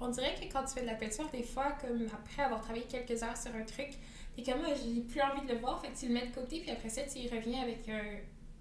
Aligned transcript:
on 0.00 0.08
dirait 0.08 0.34
que 0.34 0.52
quand 0.52 0.64
tu 0.64 0.74
fais 0.74 0.82
de 0.82 0.86
la 0.86 0.94
peinture, 0.94 1.28
des 1.30 1.42
fois, 1.42 1.72
comme 1.80 2.06
après 2.12 2.42
avoir 2.42 2.60
travaillé 2.60 2.84
quelques 2.86 3.22
heures 3.22 3.36
sur 3.36 3.54
un 3.54 3.64
truc, 3.64 3.90
t'es 4.34 4.42
comme, 4.42 4.60
moi, 4.60 4.70
j'ai 4.74 5.00
plus 5.02 5.20
envie 5.20 5.46
de 5.46 5.52
le 5.52 5.58
voir, 5.58 5.80
fait 5.80 5.88
que 5.88 5.98
tu 5.98 6.08
le 6.08 6.14
mets 6.14 6.26
de 6.26 6.34
côté, 6.34 6.60
puis 6.60 6.70
après 6.70 6.88
ça, 6.88 7.02
tu 7.02 7.18
y 7.18 7.28
reviens 7.28 7.62
avec 7.62 7.88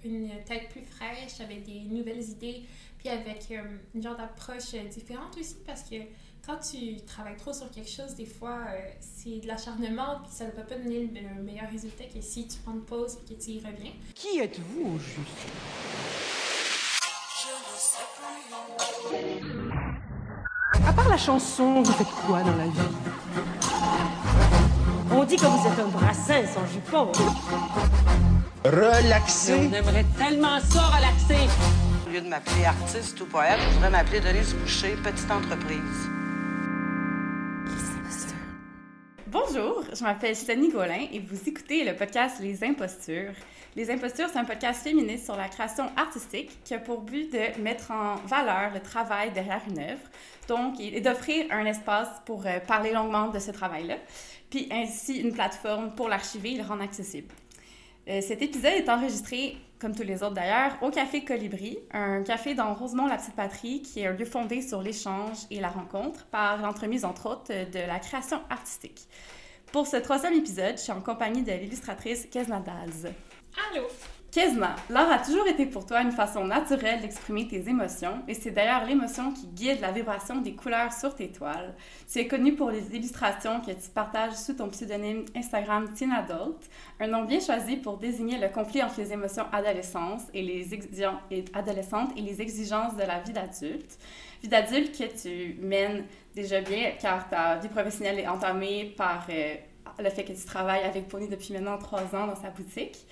une 0.03 0.29
tête 0.45 0.69
plus 0.69 0.83
fraîche, 0.83 1.39
avec 1.41 1.63
des 1.63 1.81
nouvelles 1.81 2.23
idées, 2.23 2.63
puis 2.97 3.09
avec 3.09 3.47
euh, 3.51 3.63
une 3.95 4.03
genre 4.03 4.17
d'approche 4.17 4.73
euh, 4.73 4.83
différente 4.85 5.37
aussi, 5.39 5.55
parce 5.65 5.83
que 5.83 5.95
quand 6.45 6.57
tu 6.57 7.01
travailles 7.05 7.37
trop 7.37 7.53
sur 7.53 7.69
quelque 7.71 7.89
chose, 7.89 8.15
des 8.15 8.25
fois, 8.25 8.65
euh, 8.69 8.79
c'est 8.99 9.39
de 9.39 9.47
l'acharnement, 9.47 10.19
puis 10.23 10.31
ça 10.31 10.45
ne 10.45 10.51
va 10.51 10.63
pas 10.63 10.75
donner 10.75 11.07
le, 11.07 11.41
meilleur 11.43 11.69
résultat 11.69 12.05
que 12.05 12.21
si 12.21 12.47
tu 12.47 12.57
prends 12.59 12.73
une 12.73 12.83
pause 12.83 13.17
et 13.29 13.33
que 13.33 13.39
tu 13.41 13.51
y 13.51 13.59
reviens. 13.59 13.93
Qui 14.15 14.39
êtes-vous 14.39 14.95
au 14.95 14.99
juste? 14.99 15.19
À 20.89 20.91
part 20.91 21.07
la 21.07 21.17
chanson, 21.17 21.83
vous 21.83 21.91
faites 21.93 22.07
quoi 22.25 22.39
dans 22.39 22.55
la 22.55 22.63
vie? 22.63 22.79
On 25.11 25.23
dit 25.23 25.35
que 25.35 25.45
vous 25.45 25.67
êtes 25.67 25.79
un 25.79 25.87
brassin 25.87 26.41
sans 26.51 26.65
jupon. 26.65 27.11
Relaxer. 28.65 29.69
On 29.71 29.75
aimerait 29.75 30.05
tellement 30.17 30.59
ça 30.59 30.81
relaxer. 30.87 31.47
Au 32.07 32.11
lieu 32.11 32.21
de 32.21 32.27
m'appeler 32.27 32.65
artiste 32.65 33.21
ou 33.21 33.25
poète, 33.25 33.59
je 33.67 33.73
voudrais 33.75 33.91
m'appeler 33.91 34.19
Denise 34.19 34.55
Boucher, 34.55 34.97
petite 35.03 35.29
entreprise. 35.29 36.09
Bonjour, 39.31 39.83
je 39.93 40.03
m'appelle 40.03 40.35
Stéphanie 40.35 40.69
Gaulin 40.69 41.05
et 41.11 41.19
vous 41.19 41.37
écoutez 41.47 41.83
le 41.83 41.95
podcast 41.95 42.37
Les 42.39 42.63
Impostures. 42.63 43.33
Les 43.75 43.91
Impostures, 43.91 44.27
c'est 44.27 44.39
un 44.39 44.43
podcast 44.43 44.81
féministe 44.81 45.25
sur 45.25 45.35
la 45.35 45.47
création 45.47 45.85
artistique 45.95 46.57
qui 46.63 46.73
a 46.73 46.79
pour 46.79 47.01
but 47.01 47.31
de 47.31 47.61
mettre 47.61 47.91
en 47.91 48.15
valeur 48.25 48.73
le 48.73 48.79
travail 48.79 49.31
derrière 49.31 49.61
une 49.69 49.77
œuvre, 49.77 50.01
donc, 50.47 50.79
et 50.79 50.99
d'offrir 50.99 51.45
un 51.51 51.65
espace 51.65 52.07
pour 52.25 52.43
euh, 52.47 52.59
parler 52.59 52.91
longuement 52.91 53.27
de 53.27 53.37
ce 53.37 53.51
travail-là, 53.51 53.97
puis 54.49 54.67
ainsi 54.71 55.17
une 55.17 55.31
plateforme 55.31 55.93
pour 55.93 56.09
l'archiver 56.09 56.53
et 56.53 56.57
le 56.57 56.63
rendre 56.63 56.81
accessible. 56.81 57.31
Euh, 58.09 58.21
cet 58.21 58.41
épisode 58.41 58.73
est 58.73 58.89
enregistré, 58.89 59.57
comme 59.79 59.95
tous 59.95 60.03
les 60.03 60.23
autres 60.23 60.33
d'ailleurs, 60.33 60.77
au 60.81 60.89
Café 60.89 61.23
Colibri, 61.23 61.77
un 61.91 62.23
café 62.23 62.55
dans 62.55 62.73
Rosemont-la-Petite-Patrie 62.73 63.83
qui 63.83 63.99
est 63.99 64.07
un 64.07 64.13
lieu 64.13 64.25
fondé 64.25 64.63
sur 64.63 64.81
l'échange 64.81 65.37
et 65.51 65.59
la 65.59 65.69
rencontre 65.69 66.25
par 66.25 66.57
l'entremise, 66.57 67.05
entre 67.05 67.29
autres, 67.29 67.53
de 67.53 67.79
la 67.87 67.99
création 67.99 68.41
artistique. 68.49 69.07
Pour 69.71 69.85
ce 69.85 69.97
troisième 69.97 70.33
épisode, 70.33 70.77
je 70.77 70.81
suis 70.81 70.91
en 70.91 71.01
compagnie 71.01 71.43
de 71.43 71.51
l'illustratrice 71.51 72.25
Kesna 72.25 72.59
Daz. 72.59 73.13
Allô? 73.71 73.85
Kesna, 74.31 74.75
l'art 74.91 75.11
a 75.11 75.17
toujours 75.17 75.47
été 75.47 75.65
pour 75.65 75.87
toi 75.87 76.03
une 76.03 76.11
façon 76.11 76.45
naturelle 76.45 77.01
d'exprimer 77.01 77.47
tes 77.47 77.67
émotions, 77.67 78.21
et 78.27 78.35
c'est 78.35 78.51
d'ailleurs 78.51 78.85
l'émotion 78.85 79.33
qui 79.33 79.47
guide 79.47 79.81
la 79.81 79.91
vibration 79.91 80.39
des 80.39 80.53
couleurs 80.53 80.93
sur 80.93 81.15
tes 81.15 81.31
toiles. 81.31 81.73
Tu 82.11 82.19
es 82.19 82.27
connue 82.27 82.53
pour 82.53 82.69
les 82.69 82.95
illustrations 82.95 83.59
que 83.59 83.71
tu 83.71 83.89
partages 83.91 84.33
sous 84.33 84.53
ton 84.53 84.69
pseudonyme 84.69 85.25
Instagram 85.35 85.91
Teen 85.95 86.11
Adult, 86.11 86.69
un 86.99 87.07
nom 87.07 87.23
bien 87.23 87.39
choisi 87.39 87.77
pour 87.77 87.97
désigner 87.97 88.37
le 88.37 88.49
conflit 88.49 88.83
entre 88.83 88.99
les 88.99 89.11
émotions 89.13 89.45
adolescentes 89.51 90.21
et 90.35 90.43
les, 90.43 90.77
adolescentes 91.55 92.11
et 92.15 92.21
les 92.21 92.39
exigences 92.39 92.95
de 92.95 93.03
la 93.03 93.21
vie 93.21 93.33
d'adulte. 93.33 93.97
Vie 94.43 94.47
d'adulte 94.47 94.95
que 94.95 95.21
tu 95.21 95.57
mènes 95.59 96.05
déjà 96.35 96.61
bien, 96.61 96.91
car 97.01 97.27
ta 97.29 97.55
vie 97.55 97.67
professionnelle 97.67 98.19
est 98.19 98.27
entamée 98.27 98.93
par 98.95 99.25
euh, 99.31 99.55
le 99.97 100.09
fait 100.11 100.23
que 100.23 100.33
tu 100.33 100.45
travailles 100.45 100.83
avec 100.83 101.07
Pony 101.07 101.27
depuis 101.27 101.51
maintenant 101.53 101.79
trois 101.79 102.15
ans 102.15 102.27
dans 102.27 102.35
sa 102.35 102.51
boutique. 102.51 103.07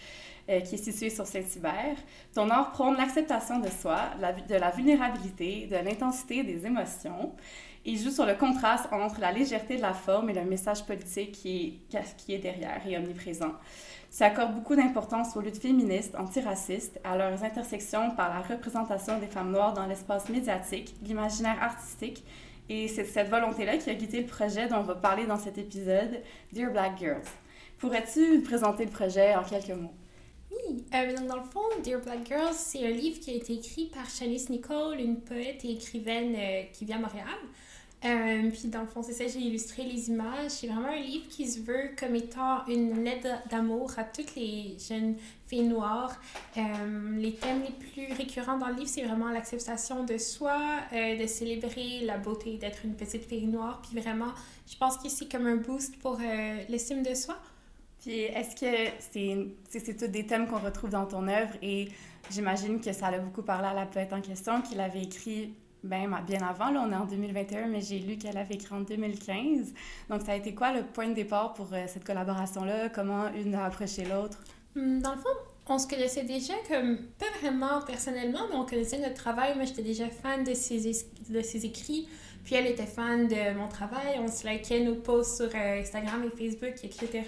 Euh, 0.49 0.61
qui 0.61 0.75
est 0.75 0.77
situé 0.77 1.09
sur 1.09 1.27
Saint-Hubert. 1.27 1.97
Ton 2.33 2.49
art 2.49 2.71
prône 2.71 2.95
l'acceptation 2.95 3.59
de 3.59 3.67
soi, 3.67 4.11
de 4.47 4.55
la 4.55 4.71
vulnérabilité, 4.71 5.67
de 5.69 5.75
l'intensité 5.75 6.41
des 6.41 6.65
émotions. 6.65 7.33
Il 7.83 7.99
joue 7.99 8.11
sur 8.11 8.25
le 8.25 8.33
contraste 8.33 8.87
entre 8.93 9.19
la 9.19 9.33
légèreté 9.33 9.75
de 9.75 9.81
la 9.81 9.93
forme 9.93 10.29
et 10.29 10.33
le 10.33 10.45
message 10.45 10.85
politique 10.85 11.33
qui 11.33 11.81
est, 11.91 12.15
qui 12.15 12.33
est 12.33 12.37
derrière 12.37 12.81
et 12.87 12.97
omniprésent. 12.97 13.51
Tu 14.15 14.23
accordes 14.23 14.53
beaucoup 14.53 14.77
d'importance 14.77 15.35
aux 15.35 15.41
luttes 15.41 15.61
féministes, 15.61 16.15
antiracistes, 16.15 16.97
à 17.03 17.17
leurs 17.17 17.43
intersections 17.43 18.11
par 18.11 18.29
la 18.29 18.39
représentation 18.39 19.19
des 19.19 19.27
femmes 19.27 19.51
noires 19.51 19.73
dans 19.73 19.85
l'espace 19.85 20.29
médiatique, 20.29 20.95
l'imaginaire 21.03 21.61
artistique, 21.61 22.23
et 22.69 22.87
c'est 22.87 23.03
cette 23.03 23.29
volonté-là 23.29 23.75
qui 23.75 23.89
a 23.89 23.95
guidé 23.95 24.21
le 24.21 24.27
projet 24.27 24.69
dont 24.69 24.77
on 24.77 24.83
va 24.83 24.95
parler 24.95 25.25
dans 25.25 25.37
cet 25.37 25.57
épisode, 25.57 26.21
Dear 26.53 26.71
Black 26.71 26.97
Girls. 26.99 27.27
Pourrais-tu 27.79 28.41
présenter 28.43 28.85
le 28.85 28.91
projet 28.91 29.35
en 29.35 29.43
quelques 29.43 29.77
mots? 29.77 29.93
Euh, 30.93 31.15
donc 31.15 31.27
dans 31.27 31.37
le 31.37 31.43
fond, 31.43 31.61
Dear 31.83 32.01
Black 32.01 32.27
Girls, 32.27 32.53
c'est 32.53 32.85
un 32.85 32.91
livre 32.91 33.19
qui 33.19 33.31
a 33.31 33.33
été 33.33 33.53
écrit 33.53 33.85
par 33.85 34.09
Chalice 34.09 34.49
Nicole, 34.49 34.99
une 34.99 35.17
poète 35.17 35.63
et 35.63 35.71
écrivaine 35.71 36.35
euh, 36.35 36.63
qui 36.73 36.85
vit 36.85 36.93
à 36.93 36.99
Montréal. 36.99 37.25
Euh, 38.05 38.51
puis 38.51 38.67
dans 38.69 38.81
le 38.81 38.87
fond, 38.87 39.01
c'est 39.01 39.13
ça, 39.13 39.27
j'ai 39.27 39.39
illustré 39.39 39.83
les 39.83 40.09
images. 40.09 40.51
C'est 40.51 40.67
vraiment 40.67 40.89
un 40.89 40.99
livre 40.99 41.27
qui 41.29 41.47
se 41.47 41.61
veut 41.61 41.91
comme 41.99 42.15
étant 42.15 42.65
une 42.67 43.03
lettre 43.03 43.27
d'amour 43.49 43.91
à 43.97 44.03
toutes 44.03 44.35
les 44.35 44.77
jeunes 44.87 45.15
filles 45.47 45.67
noires. 45.67 46.15
les 46.55 47.33
thèmes 47.33 47.63
les 47.63 47.73
plus 47.73 48.13
récurrents 48.13 48.57
dans 48.57 48.67
le 48.67 48.75
livre, 48.75 48.89
c'est 48.89 49.03
vraiment 49.03 49.29
l'acceptation 49.29 50.03
de 50.03 50.19
soi, 50.19 50.59
de 50.91 51.25
célébrer 51.25 52.01
la 52.01 52.19
beauté 52.19 52.57
d'être 52.57 52.85
une 52.85 52.93
petite 52.93 53.23
fille 53.23 53.47
noire. 53.47 53.81
Puis 53.81 53.99
vraiment, 53.99 54.31
je 54.67 54.77
pense 54.77 54.97
que 54.97 55.09
c'est 55.09 55.29
comme 55.31 55.47
un 55.47 55.55
boost 55.55 55.97
pour 55.97 56.19
l'estime 56.69 57.01
de 57.01 57.15
soi. 57.15 57.39
Puis 58.01 58.21
est-ce 58.21 58.55
que 58.55 58.91
c'est, 59.11 59.47
c'est 59.69 59.97
tous 59.97 60.07
des 60.07 60.25
thèmes 60.25 60.47
qu'on 60.47 60.59
retrouve 60.59 60.89
dans 60.89 61.05
ton 61.05 61.27
œuvre? 61.27 61.53
Et 61.61 61.89
j'imagine 62.31 62.79
que 62.79 62.93
ça 62.93 63.07
a 63.07 63.19
beaucoup 63.19 63.41
parlé 63.41 63.67
à 63.67 63.73
la 63.73 63.85
poète 63.85 64.13
en 64.13 64.21
question, 64.21 64.61
qu'il 64.61 64.79
avait 64.79 65.03
écrit 65.03 65.53
ben, 65.83 66.09
bien 66.25 66.41
avant, 66.41 66.69
là, 66.69 66.83
on 66.85 66.91
est 66.91 66.95
en 66.95 67.05
2021, 67.05 67.67
mais 67.67 67.81
j'ai 67.81 67.99
lu 67.99 68.17
qu'elle 68.17 68.37
avait 68.37 68.55
écrit 68.55 68.75
en 68.75 68.81
2015. 68.81 69.73
Donc, 70.09 70.21
ça 70.21 70.33
a 70.33 70.35
été 70.35 70.53
quoi 70.53 70.73
le 70.73 70.83
point 70.83 71.07
de 71.07 71.13
départ 71.13 71.53
pour 71.53 71.73
euh, 71.73 71.85
cette 71.87 72.03
collaboration-là? 72.03 72.89
Comment 72.89 73.31
une 73.33 73.55
a 73.55 73.65
approché 73.65 74.03
l'autre? 74.05 74.39
Hmm, 74.75 74.99
dans 74.99 75.13
le 75.13 75.19
fond, 75.19 75.29
on 75.67 75.77
se 75.77 75.87
connaissait 75.87 76.23
déjà 76.23 76.53
comme, 76.67 76.97
pas 77.19 77.25
vraiment 77.41 77.81
personnellement, 77.81 78.41
mais 78.49 78.55
on 78.55 78.65
connaissait 78.65 78.99
notre 78.99 79.15
travail. 79.15 79.55
Moi, 79.55 79.65
j'étais 79.65 79.83
déjà 79.83 80.09
fan 80.09 80.43
de 80.43 80.53
ses, 80.53 81.05
de 81.29 81.41
ses 81.41 81.65
écrits. 81.65 82.07
Puis 82.43 82.55
elle 82.55 82.67
était 82.67 82.85
fan 82.85 83.27
de 83.27 83.57
mon 83.57 83.67
travail. 83.67 84.19
On 84.19 84.27
se 84.27 84.47
likait 84.47 84.79
nos 84.79 84.95
posts 84.95 85.37
sur 85.37 85.49
euh, 85.53 85.81
Instagram 85.81 86.23
et 86.25 86.29
Facebook, 86.29 86.75
etc. 86.83 87.23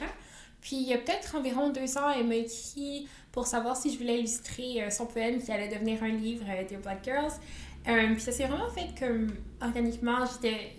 Puis 0.62 0.76
il 0.76 0.88
y 0.88 0.94
a 0.94 0.98
peut-être 0.98 1.36
environ 1.36 1.70
deux 1.70 1.98
ans, 1.98 2.10
elle 2.10 2.28
m'a 2.28 2.36
écrit 2.36 3.08
pour 3.32 3.48
savoir 3.48 3.78
si 3.78 3.94
je 3.94 3.98
voulais 3.98 4.20
illustrer 4.20 4.84
euh, 4.84 4.90
son 4.90 5.06
poème 5.06 5.42
qui 5.42 5.52
allait 5.52 5.70
devenir 5.70 6.04
un 6.04 6.10
livre, 6.10 6.46
euh, 6.50 6.64
Dear 6.64 6.82
Black 6.82 7.04
Girls. 7.04 7.32
Euh, 7.88 8.14
puis 8.14 8.20
ça 8.20 8.32
s'est 8.32 8.46
vraiment 8.46 8.70
fait 8.70 8.90
comme 9.00 9.30
organiquement. 9.62 10.18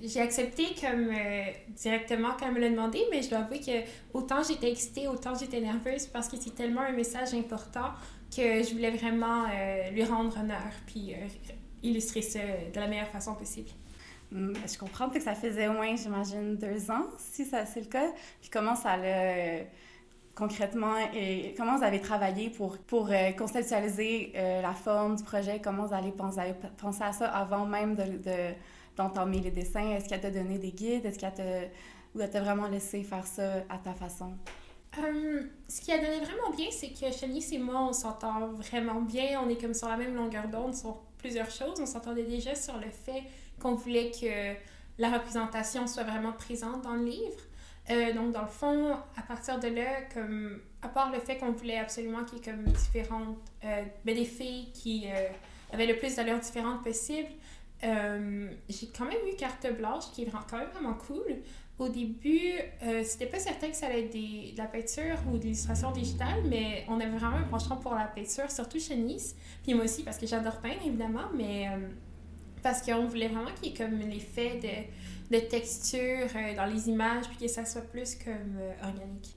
J'ai 0.03 0.21
accepté 0.21 0.67
comme 0.79 1.11
directement 1.75 2.33
quand 2.39 2.47
elle 2.47 2.53
me 2.53 2.61
l'a 2.61 2.69
demandé, 2.69 3.01
mais 3.11 3.23
je 3.23 3.31
dois 3.31 3.39
avouer 3.39 3.61
que 3.61 3.83
autant 4.13 4.43
j'étais 4.43 4.71
excitée, 4.71 5.09
autant 5.09 5.35
j'étais 5.35 5.61
nerveuse 5.61 6.07
parce 6.07 6.29
que 6.29 6.37
c'est 6.37 6.55
tellement 6.55 6.83
un 6.83 6.93
message 6.93 7.33
important 7.33 7.93
que 8.35 8.63
je 8.63 8.73
voulais 8.73 8.91
vraiment 8.91 9.47
lui 9.93 10.05
rendre 10.05 10.39
honneur 10.39 10.71
puis 10.87 11.15
illustrer 11.83 12.21
ça 12.21 12.39
de 12.73 12.79
la 12.79 12.87
meilleure 12.87 13.09
façon 13.09 13.35
possible. 13.35 13.71
Hmm, 14.33 14.53
je 14.67 14.79
comprends 14.79 15.11
que 15.11 15.21
ça 15.21 15.35
faisait 15.35 15.67
au 15.67 15.73
moins, 15.73 15.97
j'imagine, 15.97 16.57
deux 16.57 16.91
ans, 16.91 17.07
si 17.19 17.45
c'est 17.45 17.81
le 17.81 17.87
cas. 17.87 18.13
Puis 18.41 18.51
comment 18.51 18.77
ça 18.77 18.91
allait 18.91 19.69
concrètement 20.37 20.95
et 21.13 21.53
comment 21.57 21.77
vous 21.77 21.85
avez 21.85 22.01
travaillé 22.01 22.49
pour, 22.49 22.79
pour 22.79 23.11
euh, 23.11 23.33
conceptualiser 23.33 24.33
euh, 24.37 24.63
la 24.63 24.73
forme 24.73 25.17
du 25.17 25.25
projet? 25.25 25.61
Comment 25.63 25.87
vous 25.87 25.95
allez 25.95 26.13
penser, 26.13 26.55
penser 26.79 27.03
à 27.03 27.13
ça 27.13 27.27
avant 27.27 27.67
même 27.67 27.97
de, 27.97 28.53
d'entamer 28.97 29.41
les 29.41 29.51
dessins? 29.51 29.91
Est-ce 29.91 30.09
qu'elle 30.09 30.21
t'a 30.21 30.31
donné 30.31 30.59
des 30.59 30.71
guides? 30.71 31.05
Est-ce 31.05 31.19
qu'elle 31.19 31.35
t'a, 31.35 31.43
ou 32.15 32.27
t'a 32.27 32.41
vraiment 32.41 32.69
laissé 32.69 33.03
faire 33.03 33.27
ça 33.27 33.65
à 33.69 33.79
ta 33.79 33.95
façon? 33.95 34.33
Hum, 34.97 35.49
ce 35.69 35.81
qui 35.81 35.93
a 35.93 35.99
donné 35.99 36.19
vraiment 36.19 36.51
bien, 36.57 36.67
c'est 36.71 36.91
que 36.93 37.13
Chanice 37.13 37.53
et 37.53 37.59
moi, 37.59 37.81
on 37.89 37.93
s'entend 37.93 38.49
vraiment 38.53 39.03
bien. 39.03 39.41
On 39.45 39.49
est 39.49 39.61
comme 39.61 39.75
sur 39.75 39.89
la 39.89 39.97
même 39.97 40.15
longueur 40.15 40.49
d'onde 40.49 40.75
sur 40.75 41.01
plusieurs 41.19 41.51
choses. 41.51 41.81
On 41.81 41.87
s'entendait 41.87 42.25
déjà 42.25 42.55
sur 42.55 42.77
le 42.77 42.91
fait 42.91 43.25
qu'on 43.61 43.75
voulait 43.75 44.11
que 44.11 44.55
la 44.99 45.11
représentation 45.11 45.87
soit 45.87 46.05
vraiment 46.05 46.33
présente 46.33 46.83
dans 46.83 46.95
le 46.95 47.05
livre. 47.05 47.41
Euh, 47.91 48.13
donc, 48.13 48.33
dans 48.33 48.43
le 48.43 48.49
fond, 48.49 48.93
à 49.17 49.23
partir 49.23 49.59
de 49.59 49.69
là, 49.69 50.03
comme, 50.15 50.61
à 50.83 50.89
part 50.89 51.11
le 51.11 51.19
fait 51.19 51.39
qu'on 51.39 51.53
voulait 51.53 51.79
absolument 51.79 52.25
qu'il 52.25 52.39
y 52.39 52.41
ait 52.41 52.53
comme 52.53 52.65
différentes, 52.65 53.39
euh, 53.65 53.83
ben, 54.05 54.15
des 54.15 54.25
filles 54.25 54.71
qui 54.73 55.07
euh, 55.07 55.29
avaient 55.73 55.87
le 55.87 55.97
plus 55.97 56.15
d'allures 56.17 56.39
différentes 56.39 56.85
possible, 56.85 57.29
j'ai 57.83 58.89
quand 58.97 59.07
même 59.07 59.27
eu 59.33 59.37
carte 59.37 59.67
blanche 59.75 60.05
qui 60.13 60.23
est 60.23 60.31
quand 60.51 60.59
même 60.59 60.69
vraiment 60.69 60.95
cool. 60.95 61.25
Au 61.79 61.89
début, 61.89 62.53
c'était 63.03 63.25
pas 63.25 63.39
certain 63.39 63.71
que 63.71 63.77
ça 63.77 63.87
allait 63.87 64.05
être 64.05 64.13
de 64.13 64.59
la 64.59 64.67
peinture 64.67 65.17
ou 65.33 65.39
de 65.39 65.45
l'illustration 65.45 65.91
digitale, 65.91 66.43
mais 66.45 66.85
on 66.89 67.01
avait 67.01 67.17
vraiment 67.17 67.39
un 67.39 67.45
penchant 67.45 67.77
pour 67.77 67.95
la 67.95 68.05
peinture, 68.05 68.51
surtout 68.51 68.79
chez 68.79 68.97
Nice. 68.97 69.35
Puis 69.63 69.73
moi 69.73 69.85
aussi, 69.85 70.03
parce 70.03 70.19
que 70.19 70.27
j'adore 70.27 70.59
peindre, 70.59 70.83
évidemment, 70.85 71.31
mais 71.35 71.71
parce 72.63 72.83
qu'on 72.83 73.07
voulait 73.07 73.29
vraiment 73.29 73.51
qu'il 73.61 73.73
y 73.73 73.75
ait 73.75 73.77
comme 73.77 73.99
l'effet 73.99 74.61
de, 74.63 75.37
de 75.37 75.41
texture 75.41 76.29
euh, 76.35 76.55
dans 76.57 76.67
les 76.67 76.89
images, 76.89 77.27
puis 77.29 77.47
que 77.47 77.49
ça 77.49 77.65
soit 77.65 77.83
plus 77.83 78.17
comme 78.17 78.59
euh, 78.59 78.73
organique. 78.83 79.37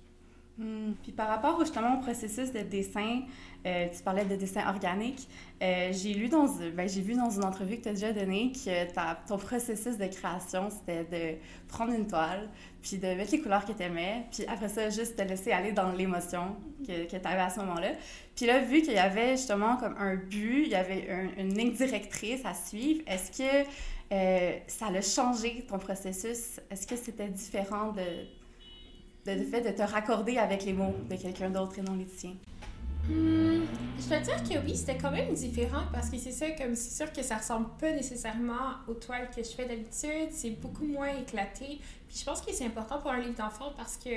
Hmm. 0.55 0.93
Puis 1.01 1.11
par 1.11 1.29
rapport 1.29 1.59
justement 1.61 1.97
au 1.97 2.01
processus 2.01 2.51
de 2.51 2.59
dessin, 2.59 3.21
euh, 3.65 3.87
tu 3.89 4.03
parlais 4.03 4.23
de 4.23 4.35
dessin 4.35 4.67
organique. 4.69 5.27
Euh, 5.63 5.89
j'ai 5.91 6.13
lu 6.13 6.29
dans, 6.29 6.45
ben, 6.75 6.87
j'ai 6.87 7.01
vu 7.01 7.15
dans 7.15 7.31
une 7.31 7.43
entrevue 7.43 7.77
que 7.77 7.83
tu 7.83 7.89
as 7.89 7.93
déjà 7.93 8.13
donnée 8.13 8.51
que 8.51 9.27
ton 9.27 9.37
processus 9.37 9.97
de 9.97 10.05
création, 10.05 10.69
c'était 10.69 11.05
de 11.05 11.39
prendre 11.67 11.93
une 11.93 12.05
toile, 12.05 12.49
puis 12.83 12.97
de 12.97 13.07
mettre 13.07 13.31
les 13.31 13.41
couleurs 13.41 13.65
que 13.65 13.71
tu 13.71 13.81
aimais, 13.81 14.25
puis 14.31 14.45
après 14.45 14.69
ça, 14.69 14.91
juste 14.91 15.15
te 15.15 15.23
laisser 15.23 15.51
aller 15.51 15.71
dans 15.71 15.91
l'émotion 15.91 16.55
que, 16.85 17.05
que 17.05 17.17
tu 17.17 17.27
avais 17.27 17.41
à 17.41 17.49
ce 17.49 17.59
moment-là. 17.61 17.93
Puis 18.35 18.45
là, 18.45 18.59
vu 18.59 18.83
qu'il 18.83 18.93
y 18.93 18.99
avait 18.99 19.31
justement 19.31 19.77
comme 19.77 19.95
un 19.97 20.17
but, 20.17 20.65
il 20.65 20.71
y 20.71 20.75
avait 20.75 21.07
une 21.39 21.57
ligne 21.57 21.71
directrice 21.71 22.45
à 22.45 22.53
suivre, 22.53 23.01
est-ce 23.07 23.31
que 23.31 23.67
euh, 24.11 24.57
ça 24.67 24.87
a 24.87 25.01
changé 25.01 25.65
ton 25.67 25.79
processus? 25.79 26.59
Est-ce 26.69 26.85
que 26.85 26.95
c'était 26.95 27.29
différent 27.29 27.91
de 27.91 28.03
le 29.25 29.43
fait 29.43 29.61
de 29.61 29.69
te 29.69 29.81
raccorder 29.81 30.37
avec 30.37 30.65
les 30.65 30.73
mots 30.73 30.95
de 31.09 31.15
quelqu'un 31.15 31.49
d'autre 31.49 31.79
et 31.79 31.81
non 31.81 31.95
les 31.95 32.05
tiens? 32.05 32.35
Hmm, 33.09 33.63
je 33.99 34.07
dois 34.07 34.19
dire 34.19 34.43
que 34.43 34.65
oui, 34.65 34.77
c'était 34.77 34.97
quand 34.97 35.11
même 35.11 35.33
différent 35.33 35.83
parce 35.91 36.09
que 36.09 36.17
c'est 36.17 36.31
ça, 36.31 36.51
comme 36.51 36.73
c'est 36.73 37.03
sûr 37.03 37.11
que 37.11 37.21
ça 37.21 37.37
ressemble 37.37 37.67
pas 37.77 37.91
nécessairement 37.91 38.77
aux 38.87 38.93
toiles 38.93 39.29
que 39.35 39.43
je 39.43 39.49
fais 39.49 39.65
d'habitude, 39.65 40.31
c'est 40.31 40.51
beaucoup 40.51 40.85
moins 40.85 41.09
éclaté. 41.09 41.79
Puis 42.07 42.17
je 42.19 42.23
pense 42.23 42.41
que 42.41 42.53
c'est 42.53 42.65
important 42.65 42.99
pour 42.99 43.11
un 43.11 43.19
livre 43.19 43.35
d'enfant 43.35 43.73
parce 43.75 43.97
que 43.97 44.09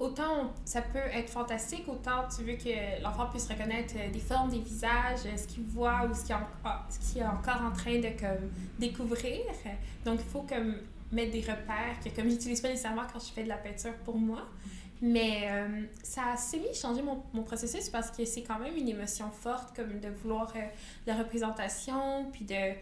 autant 0.00 0.52
ça 0.64 0.82
peut 0.82 0.98
être 0.98 1.30
fantastique, 1.30 1.84
autant 1.86 2.26
tu 2.36 2.42
veux 2.42 2.56
que 2.56 3.02
l'enfant 3.04 3.26
puisse 3.26 3.48
reconnaître 3.48 3.94
des 4.12 4.18
formes, 4.18 4.50
des 4.50 4.58
visages, 4.58 5.20
ce 5.36 5.46
qu'il 5.46 5.62
voit 5.64 6.08
ou 6.10 6.12
ce 6.12 6.24
qu'il 6.24 7.20
est, 7.22 7.24
est 7.24 7.28
encore 7.28 7.62
en 7.62 7.72
train 7.72 7.98
de 8.00 8.18
comme, 8.18 8.50
découvrir. 8.80 9.42
Donc 10.04 10.18
il 10.18 10.28
faut 10.28 10.42
comme 10.42 10.74
mettre 11.14 11.32
des 11.32 11.40
repères 11.40 11.98
que 12.04 12.10
comme 12.10 12.28
j'utilise 12.28 12.60
pas 12.60 12.68
nécessairement 12.68 13.04
quand 13.12 13.18
je 13.18 13.32
fais 13.32 13.44
de 13.44 13.48
la 13.48 13.56
peinture 13.56 13.94
pour 14.04 14.16
moi. 14.18 14.48
Mais 15.00 15.48
euh, 15.50 15.82
ça 16.02 16.32
a 16.32 16.36
semi-changé 16.36 17.02
mon, 17.02 17.22
mon, 17.32 17.42
processus 17.42 17.90
parce 17.90 18.10
que 18.10 18.24
c'est 18.24 18.42
quand 18.42 18.58
même 18.58 18.76
une 18.76 18.88
émotion 18.88 19.30
forte, 19.30 19.76
comme 19.76 20.00
de 20.00 20.08
vouloir 20.08 20.52
euh, 20.56 20.60
la 21.06 21.14
représentation, 21.16 22.30
puis 22.32 22.44
de... 22.44 22.74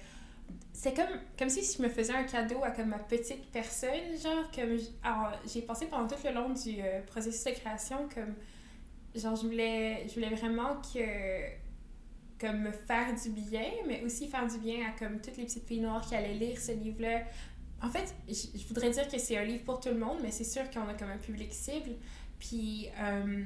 C'est 0.73 0.95
comme, 0.95 1.19
comme 1.39 1.49
si 1.49 1.63
je 1.77 1.83
me 1.83 1.89
faisais 1.89 2.13
un 2.13 2.25
cadeau 2.25 2.63
à 2.63 2.71
comme 2.71 2.89
ma 2.89 2.99
petite 2.99 3.51
personne, 3.51 4.17
genre, 4.23 4.51
comme... 4.55 4.79
j'ai 5.53 5.63
pensé 5.63 5.87
pendant 5.87 6.07
tout 6.07 6.15
le 6.25 6.33
long 6.33 6.51
du 6.51 6.81
euh, 6.81 7.01
processus 7.07 7.45
de 7.45 7.59
création, 7.59 8.09
comme... 8.15 8.35
Genre, 9.15 9.35
je 9.35 9.43
voulais, 9.43 10.07
je 10.09 10.15
voulais 10.15 10.35
vraiment 10.35 10.77
que 10.77 11.63
comme 12.43 12.59
me 12.59 12.73
faire 12.73 13.15
du 13.15 13.31
bien, 13.31 13.71
mais 13.87 14.03
aussi 14.03 14.27
faire 14.27 14.47
du 14.49 14.59
bien 14.59 14.87
à 14.89 14.99
comme 14.99 15.21
toutes 15.21 15.37
les 15.37 15.45
petites 15.45 15.65
filles 15.65 15.81
noires 15.81 16.05
qui 16.05 16.17
allaient 16.17 16.35
lire 16.35 16.59
ce 16.59 16.73
livre-là, 16.73 17.23
en 17.83 17.89
fait, 17.89 18.15
je 18.29 18.67
voudrais 18.69 18.91
dire 18.91 19.09
que 19.09 19.19
c'est 19.19 19.37
un 19.37 19.45
livre 19.45 19.65
pour 19.65 19.81
tout 19.81 19.89
le 19.89 19.99
monde, 19.99 20.19
mais 20.23 20.31
c'est 20.31 20.45
sûr 20.45 20.71
qu'on 20.71 20.89
a 20.89 20.95
comme 20.95 21.11
un 21.11 21.19
public 21.19 21.53
cible. 21.53 21.91
Puis, 22.39 22.89
euh, 22.99 23.45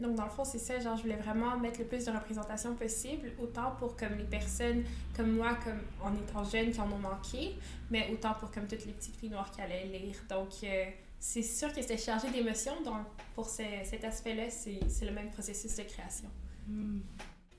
donc 0.00 0.16
dans 0.16 0.24
le 0.24 0.30
fond, 0.30 0.44
c'est 0.44 0.58
ça, 0.58 0.80
genre, 0.80 0.96
je 0.96 1.02
voulais 1.02 1.16
vraiment 1.16 1.58
mettre 1.58 1.80
le 1.80 1.86
plus 1.86 2.04
de 2.04 2.10
représentation 2.10 2.74
possible, 2.74 3.32
autant 3.42 3.72
pour 3.78 3.96
comme 3.96 4.16
les 4.16 4.24
personnes 4.24 4.84
comme 5.14 5.32
moi, 5.32 5.56
comme 5.62 5.80
en 6.02 6.14
étant 6.14 6.44
jeune, 6.44 6.70
qui 6.70 6.80
en 6.80 6.90
ont 6.90 6.98
manqué, 6.98 7.56
mais 7.90 8.08
autant 8.10 8.34
pour 8.34 8.50
comme 8.50 8.66
toutes 8.66 8.86
les 8.86 8.92
petites 8.92 9.16
filles 9.16 9.30
noires 9.30 9.50
qui 9.50 9.60
allaient 9.60 9.86
lire. 9.86 10.16
Donc, 10.30 10.48
euh, 10.64 10.84
c'est 11.20 11.42
sûr 11.42 11.72
que 11.72 11.82
c'était 11.82 11.98
chargé 11.98 12.30
d'émotions, 12.30 12.80
donc 12.82 13.06
pour 13.34 13.48
cet 13.48 14.02
aspect-là, 14.02 14.50
c'est 14.50 15.04
le 15.04 15.12
même 15.12 15.30
processus 15.30 15.76
de 15.76 15.82
création. 15.82 16.28
Hmm. 16.66 17.00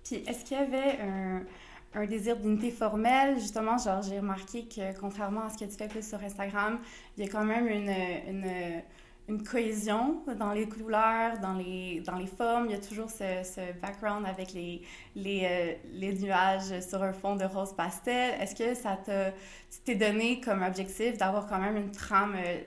Puis, 0.04 0.18
est-ce 0.28 0.44
qu'il 0.44 0.58
y 0.58 0.60
avait 0.60 1.00
un 1.02 1.44
un 1.96 2.06
désir 2.06 2.38
d'unité 2.38 2.72
formelle. 2.72 3.40
Justement, 3.40 3.78
genre, 3.78 4.02
j'ai 4.02 4.20
remarqué 4.20 4.66
que 4.66 4.98
contrairement 5.00 5.46
à 5.46 5.50
ce 5.50 5.58
que 5.58 5.66
tu 5.66 5.78
fais 5.78 5.88
plus 5.88 6.08
sur 6.08 6.22
Instagram, 6.22 6.80
il 7.18 7.26
y 7.26 7.28
a 7.28 7.32
quand 7.32 7.46
même 7.46 7.68
une, 7.68 8.84
une, 9.28 9.44
cohésion 9.44 10.22
dans 10.38 10.52
les 10.52 10.68
couleurs, 10.68 11.40
dans 11.40 11.54
les, 11.54 12.02
dans 12.02 12.16
les 12.16 12.28
formes. 12.28 12.66
Il 12.66 12.72
y 12.74 12.76
a 12.76 12.80
toujours 12.80 13.10
ce, 13.10 13.74
background 13.82 14.26
avec 14.26 14.54
les, 14.54 14.82
les, 15.16 15.46
euh, 15.46 15.74
les, 15.94 16.14
nuages 16.14 16.80
sur 16.82 17.02
un 17.02 17.14
fond 17.14 17.36
de 17.36 17.46
rose 17.46 17.74
pastel. 17.74 18.40
Est-ce 18.40 18.56
que 18.56 18.76
ça 18.76 19.00
t'est 19.86 19.96
donné 19.96 20.42
comme 20.42 20.62
objectif 20.62 21.18
d'avoir 21.18 21.48
quand 21.48 21.60
même 21.60 21.78
une 21.78 21.92
trame, 21.92 22.36
euh, 22.36 22.60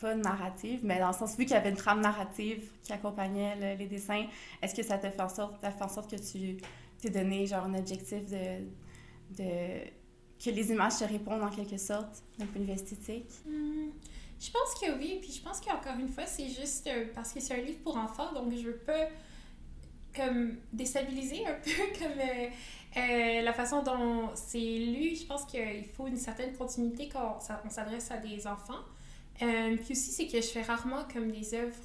pas 0.00 0.14
narrative, 0.14 0.80
mais 0.82 0.98
dans 0.98 1.08
le 1.08 1.12
sens, 1.12 1.36
vu 1.36 1.44
qu'il 1.44 1.52
y 1.52 1.58
avait 1.58 1.68
une 1.68 1.76
trame 1.76 2.00
narrative 2.00 2.70
qui 2.82 2.92
accompagnait 2.92 3.76
les 3.76 3.86
dessins, 3.86 4.24
est-ce 4.62 4.74
que 4.74 4.82
ça 4.82 4.98
sorte, 5.28 5.60
fait 5.60 5.84
en 5.84 5.88
sorte 5.88 6.10
que 6.10 6.16
tu 6.16 6.56
t'es 7.00 7.10
donné 7.10 7.46
genre 7.46 7.64
un 7.64 7.74
objectif 7.74 8.26
de, 8.26 8.64
de 9.36 9.90
que 10.42 10.50
les 10.50 10.70
images 10.70 10.98
te 10.98 11.04
répondent 11.04 11.42
en 11.42 11.50
quelque 11.50 11.76
sorte 11.76 12.22
d'un 12.38 12.46
point 12.46 12.60
de 12.60 12.66
vue 12.66 12.72
esthétique? 12.72 13.30
Hmm, 13.46 13.90
je 14.40 14.50
pense 14.50 14.80
que 14.80 14.98
oui, 14.98 15.18
puis 15.20 15.32
je 15.32 15.42
pense 15.42 15.60
qu'encore 15.60 15.98
une 15.98 16.08
fois, 16.08 16.24
c'est 16.26 16.48
juste 16.48 16.86
euh, 16.86 17.06
parce 17.14 17.32
que 17.32 17.40
c'est 17.40 17.54
un 17.54 17.62
livre 17.62 17.80
pour 17.82 17.96
enfants, 17.96 18.32
donc 18.32 18.52
je 18.54 18.62
veux 18.62 18.78
pas 18.78 19.08
comme 20.16 20.56
déstabiliser 20.72 21.46
un 21.46 21.52
peu 21.64 21.70
comme 21.98 22.18
euh, 22.18 22.48
euh, 22.96 23.42
la 23.42 23.52
façon 23.52 23.82
dont 23.82 24.30
c'est 24.34 24.58
lu. 24.58 25.14
Je 25.14 25.26
pense 25.26 25.44
qu'il 25.44 25.84
faut 25.94 26.06
une 26.06 26.16
certaine 26.16 26.54
continuité 26.56 27.08
quand 27.08 27.38
on 27.64 27.70
s'adresse 27.70 28.10
à 28.10 28.16
des 28.16 28.46
enfants. 28.46 28.80
puis 29.38 29.92
aussi, 29.92 30.10
c'est 30.10 30.26
que 30.26 30.40
je 30.40 30.48
fais 30.48 30.62
rarement 30.62 31.04
comme 31.12 31.30
des 31.30 31.54
œuvres 31.54 31.76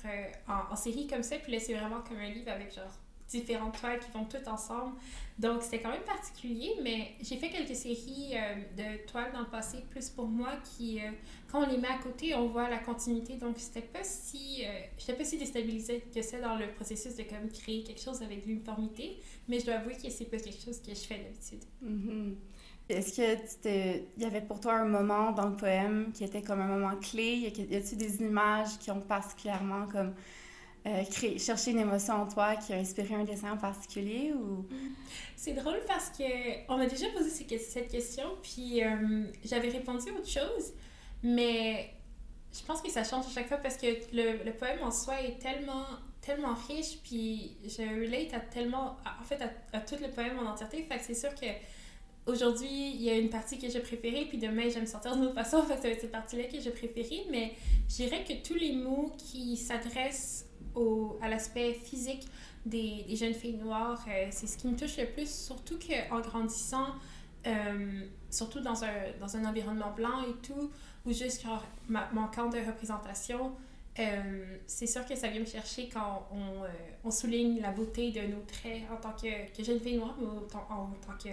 en, 0.48 0.74
en, 0.74 0.76
série 0.78 1.08
comme 1.08 1.24
ça, 1.24 1.38
puis 1.38 1.52
là, 1.52 1.60
c'est 1.60 1.74
vraiment 1.74 2.02
comme 2.08 2.18
un 2.18 2.30
livre 2.30 2.50
avec 2.50 2.74
genre 2.74 2.98
différentes 3.28 3.80
toiles 3.80 4.00
qui 4.00 4.12
vont 4.12 4.26
toutes 4.26 4.48
ensemble. 4.48 4.96
Donc, 5.38 5.64
c'était 5.64 5.82
quand 5.82 5.90
même 5.90 6.04
particulier, 6.04 6.76
mais 6.82 7.12
j'ai 7.22 7.36
fait 7.36 7.50
quelques 7.50 7.76
séries 7.76 8.34
euh, 8.36 8.56
de 8.78 9.06
toiles 9.06 9.34
dans 9.34 9.42
le 9.42 9.48
passé, 9.48 9.84
plus 9.90 10.10
pour 10.10 10.28
moi, 10.28 10.52
qui, 10.64 11.00
euh, 11.00 11.12
quand 11.52 11.66
on 11.66 11.70
les 11.70 11.78
met 11.78 11.90
à 11.90 11.98
côté, 11.98 12.34
on 12.36 12.48
voit 12.48 12.70
la 12.70 12.80
continuité. 12.80 13.36
Donc, 13.36 13.56
c'était 13.58 13.82
pas 13.82 14.04
si, 14.04 14.64
euh, 14.64 14.70
j'étais 14.98 15.14
pas 15.14 15.26
si 15.26 15.38
déstabilisée 15.38 16.04
que 16.14 16.22
ça 16.22 16.40
dans 16.40 16.56
le 16.56 16.68
processus 16.72 17.16
de 17.16 17.24
comme 17.24 17.50
créer 17.52 17.84
quelque 17.84 18.02
chose 18.02 18.22
avec 18.22 18.46
l'uniformité, 18.46 19.20
mais 19.50 19.60
je 19.60 19.66
dois 19.66 19.76
avouer 19.76 19.96
que 19.96 20.10
c'est 20.10 20.26
pas 20.26 20.38
quelque 20.38 20.64
chose 20.64 20.80
que 20.80 20.94
je 20.94 21.02
fais 21.02 21.18
d'habitude. 21.18 21.64
Mm-hmm. 21.84 22.36
Est-ce 22.88 23.16
que 23.16 23.98
il 24.16 24.24
y 24.24 24.26
avait 24.26 24.42
pour 24.42 24.60
toi 24.60 24.76
un 24.76 24.86
moment 24.86 25.32
dans 25.32 25.50
le 25.50 25.56
poème 25.56 26.12
qui 26.14 26.24
était 26.24 26.44
comme 26.44 26.62
un 26.62 26.68
moment 26.68 26.96
clé? 26.98 27.52
Y 27.58 27.76
a-t-il 27.76 27.98
des 27.98 28.22
images 28.22 28.78
qui 28.80 28.92
ont 28.92 29.02
particulièrement 29.02 29.88
comme 29.88 30.14
euh, 30.86 31.38
chercher 31.38 31.72
une 31.72 31.80
émotion 31.80 32.14
en 32.14 32.28
toi 32.28 32.56
qui 32.56 32.74
a 32.74 32.78
inspiré 32.78 33.16
un 33.16 33.24
dessin 33.24 33.54
en 33.54 33.58
particulier 33.58 34.34
ou? 34.34 34.66
C'est 35.36 35.54
drôle 35.54 35.80
parce 35.88 36.10
que 36.10 36.24
on 36.70 36.78
m'a 36.78 36.86
déjà 36.88 37.08
posé 37.10 37.30
cette 37.30 37.90
question 37.90 38.26
puis 38.42 38.84
euh, 38.84 39.26
j'avais 39.44 39.70
répondu 39.70 40.12
autre 40.12 40.30
chose 40.30 40.74
mais 41.24 41.90
je 42.54 42.64
pense 42.66 42.82
que 42.82 42.90
ça 42.90 43.04
change 43.04 43.26
à 43.26 43.30
chaque 43.30 43.48
fois 43.48 43.58
parce 43.58 43.78
que 43.78 43.88
le, 44.14 44.44
le 44.44 44.54
poème 44.54 44.80
en 44.84 44.92
soi 44.92 45.22
est 45.22 45.40
tellement 45.40 45.86
tellement 46.26 46.56
riche 46.68 46.98
puis 47.04 47.58
je 47.64 47.82
relate 47.82 48.34
à 48.34 48.40
tellement 48.40 48.98
en 49.20 49.24
fait 49.24 49.40
à, 49.74 49.80
tout 49.80 49.96
le 50.02 50.10
poème 50.10 50.40
en 50.40 50.52
entièreté. 50.52 50.84
Fait 50.84 51.00
c'est 51.00 51.14
sûr 51.14 51.34
que 51.36 51.46
aujourd'hui, 52.26 52.92
il 52.96 53.02
y 53.02 53.10
a 53.10 53.18
une 53.18 53.30
partie 53.30 53.60
que 53.60 53.70
j'ai 53.70 53.80
préférée, 53.80 54.26
puis 54.28 54.38
demain, 54.38 54.70
j'aime 54.70 54.88
sortir 54.88 55.16
d'une 55.16 55.26
autre 55.26 55.36
façon, 55.36 55.62
fait 55.64 55.76
que 55.76 56.02
cette 56.02 56.12
partie-là 56.12 56.46
que 56.46 56.60
j'ai 56.60 56.72
préférée, 56.72 57.26
mais 57.30 57.54
je 57.88 57.96
dirais 57.96 58.24
que 58.28 58.34
tous 58.46 58.56
les 58.56 58.74
mots 58.74 59.14
qui 59.18 59.56
s'adressent 59.56 60.48
au, 60.76 61.18
à 61.22 61.30
l'aspect 61.30 61.74
physique 61.74 62.28
des, 62.66 63.04
des, 63.08 63.16
jeunes 63.16 63.34
filles 63.34 63.58
noires, 63.58 64.04
euh, 64.08 64.28
c'est 64.32 64.48
ce 64.48 64.58
qui 64.58 64.68
me 64.68 64.78
touche 64.78 64.98
le 64.98 65.06
plus, 65.06 65.30
surtout 65.30 65.78
qu'en 65.78 66.20
grandissant, 66.20 66.96
euh, 67.46 68.06
surtout 68.30 68.60
dans 68.60 68.84
un, 68.84 68.94
dans 69.20 69.38
un 69.38 69.46
environnement 69.46 69.92
blanc 69.96 70.24
et 70.24 70.34
tout, 70.48 70.72
ou 71.06 71.14
juste 71.14 71.44
genre, 71.44 71.64
camp 72.34 72.50
de 72.50 72.58
représentation, 72.58 73.52
euh, 74.00 74.58
c'est 74.68 74.88
sûr 74.88 75.06
que 75.06 75.16
ça 75.16 75.30
vient 75.30 75.40
me 75.40 75.46
chercher 75.46 75.88
quand 75.88 76.28
on, 76.32 77.08
on, 77.08 77.12
souligne 77.12 77.62
la 77.62 77.72
beauté 77.72 78.12
de 78.12 78.22
nos 78.22 78.42
traits 78.42 78.82
en 78.92 78.98
tant 78.98 79.14
que, 79.14 79.56
que 79.56 79.64
jeune 79.64 79.80
fille 79.80 79.98
noire, 79.98 80.18
mais 80.20 80.28
en 80.28 80.42
tant 80.42 81.18
que 81.24 81.30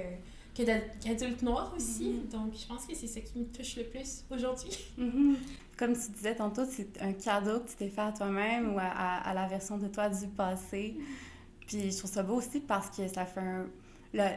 qu'adulte 0.55 1.43
noir 1.43 1.73
aussi. 1.77 2.05
Mm-hmm. 2.05 2.31
Donc, 2.31 2.55
je 2.55 2.67
pense 2.67 2.87
que 2.87 2.95
c'est 2.95 3.07
ce 3.07 3.19
qui 3.21 3.39
me 3.39 3.45
touche 3.47 3.77
le 3.77 3.85
plus 3.85 4.25
aujourd'hui. 4.31 4.71
Mm-hmm. 4.99 5.35
Comme 5.79 5.95
tu 5.95 6.11
disais 6.11 6.35
tantôt, 6.35 6.63
c'est 6.69 7.01
un 7.01 7.13
cadeau 7.13 7.61
que 7.61 7.71
tu 7.71 7.77
t'es 7.77 7.89
fait 7.89 8.01
à 8.01 8.13
toi-même 8.13 8.75
ou 8.75 8.79
à, 8.79 8.85
à, 8.85 9.35
la 9.35 9.47
version 9.47 9.79
de 9.79 9.89
toi 9.89 10.09
du 10.09 10.29
passé. 10.29 10.97
Puis 11.67 11.91
je 11.91 11.99
trouve 11.99 12.11
ça 12.11 12.23
beau 12.23 12.35
aussi 12.35 12.61
parce 12.61 12.91
que 12.97 13.09
ça 13.09 13.25
fait 13.25 13.41
un... 13.41 13.67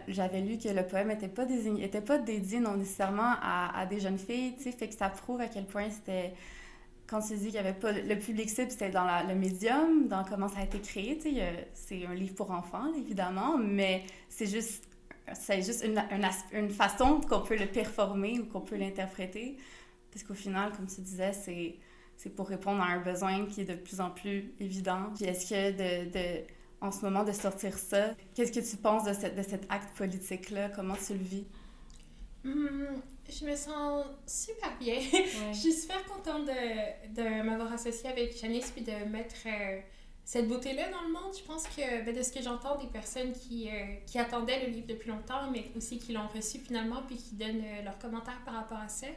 J'avais 0.08 0.40
lu 0.40 0.58
que 0.58 0.70
le 0.70 0.88
poème 0.88 1.10
n'était 1.10 1.28
pas, 1.28 1.46
désigné, 1.46 1.84
était 1.84 2.00
pas 2.00 2.18
dédié 2.18 2.62
non 2.62 2.78
nécessairement 2.78 3.34
à, 3.42 3.78
à 3.78 3.86
des 3.86 4.00
jeunes 4.00 4.18
filles, 4.18 4.54
tu 4.56 4.64
sais, 4.64 4.72
fait 4.72 4.88
que 4.88 4.96
ça 4.96 5.10
prouve 5.10 5.42
à 5.42 5.48
quel 5.50 5.66
point 5.66 5.90
c'était 5.90 6.34
quand 7.08 7.22
tu 7.22 7.36
dis 7.36 7.46
qu'il 7.46 7.56
y 7.56 7.58
avait 7.60 7.74
pas 7.74 7.92
le 7.92 8.16
public 8.18 8.50
cible, 8.50 8.72
c'était 8.72 8.90
dans 8.90 9.06
le 9.28 9.36
médium, 9.36 10.08
dans 10.08 10.24
comment 10.24 10.48
ça 10.48 10.60
a 10.60 10.64
été 10.64 10.80
créé. 10.80 11.18
Tu 11.18 11.36
sais, 11.36 11.68
c'est 11.74 12.06
un 12.06 12.16
livre 12.16 12.34
pour 12.36 12.52
enfants, 12.52 12.92
évidemment, 12.98 13.58
mais 13.58 14.04
c'est 14.30 14.48
juste 14.48 14.88
c'est 15.34 15.62
juste 15.62 15.84
une, 15.84 15.98
une, 16.12 16.30
une 16.52 16.70
façon 16.70 17.20
qu'on 17.22 17.42
peut 17.42 17.58
le 17.58 17.68
performer 17.68 18.40
ou 18.40 18.46
qu'on 18.46 18.62
peut 18.62 18.76
l'interpréter. 18.76 19.58
Parce 20.12 20.24
qu'au 20.24 20.34
final, 20.34 20.72
comme 20.72 20.88
tu 20.88 21.02
disais, 21.02 21.34
c'est, 21.34 21.76
c'est 22.16 22.30
pour 22.30 22.48
répondre 22.48 22.82
à 22.82 22.86
un 22.86 23.00
besoin 23.00 23.46
qui 23.46 23.62
est 23.62 23.66
de 23.66 23.76
plus 23.76 24.00
en 24.00 24.12
plus 24.12 24.54
évident. 24.60 25.12
Puis 25.16 25.26
est-ce 25.26 25.50
que 25.50 25.72
de, 25.72 26.10
de, 26.12 26.44
en 26.82 26.92
ce 26.92 27.02
moment 27.02 27.24
de 27.24 27.32
sortir 27.32 27.78
ça, 27.78 28.14
qu'est-ce 28.34 28.52
que 28.52 28.60
tu 28.60 28.78
penses 28.78 29.04
de, 29.06 29.14
cette, 29.14 29.36
de 29.36 29.42
cet 29.42 29.66
acte 29.70 29.96
politique-là? 29.98 30.70
Comment 30.70 30.96
tu 30.96 31.14
le 31.14 31.24
vis? 31.24 31.46
Hum, 32.46 33.02
je 33.28 33.46
me 33.46 33.56
sens 33.56 34.06
super 34.28 34.78
bien. 34.80 35.00
je 35.52 35.58
suis 35.58 35.74
super 35.74 36.06
contente 36.06 36.46
de, 36.46 37.16
de 37.16 37.44
m'avoir 37.44 37.74
associée 37.74 38.10
avec 38.10 38.38
Janice 38.40 38.72
puis 38.72 38.84
de 38.84 39.10
mettre... 39.10 39.36
Euh, 39.48 39.80
cette 40.26 40.48
beauté-là 40.48 40.90
dans 40.90 41.04
le 41.04 41.14
monde. 41.14 41.34
Je 41.38 41.44
pense 41.44 41.64
que 41.68 42.04
ben, 42.04 42.14
de 42.14 42.22
ce 42.24 42.32
que 42.32 42.42
j'entends 42.42 42.76
des 42.78 42.88
personnes 42.88 43.32
qui, 43.32 43.70
euh, 43.70 43.96
qui 44.08 44.18
attendaient 44.18 44.66
le 44.66 44.72
livre 44.74 44.88
depuis 44.88 45.10
longtemps, 45.10 45.52
mais 45.52 45.72
aussi 45.78 46.00
qui 46.00 46.14
l'ont 46.14 46.28
reçu 46.28 46.60
finalement, 46.60 47.04
puis 47.08 47.16
qui 47.16 47.36
donnent 47.36 47.64
euh, 47.64 47.84
leurs 47.84 48.00
commentaires 48.00 48.42
par 48.44 48.56
rapport 48.56 48.80
à 48.80 48.90
ça. 48.90 49.08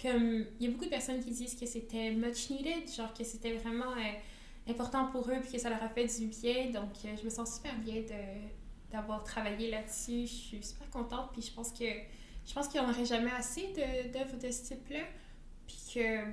Comme 0.00 0.46
il 0.58 0.66
y 0.66 0.66
a 0.66 0.70
beaucoup 0.70 0.86
de 0.86 0.90
personnes 0.90 1.22
qui 1.22 1.30
disent 1.30 1.54
que 1.54 1.66
c'était 1.66 2.10
much 2.10 2.50
needed, 2.50 2.90
genre 2.92 3.12
que 3.12 3.24
c'était 3.24 3.52
vraiment 3.52 3.92
euh, 3.92 4.70
important 4.70 5.06
pour 5.06 5.28
eux, 5.28 5.40
puis 5.42 5.52
que 5.52 5.58
ça 5.58 5.68
leur 5.68 5.82
a 5.82 5.88
fait 5.90 6.06
du 6.06 6.26
bien. 6.26 6.70
Donc 6.70 6.90
je 7.04 7.22
me 7.22 7.30
sens 7.30 7.56
super 7.56 7.76
bien 7.78 8.00
de, 8.00 8.90
d'avoir 8.90 9.22
travaillé 9.22 9.70
là-dessus. 9.70 10.22
Je 10.22 10.34
suis 10.34 10.62
super 10.62 10.88
contente, 10.88 11.30
puis 11.32 11.42
je 11.42 11.52
pense 11.52 11.70
que 11.72 11.84
je 12.46 12.68
qu'il 12.68 12.80
n'y 12.80 12.86
en 12.86 12.90
aurait 12.90 13.04
jamais 13.04 13.30
assez 13.30 13.72
d'œuvres 14.12 14.36
de, 14.36 14.50
ce 14.50 14.68
type-là. 14.68 15.00
Puis 15.66 15.78
que, 15.94 16.24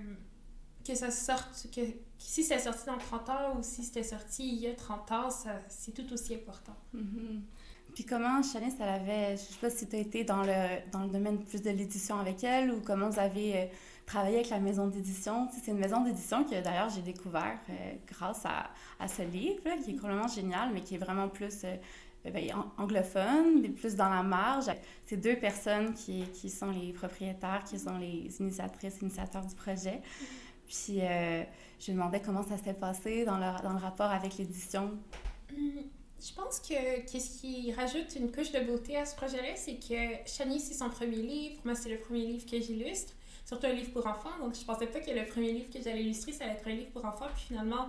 que 0.86 0.96
ça 0.96 1.12
sorte, 1.12 1.68
que, 1.74 1.82
si 2.18 2.44
c'est 2.44 2.60
sorti 2.60 2.86
dans 2.86 2.98
30 2.98 3.30
ans 3.30 3.58
ou 3.58 3.64
si 3.64 3.84
c'était 3.84 4.04
sorti 4.04 4.48
il 4.48 4.62
y 4.62 4.68
a 4.68 4.74
30 4.74 5.12
ans, 5.12 5.30
c'est 5.70 5.94
tout 5.94 6.14
aussi 6.14 6.36
important. 6.36 6.76
Mm-hmm. 6.96 7.42
Puis 7.94 8.06
comment 8.06 8.42
Chalice, 8.42 8.76
elle 8.80 8.90
avait, 8.90 9.36
je 9.36 9.42
sais 9.42 9.60
pas 9.60 9.70
si 9.70 9.88
tu 9.88 9.96
as 9.96 10.00
été 10.00 10.24
dans 10.24 10.44
le, 10.44 10.90
dans 10.92 11.04
le 11.04 11.10
domaine 11.10 11.44
plus 11.44 11.62
de 11.62 11.72
l'édition 11.72 12.18
avec 12.20 12.44
elle 12.44 12.72
ou 12.72 12.82
comment 12.82 13.10
vous 13.10 13.20
avez 13.20 13.58
euh, 13.58 13.66
travaillé 14.06 14.38
avec 14.38 14.50
la 14.50 14.60
maison 14.60 14.88
d'édition. 14.88 15.50
C'est 15.52 15.72
une 15.72 15.78
maison 15.78 16.02
d'édition 16.02 16.44
que 16.44 16.62
d'ailleurs 16.62 16.90
j'ai 16.90 17.02
découvert 17.02 17.60
euh, 17.70 17.94
grâce 18.08 18.46
à, 18.46 18.70
à, 19.00 19.08
ce 19.08 19.24
livre, 19.24 19.62
qui 19.84 19.92
est 19.92 19.96
complètement 19.96 20.30
génial, 20.30 20.70
mais 20.74 20.82
qui 20.82 20.96
est 20.96 21.00
vraiment 21.00 21.28
plus 21.28 21.66
euh, 21.66 21.76
ben, 22.32 22.50
anglophone, 22.78 23.74
plus 23.74 23.96
dans 23.96 24.10
la 24.10 24.24
marge. 24.24 24.72
C'est 25.06 25.18
deux 25.18 25.36
personnes 25.36 25.94
qui, 25.94 26.24
qui, 26.34 26.50
sont 26.50 26.72
les 26.72 26.94
propriétaires, 26.94 27.64
qui 27.66 27.78
sont 27.78 27.98
les 27.98 28.30
initiatrices, 28.40 29.02
initiateurs 29.02 29.46
du 29.46 29.56
projet. 29.56 30.02
Puis 30.72 31.02
euh, 31.02 31.44
je 31.80 31.92
demandais 31.92 32.22
comment 32.22 32.44
ça 32.44 32.56
s'était 32.56 32.74
passé 32.74 33.26
dans 33.26 33.38
le, 33.38 33.62
dans 33.62 33.74
le 33.74 33.80
rapport 33.80 34.10
avec 34.10 34.38
l'édition. 34.38 34.98
Hum, 35.52 35.84
je 36.20 36.34
pense 36.34 36.60
que 36.60 37.02
qu'est-ce 37.12 37.42
qui 37.42 37.74
rajoute 37.74 38.16
une 38.16 38.32
couche 38.32 38.52
de 38.52 38.60
beauté 38.62 38.96
à 38.96 39.06
ce 39.06 39.16
projet-là, 39.16 39.56
c'est 39.56 39.76
que 39.76 40.30
Shani, 40.30 40.60
c'est 40.60 40.76
son 40.76 40.90
premier 40.90 41.18
livre. 41.18 41.56
Moi, 41.66 41.76
c'est 41.76 41.90
le 41.90 41.98
premier 41.98 42.26
livre 42.26 42.46
que 42.50 42.60
j'illustre, 42.62 43.14
surtout 43.46 43.66
un 43.68 43.74
livre 43.74 43.92
pour 43.92 44.08
enfants. 44.08 44.38
Donc, 44.40 44.56
je 44.56 44.64
pensais 44.64 44.88
pas 44.88 45.02
que 45.02 45.12
le 45.12 45.26
premier 45.26 45.52
livre 45.52 45.70
que 45.74 45.82
j'allais 45.82 46.04
illustrer, 46.04 46.32
ça 46.32 46.46
allait 46.46 46.54
être 46.54 46.68
un 46.68 46.76
livre 46.76 46.92
pour 46.92 47.04
enfants. 47.04 47.28
Puis 47.36 47.46
finalement, 47.48 47.88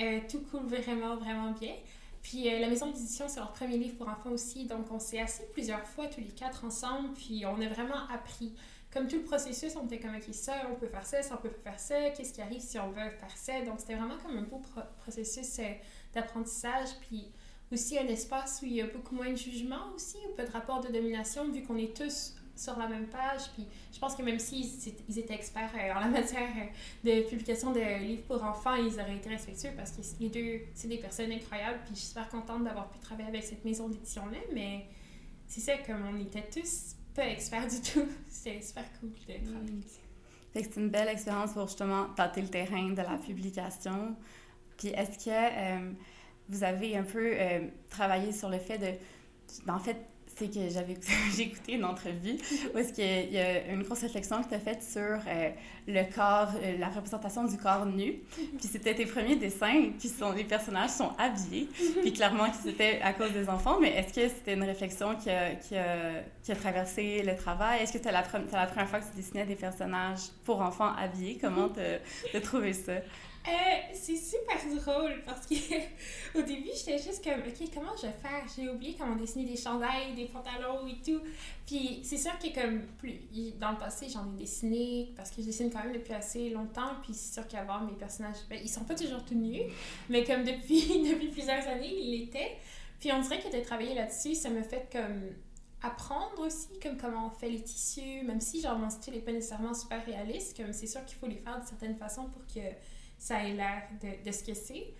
euh, 0.00 0.18
tout 0.28 0.40
coule 0.50 0.66
vraiment, 0.66 1.16
vraiment 1.16 1.52
bien. 1.52 1.74
Puis 2.22 2.48
euh, 2.48 2.58
la 2.58 2.68
maison 2.68 2.86
d'édition, 2.86 3.26
c'est 3.28 3.38
leur 3.38 3.52
premier 3.52 3.76
livre 3.76 3.96
pour 3.96 4.08
enfants 4.08 4.30
aussi. 4.30 4.64
Donc, 4.64 4.90
on 4.90 4.98
s'est 4.98 5.20
assis 5.20 5.42
plusieurs 5.52 5.86
fois, 5.86 6.06
tous 6.08 6.20
les 6.20 6.28
quatre 6.28 6.64
ensemble. 6.64 7.12
Puis 7.12 7.44
on 7.46 7.60
a 7.60 7.68
vraiment 7.68 8.08
appris 8.12 8.54
comme 8.94 9.08
tout 9.08 9.16
le 9.16 9.24
processus, 9.24 9.74
on 9.76 9.86
était 9.86 9.98
comme, 9.98 10.14
OK, 10.14 10.32
ça, 10.32 10.52
on 10.70 10.76
peut 10.76 10.86
faire 10.86 11.04
ça, 11.04 11.20
ça, 11.20 11.34
on 11.36 11.42
peut 11.42 11.50
faire 11.64 11.80
ça, 11.80 12.10
qu'est-ce 12.10 12.32
qui 12.32 12.40
arrive 12.40 12.60
si 12.60 12.78
on 12.78 12.90
veut 12.90 13.10
faire 13.10 13.36
ça? 13.36 13.60
Donc, 13.62 13.80
c'était 13.80 13.96
vraiment 13.96 14.16
comme 14.24 14.38
un 14.38 14.42
beau 14.42 14.62
processus 15.00 15.58
euh, 15.58 15.64
d'apprentissage. 16.14 16.90
Puis 17.00 17.32
aussi 17.72 17.98
un 17.98 18.06
espace 18.06 18.60
où 18.62 18.66
il 18.66 18.74
y 18.74 18.80
a 18.80 18.86
beaucoup 18.86 19.16
moins 19.16 19.32
de 19.32 19.36
jugement 19.36 19.92
aussi, 19.96 20.16
ou 20.28 20.34
peu 20.36 20.44
de 20.44 20.50
rapport 20.52 20.80
de 20.80 20.92
domination, 20.92 21.50
vu 21.50 21.64
qu'on 21.64 21.76
est 21.76 21.94
tous 21.96 22.36
sur 22.54 22.78
la 22.78 22.86
même 22.86 23.08
page. 23.08 23.50
Puis 23.54 23.66
je 23.92 23.98
pense 23.98 24.14
que 24.14 24.22
même 24.22 24.38
s'ils 24.38 24.70
ils 25.08 25.18
étaient 25.18 25.34
experts 25.34 25.72
euh, 25.74 25.92
en 25.92 26.00
la 26.00 26.08
matière 26.20 26.48
euh, 26.56 27.20
de 27.22 27.28
publication 27.28 27.72
de 27.72 27.98
livres 27.98 28.22
pour 28.28 28.44
enfants, 28.44 28.76
ils 28.76 28.94
auraient 29.00 29.16
été 29.16 29.28
respectueux 29.28 29.72
parce 29.76 29.90
que 29.90 30.02
les 30.20 30.28
deux, 30.28 30.66
c'est 30.72 30.86
des 30.86 30.98
personnes 30.98 31.32
incroyables. 31.32 31.80
Puis 31.84 31.96
je 31.96 31.98
suis 31.98 32.08
super 32.10 32.28
contente 32.28 32.62
d'avoir 32.62 32.88
pu 32.90 33.00
travailler 33.00 33.28
avec 33.28 33.42
cette 33.42 33.64
maison 33.64 33.88
d'édition-là. 33.88 34.38
Mais 34.52 34.86
c'est 35.48 35.60
ça, 35.60 35.72
comme 35.78 36.04
on 36.14 36.20
était 36.20 36.48
tous 36.48 36.94
pas 37.14 37.28
expert 37.28 37.66
du 37.66 37.80
tout. 37.80 38.06
C'était 38.28 38.60
super 38.60 38.84
cool 39.00 39.10
de 39.10 39.44
travailler. 39.44 39.72
Mm. 39.72 39.82
C'est 40.54 40.76
une 40.76 40.90
belle 40.90 41.08
expérience 41.08 41.52
pour 41.52 41.66
justement 41.66 42.06
tâter 42.16 42.40
le 42.42 42.48
terrain 42.48 42.90
de 42.90 43.02
la 43.02 43.18
publication. 43.18 44.16
Puis 44.76 44.88
est-ce 44.88 45.24
que 45.24 45.30
euh, 45.30 45.92
vous 46.48 46.62
avez 46.62 46.96
un 46.96 47.02
peu 47.02 47.32
euh, 47.34 47.66
travaillé 47.90 48.32
sur 48.32 48.48
le 48.48 48.58
fait 48.58 48.78
de... 48.78 49.70
En 49.70 49.78
fait, 49.78 49.96
c'est 50.36 50.52
que 50.52 50.68
j'avais 50.68 50.96
j'ai 51.36 51.42
écouté 51.42 51.74
une 51.74 51.84
entrevue 51.84 52.36
où 52.74 52.78
est-ce 52.78 52.92
qu'il 52.92 53.32
y 53.32 53.38
a 53.38 53.66
une 53.68 53.82
grosse 53.82 54.00
réflexion 54.00 54.42
que 54.42 54.48
tu 54.48 54.54
as 54.54 54.58
faite 54.58 54.82
sur 54.82 55.00
euh, 55.00 55.50
le 55.86 56.02
corps, 56.14 56.52
euh, 56.62 56.78
la 56.78 56.88
représentation 56.88 57.44
du 57.44 57.56
corps 57.56 57.86
nu. 57.86 58.20
Puis 58.58 58.68
c'était 58.70 58.94
tes 58.94 59.06
premiers 59.06 59.36
dessins 59.36 59.90
qui 59.98 60.08
sont 60.08 60.32
les 60.32 60.44
personnages 60.44 60.90
sont 60.90 61.12
habillés. 61.18 61.68
Puis 62.02 62.12
clairement 62.12 62.50
que 62.50 62.56
c'était 62.62 63.00
à 63.02 63.12
cause 63.12 63.32
des 63.32 63.48
enfants, 63.48 63.78
mais 63.80 63.90
est-ce 63.90 64.14
que 64.14 64.28
c'était 64.28 64.54
une 64.54 64.64
réflexion 64.64 65.14
qui 65.16 65.30
a, 65.30 65.54
qui 65.54 65.76
a, 65.76 66.22
qui 66.42 66.52
a 66.52 66.56
traversé 66.56 67.22
le 67.22 67.36
travail? 67.36 67.82
Est-ce 67.82 67.92
que 67.92 67.98
c'était 67.98 68.12
la, 68.12 68.24
la 68.52 68.66
première 68.66 68.88
fois 68.88 69.00
que 69.00 69.10
tu 69.10 69.16
dessinais 69.16 69.46
des 69.46 69.56
personnages 69.56 70.28
pour 70.44 70.60
enfants 70.60 70.92
habillés? 70.96 71.38
Comment 71.40 71.68
tu 71.68 72.36
as 72.36 72.40
trouvé 72.40 72.72
ça? 72.72 72.94
Euh, 73.46 73.50
c'est 73.92 74.16
super 74.16 74.56
drôle 74.82 75.22
parce 75.26 75.46
que 75.46 75.54
au 76.38 76.40
début, 76.40 76.70
j'étais 76.74 76.96
juste 76.96 77.22
comme, 77.22 77.40
OK, 77.40 77.68
comment 77.74 77.94
je 77.94 78.06
vais 78.06 78.14
faire? 78.14 78.42
J'ai 78.56 78.70
oublié 78.70 78.96
comment 78.98 79.16
dessiner 79.16 79.44
des 79.44 79.56
chandails, 79.56 80.14
des 80.16 80.24
pantalons 80.24 80.86
et 80.86 80.96
tout. 81.04 81.20
Puis 81.66 82.00
c'est 82.04 82.16
sûr 82.16 82.38
que 82.38 82.54
comme 82.54 82.80
plus, 82.98 83.20
dans 83.60 83.72
le 83.72 83.76
passé, 83.76 84.06
j'en 84.08 84.32
ai 84.32 84.38
dessiné 84.38 85.12
parce 85.14 85.30
que 85.30 85.42
je 85.42 85.46
dessine 85.46 85.70
quand 85.70 85.82
même 85.84 85.92
depuis 85.92 86.14
assez 86.14 86.48
longtemps. 86.48 86.94
Puis 87.02 87.12
c'est 87.12 87.34
sûr 87.34 87.46
qu'avant, 87.46 87.80
mes 87.80 87.92
personnages, 87.92 88.36
ben, 88.48 88.58
ils 88.62 88.70
sont 88.70 88.84
pas 88.84 88.94
toujours 88.94 89.22
tout 89.24 89.34
nus, 89.34 89.62
mais 90.08 90.24
comme 90.24 90.42
depuis, 90.42 91.02
depuis 91.10 91.28
plusieurs 91.28 91.66
années, 91.68 91.94
ils 91.94 92.18
l'étaient. 92.18 92.56
Puis 92.98 93.12
on 93.12 93.20
dirait 93.20 93.40
que 93.40 93.54
de 93.54 93.62
travailler 93.62 93.94
là-dessus, 93.94 94.34
ça 94.34 94.48
me 94.48 94.62
fait 94.62 94.88
comme 94.90 95.20
apprendre 95.82 96.38
aussi 96.46 96.78
comme 96.82 96.96
comment 96.96 97.26
on 97.26 97.30
fait 97.30 97.50
les 97.50 97.62
tissus, 97.62 98.22
même 98.24 98.40
si 98.40 98.62
genre 98.62 98.78
mon 98.78 98.88
style 98.88 99.12
n'est 99.12 99.20
pas 99.20 99.32
nécessairement 99.32 99.74
super 99.74 100.02
réaliste, 100.06 100.56
comme 100.56 100.72
c'est 100.72 100.86
sûr 100.86 101.04
qu'il 101.04 101.18
faut 101.18 101.26
les 101.26 101.36
faire 101.36 101.60
de 101.60 101.66
certaines 101.66 101.96
façons 101.96 102.24
pour 102.30 102.42
que 102.46 102.60
ça 103.18 103.42
ait 103.42 103.52
l'air 103.52 103.82
de, 104.02 104.24
de, 104.24 104.32
ce 104.32 104.44
que 104.44 104.54
c'est. 104.54 104.94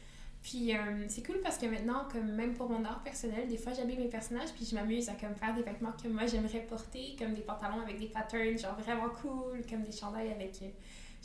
Puis 0.45 0.77
euh, 0.77 1.07
c'est 1.09 1.25
cool 1.27 1.41
parce 1.43 1.57
que 1.57 1.65
maintenant, 1.65 2.07
comme 2.13 2.31
même 2.33 2.53
pour 2.53 2.69
mon 2.69 2.85
art 2.85 3.03
personnel, 3.03 3.49
des 3.49 3.57
fois 3.57 3.73
j'habille 3.73 3.97
mes 3.97 4.09
personnages 4.09 4.51
puis 4.55 4.67
je 4.67 4.75
m'amuse 4.75 5.09
à 5.09 5.15
comme 5.15 5.35
faire 5.35 5.55
des 5.55 5.63
vêtements 5.63 5.93
que 5.93 6.07
moi 6.07 6.27
j'aimerais 6.27 6.61
porter, 6.61 7.17
comme 7.19 7.33
des 7.33 7.41
pantalons 7.41 7.81
avec 7.81 7.99
des 7.99 8.09
patterns 8.09 8.59
genre 8.59 8.79
vraiment 8.79 9.09
cool, 9.09 9.63
comme 9.69 9.83
des 9.83 9.91
chandails 9.91 10.31
avec, 10.31 10.61
euh, 10.61 10.69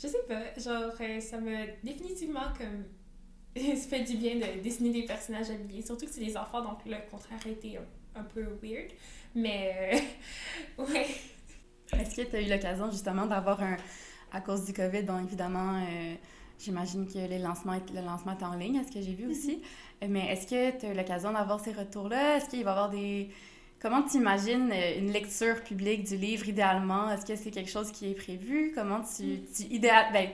je 0.02 0.08
sais 0.08 0.22
pas, 0.26 0.58
genre 0.58 0.94
euh, 1.02 1.20
ça 1.20 1.38
me 1.38 1.66
définitivement 1.84 2.46
comme 2.56 2.84
ça 3.76 3.88
fait 3.88 4.04
du 4.04 4.16
bien 4.16 4.36
de 4.36 4.62
dessiner 4.62 4.90
des 4.90 5.04
personnages 5.04 5.50
habillés, 5.50 5.82
surtout 5.82 6.06
que 6.06 6.12
c'est 6.12 6.24
des 6.24 6.38
enfants 6.38 6.62
donc 6.62 6.78
le 6.86 6.96
contraire 7.10 7.40
a 7.44 7.48
été 7.50 7.78
un, 8.16 8.22
peu 8.22 8.42
weird, 8.62 8.90
mais 9.34 10.02
ouais. 10.78 11.06
Est-ce 11.92 12.16
que 12.16 12.22
tu 12.22 12.36
as 12.36 12.40
eu 12.40 12.48
l'occasion 12.48 12.90
justement 12.90 13.26
d'avoir 13.26 13.62
un, 13.62 13.76
à 14.32 14.40
cause 14.40 14.64
du 14.64 14.72
COVID, 14.72 15.02
bon 15.02 15.24
évidemment 15.24 15.78
J'imagine 16.62 17.06
que 17.06 17.18
les 17.18 17.38
lancements, 17.38 17.78
le 17.94 18.02
lancement 18.02 18.36
est 18.38 18.44
en 18.44 18.54
ligne, 18.54 18.76
est 18.76 18.84
ce 18.84 18.92
que 18.92 19.00
j'ai 19.00 19.14
vu 19.14 19.30
aussi. 19.30 19.62
Mm-hmm. 20.02 20.08
Mais 20.08 20.32
est-ce 20.32 20.46
que 20.46 20.78
tu 20.78 20.86
as 20.86 20.94
l'occasion 20.94 21.32
d'avoir 21.32 21.60
ces 21.60 21.72
retours-là? 21.72 22.36
Est-ce 22.36 22.50
qu'il 22.50 22.64
va 22.64 22.70
y 22.70 22.74
avoir 22.74 22.90
des... 22.90 23.30
Comment 23.80 24.02
tu 24.02 24.18
imagines 24.18 24.70
euh, 24.70 24.98
une 24.98 25.10
lecture 25.10 25.62
publique 25.62 26.04
du 26.04 26.16
livre 26.16 26.46
idéalement? 26.46 27.10
Est-ce 27.10 27.24
que 27.24 27.34
c'est 27.34 27.50
quelque 27.50 27.70
chose 27.70 27.90
qui 27.90 28.10
est 28.10 28.14
prévu? 28.14 28.72
Comment 28.74 29.00
tu... 29.00 29.22
Mm. 29.22 29.46
tu 29.56 29.62
idéal... 29.74 30.06
Ben, 30.12 30.28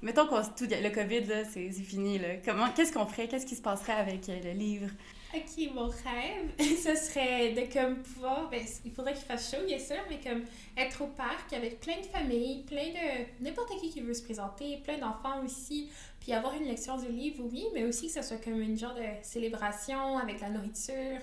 mettons 0.00 0.26
que 0.26 0.46
tout, 0.56 0.66
le 0.70 0.88
COVID, 0.88 1.24
là, 1.24 1.44
c'est, 1.44 1.70
fini. 1.70 2.18
Là. 2.18 2.28
Comment, 2.42 2.70
qu'est-ce 2.74 2.92
qu'on 2.92 3.04
ferait? 3.04 3.28
Qu'est-ce 3.28 3.44
qui 3.44 3.56
se 3.56 3.62
passerait 3.62 3.92
avec 3.92 4.26
euh, 4.30 4.40
le 4.42 4.52
livre? 4.52 4.88
Ok, 5.34 5.74
mon 5.74 5.88
rêve, 5.88 6.52
ce 6.58 6.94
serait 6.94 7.52
de 7.52 7.70
comme 7.70 7.96
pouvoir, 7.96 8.48
ben, 8.48 8.62
il 8.82 8.90
faudrait 8.90 9.12
qu'il 9.12 9.26
fasse 9.26 9.50
chaud, 9.50 9.62
bien 9.66 9.78
sûr, 9.78 9.98
mais 10.08 10.18
comme 10.20 10.42
être 10.74 11.02
au 11.02 11.08
parc 11.08 11.52
avec 11.52 11.80
plein 11.80 11.98
de 12.00 12.06
familles, 12.06 12.62
plein 12.62 12.88
de 12.88 13.44
n'importe 13.44 13.78
qui 13.78 13.90
qui 13.90 14.00
veut 14.00 14.14
se 14.14 14.22
présenter, 14.22 14.78
plein 14.78 14.96
d'enfants 14.96 15.44
aussi, 15.44 15.90
puis 16.18 16.32
avoir 16.32 16.54
une 16.54 16.64
lecture 16.64 16.96
du 16.96 17.08
livre, 17.08 17.44
oui, 17.52 17.66
mais 17.74 17.84
aussi 17.84 18.06
que 18.06 18.14
ce 18.14 18.22
soit 18.22 18.42
comme 18.42 18.58
une 18.58 18.78
genre 18.78 18.94
de 18.94 19.02
célébration 19.20 20.16
avec 20.16 20.40
la 20.40 20.48
nourriture, 20.48 21.20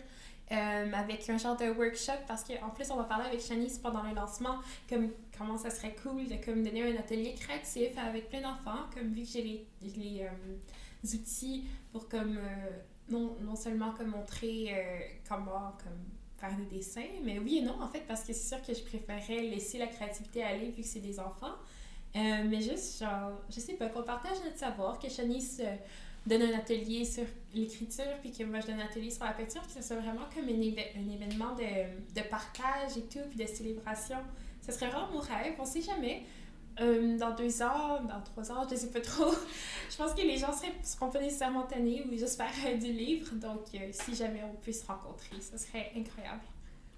euh, 0.51 0.91
avec 0.93 1.27
un 1.27 1.39
genre 1.39 1.57
de 1.57 1.71
workshop, 1.71 2.21
parce 2.27 2.43
qu'en 2.43 2.69
plus, 2.69 2.91
on 2.91 2.97
va 2.97 3.05
parler 3.05 3.25
avec 3.25 3.41
Shanice 3.41 3.79
pendant 3.79 4.03
le 4.03 4.13
lancement, 4.13 4.59
comme 4.87 5.09
comment 5.35 5.57
ça 5.57 5.71
serait 5.71 5.95
cool 6.03 6.27
de 6.27 6.35
comme 6.45 6.63
donner 6.63 6.83
un 6.83 6.99
atelier 6.99 7.33
créatif 7.33 7.97
avec 7.97 8.29
plein 8.29 8.41
d'enfants, 8.41 8.85
comme 8.93 9.11
vu 9.13 9.23
que 9.23 9.29
j'ai 9.29 9.41
les, 9.41 9.67
les 9.95 10.21
euh, 10.21 11.15
outils 11.15 11.63
pour 11.91 12.07
comme... 12.07 12.37
Euh, 12.37 12.69
non, 13.09 13.35
non 13.41 13.55
seulement 13.55 13.91
comme 13.91 14.07
montrer 14.07 14.67
euh, 14.71 14.99
comment 15.27 15.73
comme 15.83 16.05
faire 16.37 16.57
des 16.57 16.65
dessins, 16.65 17.01
mais 17.23 17.39
oui 17.39 17.57
et 17.57 17.61
non, 17.61 17.81
en 17.81 17.87
fait, 17.87 18.01
parce 18.07 18.23
que 18.23 18.33
c'est 18.33 18.55
sûr 18.55 18.65
que 18.65 18.73
je 18.73 18.83
préférais 18.83 19.41
laisser 19.41 19.77
la 19.77 19.87
créativité 19.87 20.43
aller 20.43 20.71
vu 20.71 20.81
que 20.81 20.87
c'est 20.87 20.99
des 20.99 21.19
enfants. 21.19 21.55
Euh, 22.15 22.43
mais 22.47 22.61
juste, 22.61 22.99
genre, 22.99 23.41
je 23.49 23.59
sais 23.59 23.73
pas, 23.73 23.89
qu'on 23.89 24.03
partage 24.03 24.37
notre 24.43 24.57
savoir, 24.57 24.99
que 24.99 25.09
Shanice 25.09 25.59
euh, 25.59 25.75
donne 26.25 26.43
un 26.43 26.57
atelier 26.57 27.03
sur 27.03 27.25
l'écriture, 27.53 28.19
puis 28.21 28.31
que 28.31 28.43
moi 28.43 28.59
je 28.61 28.67
donne 28.67 28.79
un 28.79 28.85
atelier 28.85 29.11
sur 29.11 29.25
la 29.25 29.33
peinture, 29.33 29.65
que 29.65 29.71
ce 29.71 29.81
soit 29.81 29.97
vraiment 29.97 30.25
comme 30.33 30.45
un, 30.45 30.51
un 30.51 31.13
événement 31.13 31.55
de, 31.55 32.15
de, 32.15 32.27
partage 32.27 32.97
et 32.97 33.03
tout, 33.03 33.19
puis 33.29 33.37
de 33.37 33.45
célébration. 33.45 34.17
Ce 34.65 34.71
serait 34.71 34.89
vraiment 34.89 35.11
mon 35.11 35.19
rêve, 35.19 35.55
on 35.59 35.65
sait 35.65 35.81
jamais. 35.81 36.23
Euh, 36.81 37.17
dans 37.17 37.33
deux 37.33 37.61
ans, 37.61 38.01
dans 38.03 38.21
trois 38.21 38.51
ans, 38.51 38.67
je 38.67 38.73
ne 38.73 38.79
sais 38.79 38.89
pas 38.89 38.99
trop. 38.99 39.31
je 39.89 39.95
pense 39.95 40.13
que 40.13 40.21
les 40.21 40.37
gens 40.37 40.51
seraient, 40.51 40.73
seront 40.83 41.09
pas 41.09 41.21
nécessairement 41.21 41.63
tannés 41.63 42.03
ou 42.05 42.11
juste 42.17 42.35
faire 42.35 42.77
du 42.79 42.91
livre. 42.91 43.33
Donc, 43.35 43.61
euh, 43.73 43.89
si 43.91 44.15
jamais 44.15 44.41
on 44.43 44.55
peut 44.55 44.71
se 44.71 44.85
rencontrer, 44.85 45.37
ce 45.39 45.57
serait 45.57 45.91
incroyable. 45.95 46.43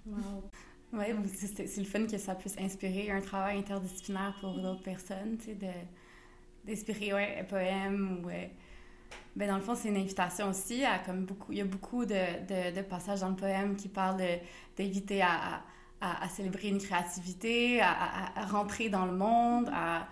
Wow. 0.06 0.50
Oui, 0.94 1.06
c'est 1.36 1.78
le 1.78 1.84
fun 1.84 2.06
que 2.06 2.18
ça 2.18 2.34
puisse 2.34 2.58
inspirer 2.58 3.12
un 3.12 3.22
travail 3.22 3.60
interdisciplinaire 3.60 4.36
pour 4.40 4.58
d'autres 4.58 4.84
personnes, 4.84 5.38
tu 5.38 5.48
sais, 5.48 5.58
d'inspirer 6.66 7.40
un 7.40 7.44
poème 7.44 8.22
ou 8.24 8.30
ben 9.36 9.48
dans 9.48 9.58
le 9.58 9.62
fond, 9.62 9.76
c'est 9.76 9.90
une 9.90 9.98
invitation 9.98 10.50
aussi. 10.50 10.84
Il 11.50 11.58
y 11.58 11.62
a 11.62 11.66
beaucoup 11.66 12.06
de, 12.06 12.74
de, 12.74 12.82
passages 12.82 13.20
dans 13.20 13.30
le 13.30 13.36
poème 13.36 13.76
qui 13.76 13.88
parlent 13.88 14.20
d'inviter 14.76 15.22
à, 15.22 15.58
à, 15.58 15.62
à, 16.02 16.30
célébrer 16.30 16.70
une 16.70 16.80
créativité, 16.80 17.82
à, 17.82 18.46
rentrer 18.50 18.90
dans 18.90 19.06
le 19.06 19.14
monde, 19.14 19.70
à. 19.74 20.08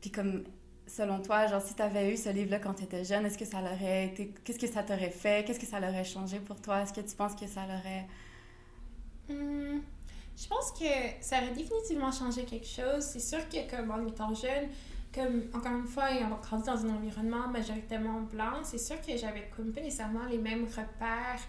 Puis 0.00 0.10
comme 0.10 0.44
selon 0.86 1.20
toi, 1.20 1.46
genre 1.46 1.60
si 1.60 1.74
tu 1.74 1.82
avais 1.82 2.12
eu 2.12 2.16
ce 2.16 2.28
livre-là 2.28 2.60
quand 2.60 2.74
tu 2.74 2.84
étais 2.84 3.04
jeune, 3.04 3.26
est-ce 3.26 3.38
que 3.38 3.44
ça 3.44 3.60
l'aurait 3.60 4.06
été. 4.06 4.34
Qu'est-ce 4.44 4.58
que 4.58 4.68
ça 4.68 4.82
t'aurait 4.82 5.10
fait? 5.10 5.44
Qu'est-ce 5.44 5.60
que 5.60 5.66
ça 5.66 5.80
l'aurait 5.80 6.04
changé 6.04 6.38
pour 6.38 6.60
toi? 6.60 6.82
Est-ce 6.82 6.92
que 6.92 7.00
tu 7.00 7.16
penses 7.16 7.34
que 7.34 7.46
ça 7.46 7.62
l'aurait? 7.62 8.06
Hum, 9.28 9.82
je 10.36 10.46
pense 10.46 10.70
que 10.72 10.84
ça 11.20 11.38
aurait 11.38 11.54
définitivement 11.54 12.12
changé 12.12 12.44
quelque 12.44 12.66
chose. 12.66 13.02
C'est 13.02 13.20
sûr 13.20 13.48
que 13.48 13.68
comme 13.68 13.90
en 13.90 14.06
étant 14.06 14.32
jeune, 14.34 14.68
comme, 15.16 15.44
encore 15.54 15.72
une 15.72 15.86
fois, 15.86 16.12
ayant 16.12 16.28
grandi 16.42 16.66
dans 16.66 16.84
un 16.84 16.90
environnement 16.90 17.48
majoritairement 17.48 18.20
blanc, 18.20 18.62
c'est 18.62 18.78
sûr 18.78 19.00
que 19.00 19.16
j'avais 19.16 19.48
comme 19.56 19.72
pas 19.72 19.80
nécessairement 19.80 20.26
les 20.26 20.38
mêmes 20.38 20.66
repères 20.66 21.40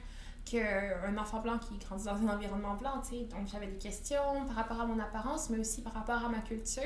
qu'un 0.49 1.17
enfant 1.17 1.41
blanc 1.41 1.57
qui 1.57 1.77
grandit 1.77 2.05
dans 2.05 2.15
un 2.15 2.27
environnement 2.29 2.75
blanc, 2.75 3.01
tu 3.01 3.09
sais. 3.09 3.23
Donc, 3.25 3.47
j'avais 3.51 3.67
des 3.67 3.77
questions 3.77 4.45
par 4.45 4.55
rapport 4.55 4.79
à 4.79 4.85
mon 4.85 4.99
apparence, 4.99 5.49
mais 5.49 5.59
aussi 5.59 5.81
par 5.81 5.93
rapport 5.93 6.23
à 6.23 6.29
ma 6.29 6.39
culture. 6.39 6.83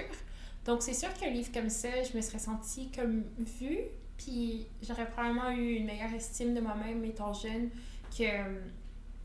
Donc, 0.66 0.82
c'est 0.82 0.94
sûr 0.94 1.14
qu'un 1.14 1.30
livre 1.30 1.52
comme 1.52 1.70
ça, 1.70 2.04
je 2.04 2.16
me 2.16 2.22
serais 2.22 2.40
sentie 2.40 2.92
comme 2.92 3.24
vue, 3.38 3.82
puis 4.18 4.68
j'aurais 4.82 5.10
probablement 5.10 5.52
eu 5.52 5.76
une 5.76 5.86
meilleure 5.86 6.14
estime 6.14 6.54
de 6.54 6.62
moi-même 6.62 7.04
étant 7.06 7.34
jeune 7.34 7.70
que, 8.16 8.60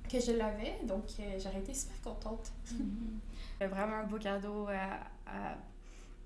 que 0.09 0.21
je 0.21 0.33
l'avais. 0.33 0.79
Donc, 0.85 1.05
euh, 1.19 1.39
j'aurais 1.43 1.61
été 1.61 1.75
super 1.75 2.01
contente. 2.03 2.53
C'est 3.59 3.67
vraiment 3.69 3.97
un 3.97 4.05
beau 4.05 4.19
cadeau 4.19 4.67
à 4.69 5.57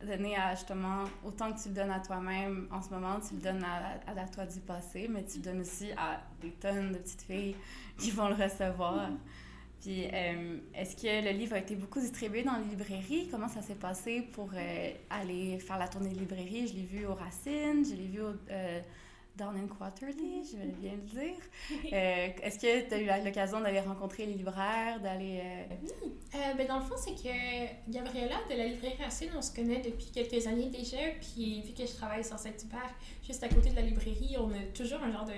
donner 0.04 0.36
à 0.36 0.54
justement, 0.54 1.04
autant 1.24 1.52
que 1.52 1.60
tu 1.62 1.68
le 1.68 1.74
donnes 1.74 1.90
à 1.90 2.00
toi-même 2.00 2.68
en 2.70 2.82
ce 2.82 2.90
moment, 2.90 3.18
tu 3.20 3.34
le 3.34 3.40
donnes 3.40 3.64
à, 3.64 4.00
à, 4.10 4.26
toi 4.28 4.46
du 4.46 4.60
passé, 4.60 5.08
mais 5.08 5.24
tu 5.24 5.38
le 5.38 5.44
donnes 5.44 5.60
aussi 5.60 5.92
à 5.92 6.20
des 6.40 6.50
tonnes 6.50 6.92
de 6.92 6.98
petites 6.98 7.22
filles 7.22 7.56
qui 7.98 8.10
vont 8.10 8.28
le 8.28 8.34
recevoir. 8.34 9.10
Puis, 9.80 10.06
euh, 10.12 10.58
est-ce 10.74 10.94
que 10.94 11.24
le 11.24 11.36
livre 11.36 11.54
a 11.54 11.58
été 11.58 11.74
beaucoup 11.74 12.00
distribué 12.00 12.42
dans 12.42 12.56
les 12.56 12.64
librairies? 12.64 13.28
Comment 13.30 13.48
ça 13.48 13.62
s'est 13.62 13.74
passé 13.74 14.20
pour 14.32 14.50
euh, 14.54 14.90
aller 15.08 15.58
faire 15.58 15.78
la 15.78 15.88
tournée 15.88 16.10
de 16.10 16.18
librairie? 16.18 16.66
Je 16.66 16.74
l'ai 16.74 16.84
vu 16.84 17.06
au 17.06 17.14
Racine, 17.14 17.84
je 17.84 17.94
l'ai 17.94 18.08
vu 18.08 18.20
au, 18.20 18.34
euh, 18.50 18.80
Down 19.36 19.56
and 19.56 19.68
Quarterly, 19.68 20.44
je 20.44 20.56
vais 20.56 20.66
bien 20.66 20.92
le 20.92 21.02
dire. 21.02 21.36
Euh, 21.92 22.28
Est-ce 22.42 22.58
que 22.58 22.88
tu 22.88 22.94
as 22.94 23.20
eu 23.20 23.24
l'occasion 23.24 23.60
d'aller 23.60 23.80
rencontrer 23.80 24.26
les 24.26 24.34
libraires, 24.34 25.00
d'aller... 25.00 25.40
Euh... 25.42 25.74
Euh, 26.34 26.54
ben 26.54 26.66
dans 26.66 26.78
le 26.78 26.84
fond, 26.84 26.96
c'est 26.96 27.14
que 27.14 27.90
Gabriella 27.90 28.36
de 28.50 28.56
la 28.56 28.66
librairie 28.66 29.02
Racine, 29.02 29.30
on 29.36 29.42
se 29.42 29.54
connaît 29.54 29.80
depuis 29.80 30.10
quelques 30.12 30.46
années 30.46 30.68
déjà, 30.68 30.98
puis 31.20 31.62
vu 31.62 31.72
que 31.72 31.86
je 31.86 31.94
travaille 31.94 32.24
sur 32.24 32.38
cette 32.38 32.62
hyper 32.62 32.94
juste 33.26 33.42
à 33.42 33.48
côté 33.48 33.70
de 33.70 33.76
la 33.76 33.82
librairie, 33.82 34.36
on 34.38 34.50
a 34.50 34.62
toujours 34.74 35.02
un 35.02 35.10
genre 35.10 35.24
de 35.24 35.32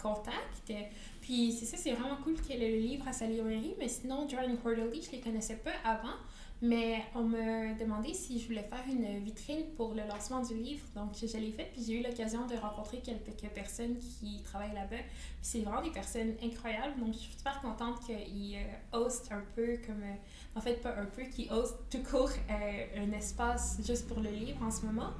contact. 0.00 0.72
Puis 1.20 1.52
c'est 1.52 1.66
ça, 1.66 1.76
c'est 1.76 1.92
vraiment 1.92 2.16
cool 2.22 2.40
qu'elle 2.40 2.62
ait 2.62 2.70
le 2.70 2.78
livre 2.78 3.06
à 3.08 3.12
sa 3.12 3.26
librairie, 3.26 3.74
mais 3.78 3.88
sinon, 3.88 4.28
Jordan 4.28 4.56
Quarterly, 4.58 5.02
je 5.02 5.12
les 5.12 5.20
connaissais 5.20 5.56
pas 5.56 5.72
avant. 5.84 6.14
Mais 6.60 7.04
on 7.14 7.22
m'a 7.22 7.72
demandé 7.74 8.12
si 8.14 8.40
je 8.40 8.48
voulais 8.48 8.64
faire 8.64 8.82
une 8.88 9.22
vitrine 9.22 9.64
pour 9.76 9.94
le 9.94 10.02
lancement 10.08 10.42
du 10.42 10.54
livre. 10.54 10.84
Donc, 10.96 11.12
je, 11.14 11.38
l'ai 11.38 11.52
fait. 11.52 11.70
Puis, 11.72 11.84
j'ai 11.84 12.00
eu 12.00 12.02
l'occasion 12.02 12.46
de 12.46 12.56
rencontrer 12.56 12.98
quelques 12.98 13.52
personnes 13.54 13.96
qui 13.98 14.42
travaillent 14.42 14.74
là-bas. 14.74 14.96
C'est 15.40 15.60
vraiment 15.60 15.82
des 15.82 15.92
personnes 15.92 16.34
incroyables. 16.42 16.98
Donc, 16.98 17.12
je 17.12 17.18
suis 17.18 17.32
super 17.32 17.60
contente 17.60 18.00
qu'ils 18.04 18.56
euh, 18.56 18.96
hostent 18.98 19.30
un 19.30 19.44
peu 19.54 19.78
comme. 19.86 20.02
Euh, 20.02 20.14
en 20.56 20.60
fait, 20.60 20.82
pas 20.82 20.96
un 20.96 21.04
peu, 21.04 21.22
qu'ils 21.24 21.52
hostent 21.52 21.78
tout 21.90 22.02
court 22.02 22.30
euh, 22.50 23.04
un 23.04 23.12
espace 23.12 23.78
juste 23.86 24.08
pour 24.08 24.18
le 24.18 24.30
livre 24.30 24.60
en 24.60 24.72
ce 24.72 24.84
moment. 24.84 25.10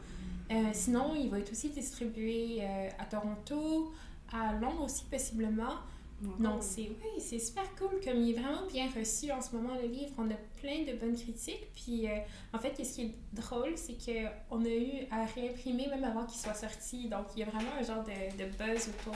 sinon, 0.72 1.14
il 1.14 1.30
va 1.30 1.38
être 1.38 1.52
aussi 1.52 1.68
distribué 1.68 2.64
à 2.98 3.04
Toronto, 3.04 3.92
à 4.32 4.54
Londres 4.54 4.84
aussi, 4.84 5.04
possiblement. 5.04 5.74
Donc, 6.20 6.62
c'est 6.62 6.82
oui, 6.82 7.20
c'est 7.20 7.38
super 7.38 7.64
cool. 7.76 8.00
Comme 8.04 8.20
il 8.20 8.30
est 8.30 8.40
vraiment 8.40 8.66
bien 8.66 8.88
reçu 8.96 9.30
en 9.30 9.40
ce 9.40 9.54
moment, 9.54 9.74
le 9.80 9.86
livre. 9.86 10.10
On 10.18 10.28
a 10.30 10.36
plein 10.60 10.82
de 10.84 10.98
bonnes 10.98 11.16
critiques. 11.16 11.68
Puis, 11.74 12.08
euh, 12.08 12.16
en 12.52 12.58
fait, 12.58 12.74
ce 12.84 12.94
qui 12.94 13.02
est 13.02 13.14
drôle, 13.32 13.76
c'est 13.76 13.94
qu'on 13.94 14.64
a 14.64 14.68
eu 14.68 15.06
à 15.10 15.24
réimprimer 15.26 15.86
même 15.86 16.02
avant 16.02 16.24
qu'il 16.26 16.40
soit 16.40 16.54
sorti. 16.54 17.08
Donc, 17.08 17.26
il 17.36 17.40
y 17.40 17.42
a 17.44 17.46
vraiment 17.46 17.70
un 17.78 17.82
genre 17.82 18.02
de, 18.02 18.36
de 18.36 18.50
buzz 18.50 18.88
autour 18.88 19.14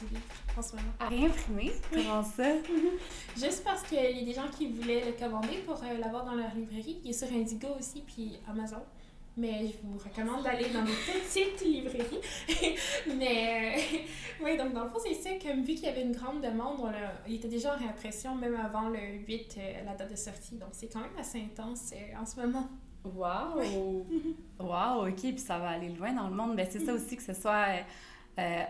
du 0.00 0.14
livre 0.14 0.26
en 0.56 0.62
ce 0.62 0.76
moment. 0.76 0.92
À 1.00 1.08
réimprimer? 1.08 1.72
Comment 1.92 2.22
ça? 2.22 2.54
Juste 3.36 3.64
parce 3.64 3.82
qu'il 3.82 3.98
y 3.98 4.22
a 4.22 4.24
des 4.24 4.32
gens 4.32 4.48
qui 4.56 4.68
voulaient 4.68 5.04
le 5.04 5.12
commander 5.12 5.58
pour 5.66 5.82
euh, 5.82 5.98
l'avoir 5.98 6.24
dans 6.24 6.34
leur 6.34 6.54
librairie. 6.54 7.00
Il 7.02 7.10
est 7.10 7.12
sur 7.12 7.28
Indigo 7.28 7.68
aussi, 7.78 8.02
puis 8.06 8.38
Amazon. 8.48 8.82
Mais 9.38 9.66
je 9.66 9.86
vous 9.86 9.98
recommande 9.98 10.44
d'aller 10.44 10.70
dans 10.70 10.82
les 10.82 10.92
petites 10.92 11.60
librairies. 11.62 12.78
mais 13.18 13.76
euh, 13.76 13.98
oui, 14.44 14.56
donc 14.56 14.72
dans 14.72 14.84
le 14.84 14.90
fond, 14.90 14.98
c'est 15.04 15.14
ça. 15.14 15.30
Comme 15.42 15.60
vu 15.62 15.74
qu'il 15.74 15.84
y 15.84 15.88
avait 15.88 16.02
une 16.02 16.12
grande 16.12 16.40
demande, 16.40 16.78
on 16.80 16.90
il 17.28 17.34
était 17.34 17.48
déjà 17.48 17.74
en 17.74 17.78
réimpression 17.78 18.34
même 18.34 18.56
avant 18.56 18.88
le 18.88 18.98
8, 19.28 19.56
euh, 19.58 19.84
la 19.84 19.94
date 19.94 20.10
de 20.10 20.16
sortie. 20.16 20.56
Donc 20.56 20.70
c'est 20.72 20.88
quand 20.88 21.00
même 21.00 21.18
assez 21.18 21.38
intense 21.38 21.92
euh, 21.92 22.18
en 22.18 22.24
ce 22.24 22.40
moment. 22.40 22.66
Wow! 23.04 24.06
wow, 24.58 25.06
ok, 25.06 25.20
puis 25.20 25.38
ça 25.38 25.58
va 25.58 25.68
aller 25.70 25.90
loin 25.90 26.14
dans 26.14 26.28
le 26.28 26.34
monde. 26.34 26.54
Mais 26.56 26.66
c'est 26.70 26.80
ça 26.80 26.94
aussi 26.94 27.16
que 27.16 27.22
ce 27.22 27.34
soit 27.34 27.66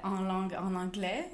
en 0.02 0.20
langue 0.20 0.54
en 0.54 0.74
anglais. 0.74 1.30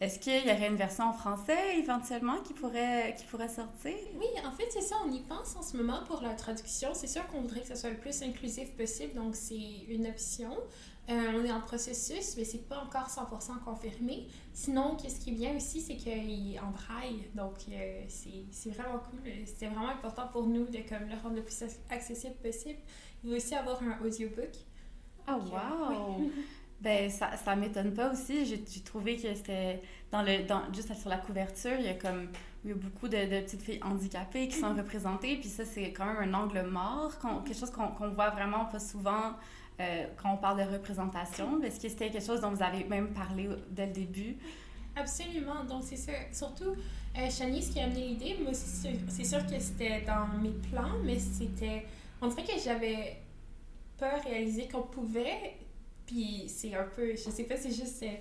Est-ce 0.00 0.18
qu'il 0.18 0.46
y 0.46 0.52
aurait 0.52 0.68
une 0.68 0.76
version 0.76 1.04
en 1.04 1.12
français 1.12 1.78
éventuellement 1.78 2.38
qui 2.42 2.52
pourrait, 2.52 3.14
qui 3.16 3.24
pourrait 3.26 3.48
sortir? 3.48 3.94
Oui, 4.18 4.26
en 4.44 4.50
fait, 4.50 4.66
c'est 4.70 4.82
ça. 4.82 4.96
On 5.06 5.12
y 5.12 5.20
pense 5.20 5.54
en 5.56 5.62
ce 5.62 5.76
moment 5.76 6.00
pour 6.06 6.20
la 6.20 6.34
traduction. 6.34 6.90
C'est 6.94 7.06
sûr 7.06 7.26
qu'on 7.28 7.42
voudrait 7.42 7.60
que 7.60 7.68
ce 7.68 7.76
soit 7.76 7.90
le 7.90 7.96
plus 7.96 8.22
inclusif 8.22 8.70
possible, 8.76 9.14
donc 9.14 9.36
c'est 9.36 9.84
une 9.88 10.06
option. 10.06 10.52
Euh, 11.10 11.32
on 11.34 11.44
est 11.44 11.52
en 11.52 11.60
processus, 11.60 12.34
mais 12.36 12.44
c'est 12.44 12.66
pas 12.66 12.78
encore 12.78 13.08
100% 13.08 13.62
confirmé. 13.62 14.26
Sinon, 14.52 14.96
ce 14.98 15.20
qui 15.20 15.30
est 15.30 15.34
bien 15.34 15.54
aussi, 15.54 15.80
c'est 15.80 15.96
qu'il 15.96 16.54
est 16.54 16.58
en 16.58 16.70
braille, 16.70 17.28
donc 17.34 17.56
euh, 17.70 18.02
c'est 18.08 18.70
vraiment 18.70 18.98
cool. 18.98 19.20
C'est 19.44 19.66
vraiment 19.66 19.90
important 19.90 20.26
pour 20.32 20.46
nous 20.46 20.64
de 20.64 20.78
comme, 20.88 21.06
le 21.08 21.16
rendre 21.22 21.36
le 21.36 21.42
plus 21.42 21.62
accessible 21.90 22.36
possible. 22.36 22.78
Il 23.22 23.30
va 23.30 23.36
aussi 23.36 23.54
avoir 23.54 23.82
un 23.82 23.98
audiobook. 24.04 24.50
Ah, 25.26 25.38
oh, 25.38 25.50
wow! 25.50 26.30
Ben, 26.80 27.08
ça, 27.10 27.36
ça 27.36 27.56
m'étonne 27.56 27.94
pas 27.94 28.12
aussi. 28.12 28.44
J'ai 28.46 28.62
trouvé 28.82 29.16
que 29.16 29.34
c'était 29.34 29.80
dans 30.10 30.22
le 30.22 30.44
dans, 30.44 30.62
juste 30.72 30.92
sur 30.94 31.08
la 31.08 31.16
couverture, 31.18 31.76
il 31.78 31.86
y 31.86 31.88
a 31.88 31.94
comme 31.94 32.28
il 32.64 32.70
y 32.70 32.72
a 32.72 32.76
beaucoup 32.76 33.08
de, 33.08 33.16
de 33.16 33.40
petites 33.40 33.62
filles 33.62 33.80
handicapées 33.82 34.48
qui 34.48 34.58
sont 34.58 34.74
représentées, 34.74 35.36
puis 35.36 35.48
ça 35.48 35.64
c'est 35.64 35.92
quand 35.92 36.06
même 36.06 36.34
un 36.34 36.34
angle 36.34 36.62
mort, 36.62 37.12
quelque 37.44 37.58
chose 37.58 37.70
qu'on 37.70 38.08
voit 38.08 38.30
vraiment 38.30 38.66
pas 38.66 38.80
souvent 38.80 39.32
euh, 39.80 40.06
quand 40.22 40.32
on 40.32 40.36
parle 40.36 40.58
de 40.66 40.72
représentation. 40.72 41.60
Est-ce 41.62 41.80
que 41.80 41.88
c'était 41.88 42.10
quelque 42.10 42.24
chose 42.24 42.40
dont 42.40 42.50
vous 42.50 42.62
avez 42.62 42.84
même 42.84 43.08
parlé 43.12 43.48
dès 43.70 43.86
le 43.86 43.92
début? 43.92 44.36
Absolument. 44.96 45.64
Donc, 45.64 45.82
c'est 45.82 45.96
ça. 45.96 46.12
Surtout, 46.32 46.76
euh, 47.18 47.28
qui 47.28 47.80
a 47.80 47.84
amené 47.84 48.08
l'idée, 48.08 48.36
moi 48.42 48.52
c'est 48.54 49.24
sûr 49.24 49.46
que 49.46 49.58
c'était 49.58 50.02
dans 50.02 50.26
mes 50.40 50.52
plans, 50.70 50.98
mais 51.04 51.18
c'était. 51.18 51.86
On 52.20 52.28
dirait 52.28 52.44
que 52.44 52.60
j'avais 52.64 53.16
pas 53.98 54.18
réalisé 54.24 54.68
qu'on 54.68 54.82
pouvait 54.82 55.56
puis 56.06 56.44
c'est 56.48 56.74
un 56.74 56.84
peu, 56.84 57.12
je 57.12 57.30
sais 57.30 57.44
pas, 57.44 57.56
c'est 57.56 57.72
juste, 57.72 58.02
euh, 58.02 58.16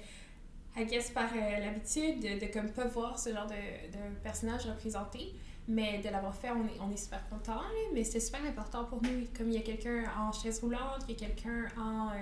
I 0.76 1.14
par 1.14 1.30
euh, 1.36 1.60
l'habitude 1.60 2.20
de, 2.20 2.46
de, 2.46 2.52
comme 2.52 2.72
pas 2.72 2.86
voir 2.86 3.20
ce 3.20 3.32
genre 3.32 3.46
de, 3.46 3.54
de 3.54 4.16
personnage 4.24 4.66
représenté. 4.66 5.34
Mais 5.66 6.00
de 6.00 6.10
l'avoir 6.10 6.36
fait, 6.36 6.50
on 6.52 6.66
est, 6.66 6.80
on 6.82 6.92
est 6.92 6.98
super 6.98 7.26
content. 7.30 7.62
Mais 7.94 8.04
c'est 8.04 8.20
super 8.20 8.44
important 8.44 8.84
pour 8.84 9.02
nous. 9.02 9.26
Comme 9.38 9.50
il 9.50 9.54
y 9.54 9.58
a 9.58 9.62
quelqu'un 9.62 10.04
en 10.20 10.32
chaise 10.34 10.60
roulante, 10.60 11.06
il 11.08 11.14
y 11.14 11.16
a 11.16 11.28
quelqu'un 11.28 11.68
en, 11.80 12.10
euh, 12.10 12.14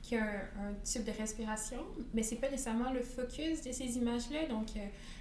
qui 0.00 0.16
a 0.16 0.24
un, 0.24 0.72
type 0.84 1.04
de 1.04 1.10
respiration. 1.10 1.84
Mais 2.14 2.22
c'est 2.22 2.36
pas 2.36 2.48
nécessairement 2.48 2.90
le 2.90 3.02
focus 3.02 3.60
de 3.62 3.72
ces 3.72 3.98
images-là. 3.98 4.46
Donc, 4.46 4.68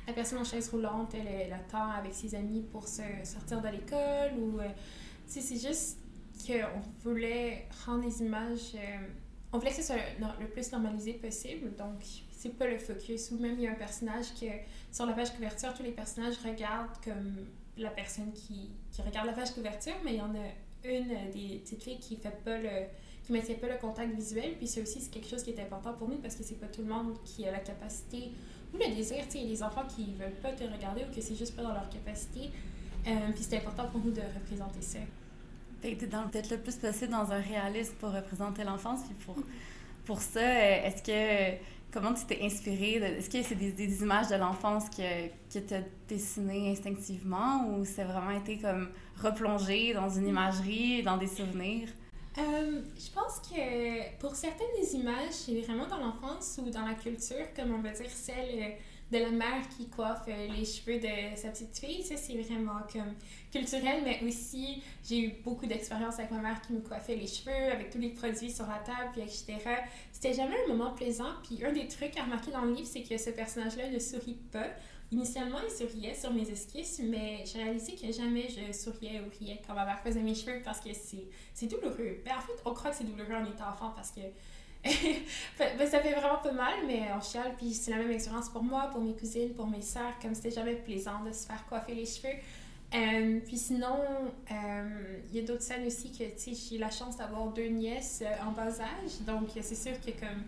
la 0.06 0.14
personne 0.14 0.40
en 0.40 0.46
chaise 0.46 0.70
roulante, 0.70 1.14
elle, 1.14 1.28
elle 1.28 1.54
attend 1.54 1.92
avec 1.92 2.14
ses 2.14 2.36
amis 2.36 2.62
pour 2.62 2.88
se 2.88 3.02
sortir 3.26 3.62
de 3.62 3.68
l'école. 3.68 4.40
Ou, 4.40 4.60
c'est 5.26 5.42
juste 5.60 5.98
qu'on 6.46 6.82
voulait 7.04 7.68
rendre 7.86 8.06
les 8.06 8.22
images 8.22 8.78
on 9.58 9.60
voulait 9.60 9.72
que 9.72 9.78
ce 9.78 9.88
soit 9.88 9.96
le 10.40 10.48
plus 10.48 10.72
normalisé 10.72 11.14
possible, 11.14 11.76
donc 11.76 12.04
c'est 12.32 12.56
pas 12.56 12.68
le 12.68 12.78
focus. 12.78 13.32
Ou 13.32 13.40
même 13.40 13.56
il 13.58 13.64
y 13.64 13.68
a 13.68 13.72
un 13.72 13.76
personnage 13.76 14.28
que 14.40 14.46
sur 14.92 15.08
la 15.08 15.14
page 15.14 15.34
couverture, 15.34 15.74
tous 15.74 15.82
les 15.82 15.92
personnages 15.92 16.36
regardent 16.46 16.96
comme 17.04 17.48
la 17.76 17.90
personne 17.90 18.32
qui, 18.34 18.70
qui 18.92 19.02
regarde 19.02 19.26
la 19.26 19.34
page 19.34 19.52
couverture, 19.56 19.96
mais 20.06 20.14
il 20.14 20.18
y 20.18 20.22
en 20.22 20.36
a 20.36 20.88
une 20.88 21.32
des 21.32 21.58
petites 21.58 21.82
filles 21.82 21.98
qui 22.00 22.18
fait 22.18 22.44
pas 22.46 22.60
le 22.60 22.86
qui 23.26 23.34
maintient 23.34 23.56
pas 23.56 23.68
le 23.68 23.78
contact 23.78 24.14
visuel, 24.14 24.56
puis 24.58 24.68
c'est 24.68 24.82
aussi 24.82 25.10
quelque 25.10 25.28
chose 25.28 25.44
qui 25.44 25.50
est 25.50 25.60
important 25.60 25.92
pour 25.94 26.08
nous 26.08 26.18
parce 26.18 26.36
que 26.36 26.44
c'est 26.44 26.60
pas 26.62 26.68
tout 26.68 26.82
le 26.82 26.88
monde 26.88 27.18
qui 27.26 27.46
a 27.46 27.52
la 27.52 27.60
capacité 27.60 28.32
ou 28.74 28.78
le 28.78 28.96
désir, 28.96 29.18
y 29.18 29.44
a 29.44 29.48
des 29.48 29.64
enfants 29.64 29.86
qui 29.88 30.14
veulent 30.14 30.40
pas 30.42 30.52
te 30.52 30.64
regarder 30.64 31.02
ou 31.04 31.14
que 31.14 31.20
c'est 31.20 31.36
juste 31.36 31.56
pas 31.56 31.64
dans 31.64 31.74
leur 31.74 31.90
capacité. 31.90 32.52
Euh, 33.08 33.32
puis 33.34 33.44
c'est 33.44 33.58
important 33.58 33.88
pour 33.88 34.02
nous 34.02 34.12
de 34.12 34.22
représenter 34.22 34.82
ça. 34.82 35.00
T'es 35.82 35.96
peut-être 35.96 36.52
le 36.52 36.58
plus 36.58 36.76
possible 36.76 37.12
dans 37.12 37.32
un 37.32 37.40
réalisme 37.40 37.94
pour 38.00 38.12
représenter 38.12 38.64
l'enfance. 38.64 39.02
Puis 39.06 39.16
pour, 39.26 39.36
pour 40.06 40.22
ça, 40.22 40.42
est-ce 40.42 41.04
que. 41.04 41.58
Comment 41.90 42.14
tu 42.14 42.26
t'es 42.26 42.40
inspirée? 42.44 42.96
Est-ce 42.96 43.30
que 43.30 43.42
c'est 43.42 43.56
des, 43.56 43.72
des, 43.72 44.02
images 44.02 44.28
de 44.28 44.36
l'enfance 44.36 44.90
que, 44.90 45.28
que 45.28 45.66
tu 45.66 45.74
as 45.74 45.82
dessinées 46.10 46.72
instinctivement 46.72 47.66
ou 47.70 47.86
c'est 47.86 48.04
vraiment 48.04 48.32
été 48.32 48.58
comme 48.58 48.90
replongé 49.16 49.94
dans 49.94 50.10
une 50.10 50.28
imagerie, 50.28 51.02
dans 51.02 51.16
des 51.16 51.28
souvenirs? 51.28 51.88
Euh, 52.38 52.82
je 52.96 53.12
pense 53.12 53.40
que 53.40 54.18
pour 54.20 54.36
certaines 54.36 54.68
des 54.80 54.96
images, 54.96 55.32
c'est 55.32 55.62
vraiment 55.62 55.88
dans 55.88 55.98
l'enfance 55.98 56.60
ou 56.64 56.70
dans 56.70 56.86
la 56.86 56.94
culture, 56.94 57.52
comme 57.56 57.74
on 57.74 57.82
va 57.82 57.92
dire 57.92 58.10
celle 58.12 58.60
euh, 58.60 58.70
de 59.12 59.18
la 59.18 59.30
mère 59.30 59.68
qui 59.78 59.88
coiffe 59.88 60.28
euh, 60.28 60.48
les 60.48 60.66
cheveux 60.66 61.00
de 61.00 61.36
sa 61.36 61.50
petite 61.50 61.78
fille. 61.78 62.04
Ça, 62.04 62.18
c'est 62.18 62.38
vraiment 62.38 62.80
culturel, 63.52 64.02
mais 64.04 64.20
aussi, 64.28 64.82
j'ai 65.08 65.20
eu 65.20 65.34
beaucoup 65.44 65.66
d'expérience 65.66 66.20
avec 66.20 66.32
ma 66.32 66.40
mère 66.40 66.62
qui 66.62 66.74
me 66.74 66.82
coiffait 66.82 67.16
les 67.16 67.28
cheveux, 67.28 67.72
avec 67.72 67.90
tous 67.90 68.00
les 68.00 68.10
produits 68.10 68.52
sur 68.52 68.68
la 68.68 68.80
table, 68.80 69.18
etc. 69.18 69.58
C'était 70.12 70.34
jamais 70.34 70.56
un 70.66 70.68
moment 70.74 70.92
plaisant. 70.92 71.32
Puis 71.44 71.64
un 71.64 71.72
des 71.72 71.88
trucs 71.88 72.18
à 72.18 72.24
remarquer 72.24 72.52
dans 72.52 72.62
le 72.62 72.74
livre, 72.74 72.88
c'est 72.88 73.04
que 73.04 73.18
ce 73.18 73.30
personnage-là 73.30 73.90
ne 73.90 74.00
sourit 74.00 74.40
pas. 74.52 74.68
Initialement, 75.10 75.60
il 75.64 75.74
souriait 75.74 76.14
sur 76.14 76.34
mes 76.34 76.50
esquisses, 76.50 77.00
mais 77.02 77.46
j'ai 77.46 77.64
réalisé 77.64 77.96
que 77.96 78.12
jamais 78.12 78.48
je 78.50 78.74
souriais 78.78 79.22
ou 79.22 79.30
riais 79.40 79.62
quand 79.66 79.74
ma 79.74 79.86
mère 79.86 80.02
faisait 80.02 80.22
mes 80.22 80.36
cheveux 80.36 80.62
parce 80.66 80.82
que 80.82 80.90
c'est 80.92 81.68
douloureux. 81.68 82.22
Ben, 82.26 82.34
en 82.38 82.42
fait, 82.42 82.62
on 82.66 82.74
croit 82.74 82.92
que 82.92 82.98
c'est 82.98 83.06
douloureux 83.06 83.36
en 83.36 83.46
étant 83.46 83.70
enfant 83.70 83.94
parce 83.96 84.12
que 84.12 84.20
ça 85.58 86.00
fait 86.00 86.14
vraiment 86.14 86.38
pas 86.42 86.52
mal, 86.52 86.76
mais 86.86 87.04
on 87.16 87.22
chiale. 87.22 87.54
Puis 87.58 87.74
c'est 87.74 87.92
la 87.92 87.98
même 87.98 88.12
expérience 88.12 88.50
pour 88.50 88.64
moi, 88.64 88.90
pour 88.92 89.02
mes 89.02 89.14
cousines, 89.14 89.54
pour 89.54 89.68
mes 89.68 89.82
sœurs, 89.82 90.18
comme 90.22 90.34
c'était 90.34 90.52
jamais 90.52 90.76
plaisant 90.76 91.24
de 91.24 91.32
se 91.32 91.46
faire 91.46 91.66
coiffer 91.68 91.96
les 91.96 92.06
cheveux. 92.06 92.36
Euh, 92.96 93.40
puis 93.46 93.58
sinon, 93.58 94.00
euh, 94.50 95.18
il 95.30 95.36
y 95.36 95.44
a 95.44 95.46
d'autres 95.46 95.62
scènes 95.64 95.86
aussi 95.86 96.12
que, 96.12 96.24
tu 96.24 96.56
sais, 96.56 96.70
j'ai 96.70 96.78
la 96.78 96.90
chance 96.90 97.18
d'avoir 97.18 97.48
deux 97.48 97.68
nièces 97.68 98.24
euh, 98.26 98.48
en 98.48 98.52
bas 98.52 98.80
âge. 98.80 99.22
Donc, 99.26 99.50
c'est 99.54 99.76
sûr 99.76 100.00
que 100.00 100.12
comme 100.12 100.44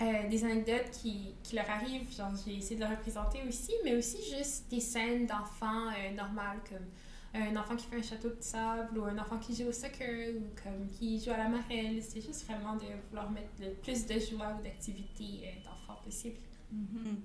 euh, 0.00 0.28
des 0.28 0.44
anecdotes 0.44 0.90
qui, 0.92 1.34
qui, 1.42 1.56
leur 1.56 1.68
arrivent, 1.68 2.06
j'ai 2.46 2.56
essayé 2.56 2.76
de 2.76 2.80
leur 2.82 2.90
représenter 2.90 3.40
aussi, 3.48 3.72
mais 3.84 3.96
aussi 3.96 4.18
juste 4.36 4.64
des 4.70 4.80
scènes 4.80 5.26
d'enfants 5.26 5.90
normales 6.16 6.58
comme 6.68 6.86
un 7.34 7.56
enfant 7.56 7.76
qui 7.76 7.86
fait 7.86 7.96
un 7.96 8.02
château 8.02 8.28
de 8.28 8.40
sable 8.40 8.98
ou 8.98 9.04
un 9.04 9.18
enfant 9.18 9.38
qui 9.38 9.54
joue 9.54 9.68
au 9.68 9.72
soccer 9.72 10.34
ou 10.36 10.62
comme 10.62 10.86
qui 10.88 11.18
joue 11.22 11.30
à 11.30 11.38
la 11.38 11.48
marelle. 11.48 12.02
C'est 12.02 12.20
juste 12.20 12.44
vraiment 12.46 12.76
de 12.76 12.84
vouloir 13.08 13.30
mettre 13.30 13.50
le 13.60 13.70
plus 13.74 14.06
de 14.06 14.18
joie 14.18 14.56
ou 14.58 14.62
d'activité 14.62 15.24
euh, 15.44 15.64
d'enfants 15.64 16.00
possible. 16.04 16.36
Mm-hmm. 16.74 17.16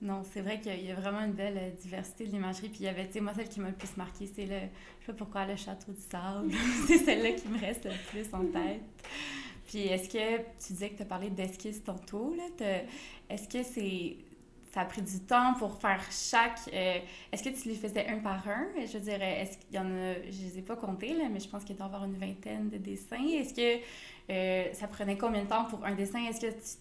Non, 0.00 0.22
c'est 0.32 0.40
vrai 0.40 0.60
qu'il 0.60 0.84
y 0.84 0.92
a 0.92 0.94
vraiment 0.94 1.20
une 1.20 1.32
belle 1.32 1.74
diversité 1.80 2.26
de 2.26 2.32
l'imagerie. 2.32 2.68
Puis 2.68 2.78
il 2.80 2.84
y 2.84 2.88
avait, 2.88 3.06
tu 3.06 3.14
sais, 3.14 3.20
moi, 3.20 3.34
celle 3.34 3.48
qui 3.48 3.60
m'a 3.60 3.68
le 3.68 3.74
plus 3.74 3.96
marqué, 3.96 4.30
c'est 4.32 4.46
le, 4.46 4.60
je 5.00 5.06
sais 5.06 5.12
pas 5.12 5.12
pourquoi, 5.12 5.44
le 5.44 5.56
château 5.56 5.92
de 5.92 5.98
sable. 5.98 6.52
c'est 6.86 6.98
celle-là 6.98 7.32
qui 7.32 7.48
me 7.48 7.58
reste 7.58 7.84
le 7.84 8.10
plus 8.10 8.32
en 8.32 8.44
tête. 8.46 8.82
Puis 9.66 9.80
est-ce 9.80 10.08
que 10.08 10.38
tu 10.38 10.72
disais 10.72 10.90
que 10.90 10.96
tu 10.96 11.02
as 11.02 11.06
parlé 11.06 11.28
d'esquisse 11.28 11.84
tantôt, 11.84 12.34
là? 12.34 12.44
Est-ce 13.28 13.48
que 13.48 13.62
c'est 13.62 14.16
ça 14.72 14.82
a 14.82 14.84
pris 14.84 15.02
du 15.02 15.20
temps 15.20 15.54
pour 15.54 15.78
faire 15.80 16.00
chaque. 16.10 16.60
Euh, 16.72 16.98
est-ce 17.32 17.42
que 17.42 17.48
tu 17.50 17.68
les 17.68 17.74
faisais 17.74 18.06
un 18.08 18.18
par 18.18 18.46
un? 18.48 18.66
Je 18.86 18.98
dirais, 18.98 19.42
est-ce 19.42 19.58
qu'il 19.58 19.74
y 19.74 19.78
en 19.78 19.86
a. 19.86 20.14
Je 20.24 20.42
les 20.42 20.58
ai 20.58 20.62
pas 20.62 20.76
comptés, 20.76 21.14
là, 21.14 21.24
mais 21.30 21.40
je 21.40 21.48
pense 21.48 21.64
qu'il 21.64 21.76
doit 21.76 21.86
y 21.86 21.88
avoir 21.88 22.04
une 22.04 22.16
vingtaine 22.16 22.68
de 22.68 22.76
dessins. 22.76 23.26
Est-ce 23.28 23.54
que 23.54 23.82
euh, 24.30 24.72
ça 24.72 24.88
prenait 24.88 25.16
combien 25.16 25.42
de 25.42 25.48
temps 25.48 25.64
pour 25.64 25.84
un 25.84 25.94
dessin? 25.94 26.24
Est-ce 26.28 26.40
que 26.40 26.52
tu, 26.52 26.78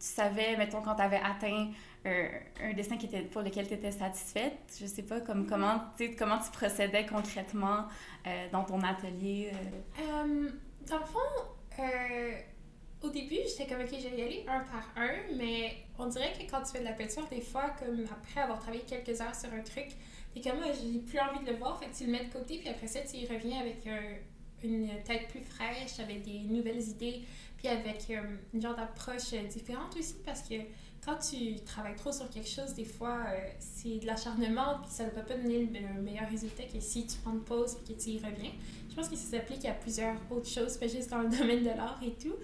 savais, 0.00 0.56
mettons, 0.56 0.80
quand 0.80 0.94
tu 0.94 1.02
avais 1.02 1.20
atteint 1.20 1.70
euh, 2.06 2.28
un 2.62 2.72
dessin 2.72 2.96
qui 2.96 3.06
était, 3.06 3.22
pour 3.22 3.42
lequel 3.42 3.66
tu 3.66 3.74
étais 3.74 3.90
satisfaite? 3.90 4.76
Je 4.80 4.86
sais 4.86 5.02
pas, 5.02 5.20
comme, 5.20 5.46
comment, 5.46 5.80
comment 6.16 6.38
tu 6.38 6.50
procédais 6.52 7.04
concrètement 7.06 7.86
dans 8.52 8.64
ton 8.64 8.80
atelier? 8.82 9.50
dans 10.88 10.98
le 10.98 11.04
fond, 11.04 11.18
euh, 11.78 12.32
au 13.02 13.10
début, 13.10 13.36
j'étais 13.46 13.66
comme, 13.66 13.82
ok, 13.82 13.90
je 13.92 14.08
vais 14.08 14.18
y 14.18 14.22
aller 14.22 14.44
un 14.48 14.60
par 14.60 14.90
un, 14.96 15.36
mais 15.36 15.76
on 15.98 16.06
dirait 16.06 16.32
que 16.32 16.50
quand 16.50 16.62
tu 16.62 16.72
fais 16.72 16.80
de 16.80 16.84
la 16.84 16.92
peinture, 16.92 17.26
des 17.28 17.40
fois, 17.40 17.70
comme 17.78 18.04
après 18.10 18.40
avoir 18.40 18.58
travaillé 18.58 18.82
quelques 18.82 19.20
heures 19.20 19.34
sur 19.34 19.52
un 19.52 19.62
truc, 19.62 19.88
t'es 20.34 20.40
comme, 20.40 20.58
ah, 20.64 20.72
j'ai 20.72 20.98
plus 20.98 21.18
envie 21.20 21.44
de 21.44 21.50
le 21.50 21.56
voir, 21.56 21.78
fait 21.78 21.86
que 21.86 21.96
tu 21.96 22.06
le 22.06 22.12
mets 22.12 22.24
de 22.24 22.32
côté, 22.32 22.58
puis 22.58 22.68
après 22.68 22.86
ça, 22.86 23.00
tu 23.00 23.18
y 23.18 23.26
reviens 23.26 23.60
avec 23.60 23.86
une 24.64 24.88
tête 25.04 25.28
plus 25.28 25.42
fraîche, 25.42 26.00
avec 26.00 26.22
des 26.22 26.40
nouvelles 26.40 26.82
idées, 26.82 27.22
puis 27.56 27.68
avec 27.68 28.10
euh, 28.10 28.20
une 28.54 28.62
genre 28.62 28.76
d'approche 28.76 29.32
différente 29.48 29.96
aussi, 29.96 30.14
parce 30.24 30.42
que 30.42 30.54
quand 31.04 31.16
tu 31.16 31.60
travailles 31.64 31.96
trop 31.96 32.12
sur 32.12 32.28
quelque 32.28 32.48
chose, 32.48 32.74
des 32.74 32.84
fois, 32.84 33.24
euh, 33.28 33.38
c'est 33.58 33.98
de 33.98 34.06
l'acharnement, 34.06 34.78
puis 34.82 34.90
ça 34.90 35.04
ne 35.04 35.10
va 35.10 35.22
pas 35.22 35.34
donner 35.34 35.66
le, 35.66 36.02
meilleur 36.02 36.28
résultat 36.28 36.64
que 36.64 36.80
si 36.80 37.06
tu 37.06 37.16
prends 37.18 37.32
une 37.32 37.44
pause 37.44 37.76
et 37.88 37.92
que 37.94 37.98
tu 37.98 38.10
y 38.10 38.18
reviens. 38.18 38.52
Je 38.90 38.94
pense 38.94 39.08
que 39.08 39.16
ça 39.16 39.38
s'applique 39.38 39.64
à 39.64 39.72
plusieurs 39.72 40.16
autres 40.30 40.48
choses, 40.48 40.76
pas 40.76 40.88
juste 40.88 41.10
dans 41.10 41.22
le 41.22 41.28
domaine 41.38 41.62
de 41.62 41.70
l'art 41.70 42.00
et 42.04 42.12
tout. 42.12 42.34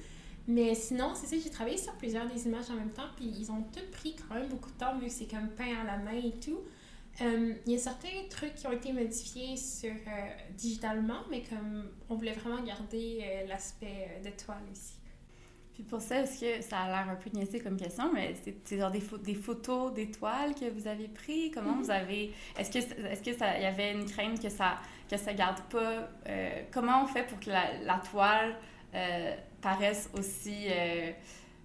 Mais 0.46 0.74
sinon, 0.74 1.12
c'est 1.14 1.26
ça, 1.26 1.36
j'ai 1.42 1.50
travaillé 1.50 1.78
sur 1.78 1.92
plusieurs 1.94 2.26
des 2.26 2.46
images 2.46 2.70
en 2.70 2.74
même 2.74 2.90
temps, 2.90 3.08
puis 3.16 3.26
ils 3.26 3.50
ont 3.50 3.62
tous 3.72 3.90
pris 3.92 4.14
quand 4.16 4.34
même 4.34 4.48
beaucoup 4.48 4.70
de 4.70 4.76
temps, 4.76 4.98
vu 4.98 5.06
que 5.06 5.12
c'est 5.12 5.30
comme 5.30 5.48
peint 5.48 5.74
à 5.80 5.84
la 5.84 5.96
main 5.98 6.20
et 6.22 6.38
tout. 6.38 6.60
Euh, 7.22 7.54
il 7.64 7.72
y 7.72 7.76
a 7.76 7.78
certains 7.78 8.08
trucs 8.28 8.54
qui 8.56 8.66
ont 8.66 8.72
été 8.72 8.92
modifiés 8.92 9.56
sur 9.56 9.92
euh, 9.92 10.28
digitalement, 10.56 11.22
mais 11.30 11.42
comme 11.42 11.88
on 12.10 12.16
voulait 12.16 12.32
vraiment 12.32 12.62
garder 12.62 13.44
l'aspect 13.48 14.20
de 14.24 14.30
toile 14.30 14.64
aussi. 14.70 14.94
Puis 15.74 15.82
pour 15.82 16.00
ça, 16.00 16.20
est-ce 16.20 16.40
que 16.40 16.62
ça 16.62 16.82
a 16.82 16.86
l'air 16.86 17.10
un 17.10 17.16
peu 17.16 17.30
niaisé 17.30 17.58
comme 17.58 17.76
question, 17.76 18.12
mais 18.12 18.34
c'est 18.64 18.78
genre 18.78 18.92
des, 18.92 19.02
des 19.24 19.34
photos 19.34 19.92
d'étoiles 19.92 20.54
que 20.54 20.70
vous 20.70 20.86
avez 20.86 21.08
pris? 21.08 21.50
Comment 21.50 21.74
vous 21.74 21.86
mhm. 21.86 21.90
avez... 21.90 22.32
Est-ce 22.56 22.70
que 22.70 22.78
est-ce 22.78 23.22
que 23.22 23.36
ça 23.36 23.58
y 23.58 23.64
avait 23.64 23.92
une 23.92 24.06
crainte 24.06 24.40
que 24.40 24.48
ça 24.48 24.78
que 25.10 25.16
ça 25.16 25.34
garde 25.34 25.60
pas... 25.70 26.08
Euh, 26.28 26.62
comment 26.72 27.02
on 27.02 27.06
fait 27.08 27.24
pour 27.24 27.40
que 27.40 27.50
la, 27.50 27.80
la 27.82 28.00
toile 28.08 28.56
euh, 29.66 29.70
paraisse 29.70 30.10
aussi... 30.18 30.66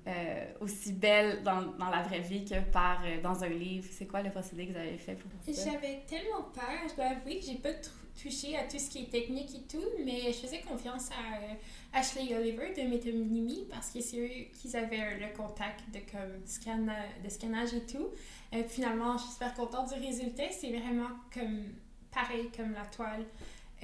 Euh, 0.08 0.46
aussi 0.62 0.94
belle 0.94 1.44
dans, 1.44 1.62
dans, 1.78 1.90
la 1.90 2.02
vraie 2.02 2.22
vie 2.22 2.44
que 2.44 2.60
par 2.72 3.04
dans 3.22 3.44
un 3.44 3.50
livre. 3.50 3.88
C'est 3.92 4.08
quoi 4.08 4.24
le 4.24 4.32
procédé 4.32 4.66
que 4.66 4.72
vous 4.72 4.80
avez 4.80 4.98
fait 4.98 5.14
pour 5.14 5.30
ça? 5.54 5.72
J'avais 5.72 6.04
tellement 6.08 6.44
peur. 6.52 6.88
Je 6.90 6.96
dois 6.96 7.06
avouer 7.06 7.38
que 7.38 7.46
j'ai 7.46 7.58
pas 7.58 7.74
touché 8.22 8.58
à 8.58 8.64
tout 8.64 8.78
ce 8.80 8.90
qui 8.90 9.04
est 9.04 9.10
technique 9.10 9.50
et 9.56 9.62
tout, 9.68 9.86
mais 10.04 10.32
je 10.32 10.38
faisais 10.38 10.60
confiance 10.60 11.10
à 11.12 11.98
Ashley 11.98 12.36
Oliver 12.36 12.74
de 12.76 12.90
Metonymie 12.90 13.66
parce 13.70 13.92
que 13.92 14.02
c'est 14.02 14.20
eux 14.20 14.48
qui 14.54 14.76
avaient 14.76 15.18
le 15.20 15.36
contact 15.36 15.82
de, 15.94 16.00
comme, 16.12 16.46
scan, 16.46 16.88
de 17.24 17.30
scannage 17.30 17.74
et 17.74 17.86
tout. 17.86 18.10
Euh, 18.54 18.64
finalement, 18.68 19.18
je 19.18 19.24
suis 19.24 19.34
super 19.34 19.54
contente 19.54 19.94
du 19.94 20.00
résultat. 20.00 20.52
C'est 20.52 20.72
vraiment 20.72 21.10
comme 21.34 21.66
pareil 22.12 22.50
comme 22.56 22.74
la 22.74 22.86
toile 22.86 23.26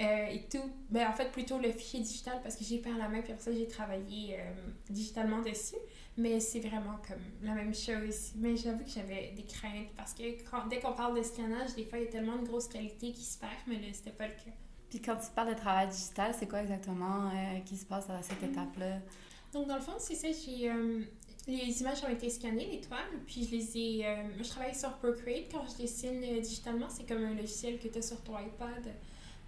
euh, 0.00 0.26
et 0.26 0.44
tout. 0.50 0.70
Ben, 0.90 1.08
en 1.08 1.12
fait, 1.12 1.30
plutôt 1.32 1.58
le 1.58 1.70
fichier 1.72 2.00
digital 2.00 2.40
parce 2.42 2.56
que 2.56 2.64
j'ai 2.64 2.78
fait 2.78 2.90
à 2.90 2.98
la 2.98 3.08
main 3.08 3.22
puis 3.22 3.32
après 3.32 3.44
ça, 3.44 3.52
j'ai 3.52 3.66
travaillé 3.66 4.36
euh, 4.38 4.52
digitalement 4.90 5.40
dessus. 5.42 5.76
Mais 6.18 6.40
c'est 6.40 6.60
vraiment 6.60 6.96
comme 7.06 7.22
la 7.42 7.54
même 7.54 7.74
chose. 7.74 8.32
Mais 8.36 8.56
j'avoue 8.56 8.84
que 8.84 8.90
j'avais 8.90 9.32
des 9.36 9.44
craintes 9.44 9.90
parce 9.96 10.14
que 10.14 10.22
dès 10.68 10.80
qu'on 10.80 10.92
parle 10.92 11.18
de 11.18 11.22
scannage, 11.22 11.74
des 11.74 11.84
fois, 11.84 11.98
il 11.98 12.04
y 12.04 12.08
a 12.08 12.10
tellement 12.10 12.36
de 12.36 12.46
grosse 12.46 12.68
qualité 12.68 13.12
qui 13.12 13.22
se 13.22 13.38
perd, 13.38 13.52
mais 13.66 13.76
là, 13.76 13.88
c'était 13.92 14.10
pas 14.10 14.26
le 14.26 14.32
cas. 14.32 14.56
Puis 14.88 15.00
quand 15.00 15.16
tu 15.16 15.30
parles 15.34 15.54
de 15.54 15.58
travail 15.58 15.88
digital, 15.88 16.34
c'est 16.38 16.48
quoi 16.48 16.62
exactement 16.62 17.28
euh, 17.28 17.60
qui 17.64 17.76
se 17.76 17.84
passe 17.84 18.08
à 18.08 18.22
cette 18.22 18.42
étape-là? 18.42 19.00
Donc, 19.52 19.66
dans 19.66 19.76
le 19.76 19.82
fond, 19.82 19.96
c'est 19.98 20.14
ça, 20.14 20.28
j'ai... 20.28 20.70
Euh, 20.70 21.02
les 21.48 21.80
images 21.80 22.02
ont 22.02 22.08
été 22.08 22.28
scannées, 22.28 22.66
les 22.66 22.80
toiles, 22.80 23.20
puis 23.26 23.44
je 23.44 23.50
les 23.54 23.78
ai... 23.78 24.06
Euh, 24.06 24.16
je 24.42 24.48
travaille 24.48 24.74
sur 24.74 24.92
Procreate 24.98 25.46
quand 25.52 25.64
je 25.70 25.82
dessine 25.82 26.20
digitalement. 26.40 26.88
C'est 26.88 27.06
comme 27.06 27.24
un 27.24 27.34
logiciel 27.34 27.78
que 27.78 27.88
tu 27.88 27.98
as 27.98 28.02
sur 28.02 28.20
ton 28.22 28.38
iPad. 28.38 28.94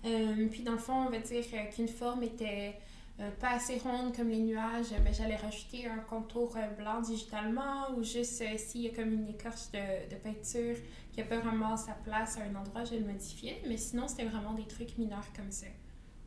Puis 0.03 0.63
dans 0.63 0.73
le 0.73 0.79
fond, 0.79 1.07
on 1.07 1.11
va 1.11 1.19
dire 1.19 1.45
qu'une 1.75 1.89
forme 1.89 2.23
était 2.23 2.79
euh, 3.21 3.31
pas 3.41 3.51
assez 3.51 3.79
ronde 3.79 4.15
comme 4.15 4.29
les 4.29 4.39
nuages, 4.39 4.91
ben, 5.05 5.13
j'allais 5.13 5.35
rajouter 5.35 5.89
un 5.89 5.99
contour 5.99 6.57
euh, 6.57 6.69
blanc 6.81 7.01
digitalement 7.01 7.91
ou 7.97 8.05
juste 8.05 8.41
euh, 8.43 8.57
s'il 8.57 8.83
y 8.83 8.87
a 8.87 8.95
comme 8.95 9.13
une 9.13 9.29
écorce 9.29 9.73
de, 9.73 10.09
de 10.09 10.15
peinture 10.15 10.77
qui 11.13 11.19
n'a 11.19 11.27
pas 11.27 11.39
vraiment 11.39 11.77
sa 11.77 11.95
place 11.95 12.39
à 12.39 12.43
un 12.43 12.55
endroit, 12.55 12.85
je 12.85 12.95
le 12.95 13.05
modifiais. 13.05 13.61
Mais 13.67 13.77
sinon, 13.77 14.07
c'était 14.07 14.27
vraiment 14.27 14.53
des 14.53 14.69
trucs 14.69 14.97
mineurs 14.99 15.27
comme 15.35 15.51
ça. 15.51 15.67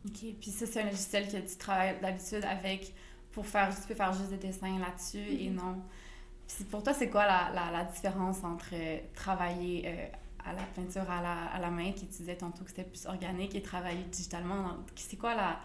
OK. 0.05 0.19
Puis 0.41 0.51
ça, 0.51 0.65
c'est 0.65 0.81
un 0.81 0.85
logiciel 0.85 1.31
que 1.31 1.37
tu 1.37 1.55
travailles 1.55 1.95
d'habitude 2.01 2.43
avec 2.43 2.93
pour 3.31 3.47
faire, 3.47 3.73
tu 3.73 3.87
peux 3.87 3.95
faire 3.95 4.11
juste 4.11 4.31
des 4.31 4.47
dessins 4.47 4.77
là-dessus 4.77 5.17
et 5.17 5.49
mm-hmm. 5.49 5.55
non. 5.55 5.81
Puis 6.45 6.65
pour 6.65 6.83
toi, 6.83 6.93
c'est 6.93 7.09
quoi 7.09 7.25
la, 7.25 7.51
la, 7.55 7.71
la, 7.71 7.85
différence 7.85 8.43
entre 8.43 8.73
travailler 9.13 10.09
à 10.45 10.53
la 10.53 10.63
peinture 10.75 11.09
à 11.09 11.21
la, 11.21 11.45
à 11.45 11.59
la 11.59 11.69
main, 11.69 11.91
qui 11.91 12.07
tu 12.07 12.17
disais 12.17 12.35
tantôt 12.35 12.63
que 12.63 12.69
c'était 12.69 12.83
plus 12.83 13.05
organique, 13.05 13.55
et 13.55 13.61
travailler 13.61 14.03
digitalement? 14.03 14.77
C'est 14.95 15.17
quoi 15.17 15.35
la 15.35 15.59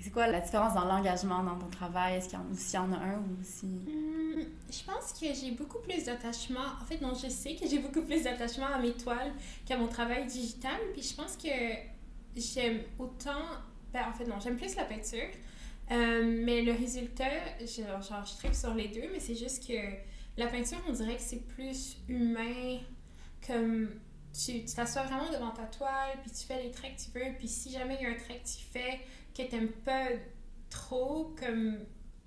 c'est 0.00 0.10
quoi 0.10 0.26
la 0.28 0.40
différence 0.40 0.74
dans 0.74 0.84
l'engagement 0.84 1.42
dans 1.42 1.56
ton 1.56 1.68
travail? 1.68 2.16
Est-ce 2.16 2.28
qu'il 2.28 2.38
y, 2.38 2.78
en, 2.78 2.92
a 2.92 2.96
un 2.96 3.18
ou 3.18 3.40
aussi? 3.40 3.66
Hmm, 3.66 4.42
je 4.70 4.84
pense 4.84 5.12
que 5.12 5.26
j'ai 5.34 5.52
beaucoup 5.52 5.78
plus 5.80 6.04
d'attachement. 6.04 6.60
En 6.80 6.84
fait, 6.84 7.00
non, 7.00 7.14
je 7.14 7.28
sais 7.28 7.56
que 7.56 7.66
j'ai 7.68 7.78
beaucoup 7.78 8.02
plus 8.02 8.22
d'attachement 8.22 8.66
à 8.66 8.78
mes 8.78 8.92
toiles 8.92 9.32
qu'à 9.66 9.76
mon 9.76 9.88
travail 9.88 10.26
digital. 10.26 10.76
Puis 10.92 11.02
je 11.02 11.14
pense 11.14 11.36
que 11.36 11.48
j'aime 12.36 12.82
autant. 12.98 13.42
Ben, 13.92 14.04
en 14.08 14.12
fait, 14.12 14.26
non, 14.26 14.38
j'aime 14.40 14.56
plus 14.56 14.76
la 14.76 14.84
peinture. 14.84 15.28
Euh, 15.90 16.42
mais 16.44 16.62
le 16.62 16.72
résultat, 16.72 17.24
genre, 17.60 18.02
genre 18.02 18.24
je 18.24 18.36
tripe 18.36 18.54
sur 18.54 18.74
les 18.74 18.88
deux, 18.88 19.08
mais 19.10 19.20
c'est 19.20 19.34
juste 19.34 19.66
que 19.66 19.72
la 20.36 20.46
peinture, 20.46 20.78
on 20.88 20.92
dirait 20.92 21.16
que 21.16 21.22
c'est 21.22 21.46
plus 21.48 21.96
humain. 22.08 22.78
Comme 23.46 23.88
tu 24.32 24.64
t'assois 24.64 25.02
vraiment 25.02 25.30
devant 25.30 25.50
ta 25.50 25.64
toile, 25.64 26.18
puis 26.22 26.30
tu 26.30 26.46
fais 26.46 26.62
les 26.62 26.70
traits 26.70 26.96
que 26.96 27.02
tu 27.02 27.10
veux, 27.18 27.36
puis 27.38 27.48
si 27.48 27.70
jamais 27.70 27.96
il 28.00 28.02
y 28.02 28.06
a 28.06 28.10
un 28.10 28.14
trait 28.14 28.40
que 28.40 28.46
tu 28.46 28.64
fais 28.72 29.00
que 29.34 29.48
t'aimes 29.48 29.72
pas 29.84 30.08
trop, 30.70 31.34
comme 31.38 31.78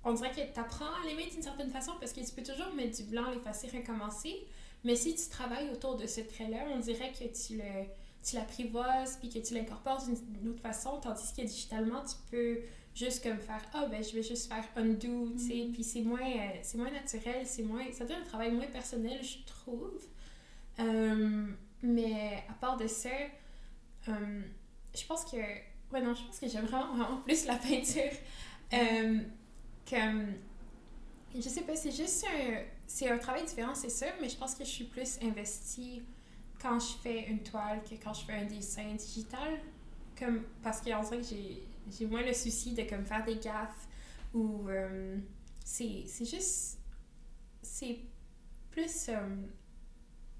on 0.04 0.12
dirait 0.12 0.32
que 0.32 0.52
t'apprends 0.52 0.84
à 1.02 1.06
l'aimer 1.06 1.28
d'une 1.30 1.42
certaine 1.42 1.70
façon 1.70 1.92
parce 2.00 2.12
que 2.12 2.20
tu 2.20 2.32
peux 2.34 2.42
toujours 2.42 2.74
mettre 2.74 2.96
du 2.96 3.04
blanc, 3.04 3.30
l'effacer, 3.30 3.68
recommencer. 3.68 4.46
Mais 4.84 4.96
si 4.96 5.14
tu 5.14 5.28
travailles 5.28 5.70
autour 5.70 5.96
de 5.96 6.06
ce 6.06 6.20
trait-là, 6.20 6.64
on 6.74 6.80
dirait 6.80 7.12
que 7.12 7.24
tu 7.24 7.56
le, 7.56 7.86
tu 8.24 8.34
l'apprivoises 8.34 9.16
puis 9.18 9.28
que 9.28 9.38
tu 9.38 9.54
l'incorpores 9.54 10.04
d'une 10.04 10.48
autre 10.48 10.60
façon, 10.60 10.98
tandis 11.00 11.32
que 11.36 11.42
digitalement, 11.42 12.02
tu 12.02 12.16
peux 12.30 12.62
juste 12.94 13.22
comme 13.22 13.38
faire 13.38 13.62
ah 13.72 13.86
ben 13.86 14.02
je 14.02 14.14
vais 14.14 14.22
juste 14.22 14.52
faire 14.52 14.64
undo 14.76 15.32
tu 15.32 15.38
sais 15.38 15.68
puis 15.72 15.82
c'est 15.82 16.02
moins 16.02 16.20
euh, 16.20 16.58
c'est 16.62 16.76
moins 16.76 16.90
naturel 16.90 17.46
c'est 17.46 17.62
moins 17.62 17.90
ça 17.90 18.04
devient 18.04 18.20
un 18.20 18.24
travail 18.24 18.50
moins 18.52 18.66
personnel 18.66 19.18
je 19.22 19.38
trouve 19.46 20.06
euh, 20.80 21.46
mais 21.82 22.44
à 22.48 22.52
part 22.54 22.76
de 22.76 22.86
ça 22.86 23.10
euh, 24.08 24.42
je 24.94 25.04
pense 25.06 25.24
que 25.24 25.36
ouais 25.36 26.00
non 26.00 26.14
je 26.14 26.24
pense 26.24 26.38
que 26.38 26.48
j'aime 26.48 26.66
vraiment 26.66 26.94
vraiment 26.94 27.20
plus 27.20 27.46
la 27.46 27.56
peinture. 27.56 28.12
Comme 29.88 30.34
je 31.34 31.40
sais 31.40 31.62
pas 31.62 31.76
c'est 31.76 31.90
juste 31.90 32.24
un 32.26 32.62
c'est 32.86 33.10
un 33.10 33.18
travail 33.18 33.44
différent 33.44 33.74
c'est 33.74 33.90
sûr 33.90 34.12
mais 34.20 34.28
je 34.28 34.36
pense 34.36 34.54
que 34.54 34.64
je 34.64 34.70
suis 34.70 34.84
plus 34.84 35.18
investie 35.22 36.02
quand 36.60 36.78
je 36.78 36.94
fais 37.02 37.28
une 37.28 37.42
toile 37.42 37.82
que 37.82 37.96
quand 38.02 38.14
je 38.14 38.24
fais 38.24 38.34
un 38.34 38.44
dessin 38.44 38.94
digital. 38.94 39.58
Comme 40.18 40.42
parce 40.62 40.80
qu'on 40.80 41.02
dirait 41.02 41.18
que 41.18 41.26
j'ai 41.26 41.62
j'ai 41.90 42.06
moins 42.06 42.22
le 42.22 42.32
souci 42.32 42.74
de 42.74 42.82
comme 42.82 43.04
faire 43.04 43.24
des 43.24 43.36
gaffes 43.36 43.88
ou 44.34 44.68
euh, 44.68 45.18
c'est 45.64 46.04
juste 46.20 46.78
c'est 47.62 47.98
plus 48.70 49.08
euh, 49.08 49.36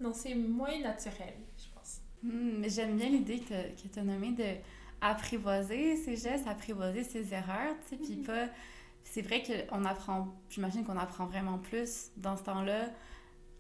non 0.03 0.13
c'est 0.13 0.35
moins 0.35 0.79
naturel 0.81 1.35
je 1.57 1.69
pense 1.75 2.01
mais 2.23 2.69
j'aime 2.69 2.97
bien 2.97 3.09
l'idée 3.09 3.41
que, 3.41 3.83
que 3.83 3.89
tu 3.93 3.99
as 3.99 4.03
nommée 4.03 4.33
de 4.33 4.59
apprivoiser 5.01 5.97
ses 5.97 6.17
gestes 6.17 6.47
apprivoiser 6.47 7.05
ses 7.05 7.33
erreurs 7.33 7.75
tu 7.89 7.91
sais 7.91 7.97
puis 7.97 8.17
mm-hmm. 8.17 8.27
pas 8.27 8.49
c'est 9.05 9.23
vrai 9.23 9.43
qu'on 9.43 9.85
apprend 9.85 10.29
j'imagine 10.49 10.85
qu'on 10.85 10.97
apprend 10.99 11.27
vraiment 11.27 11.59
plus 11.59 12.11
dans 12.17 12.37
ce 12.37 12.43
temps-là 12.45 12.89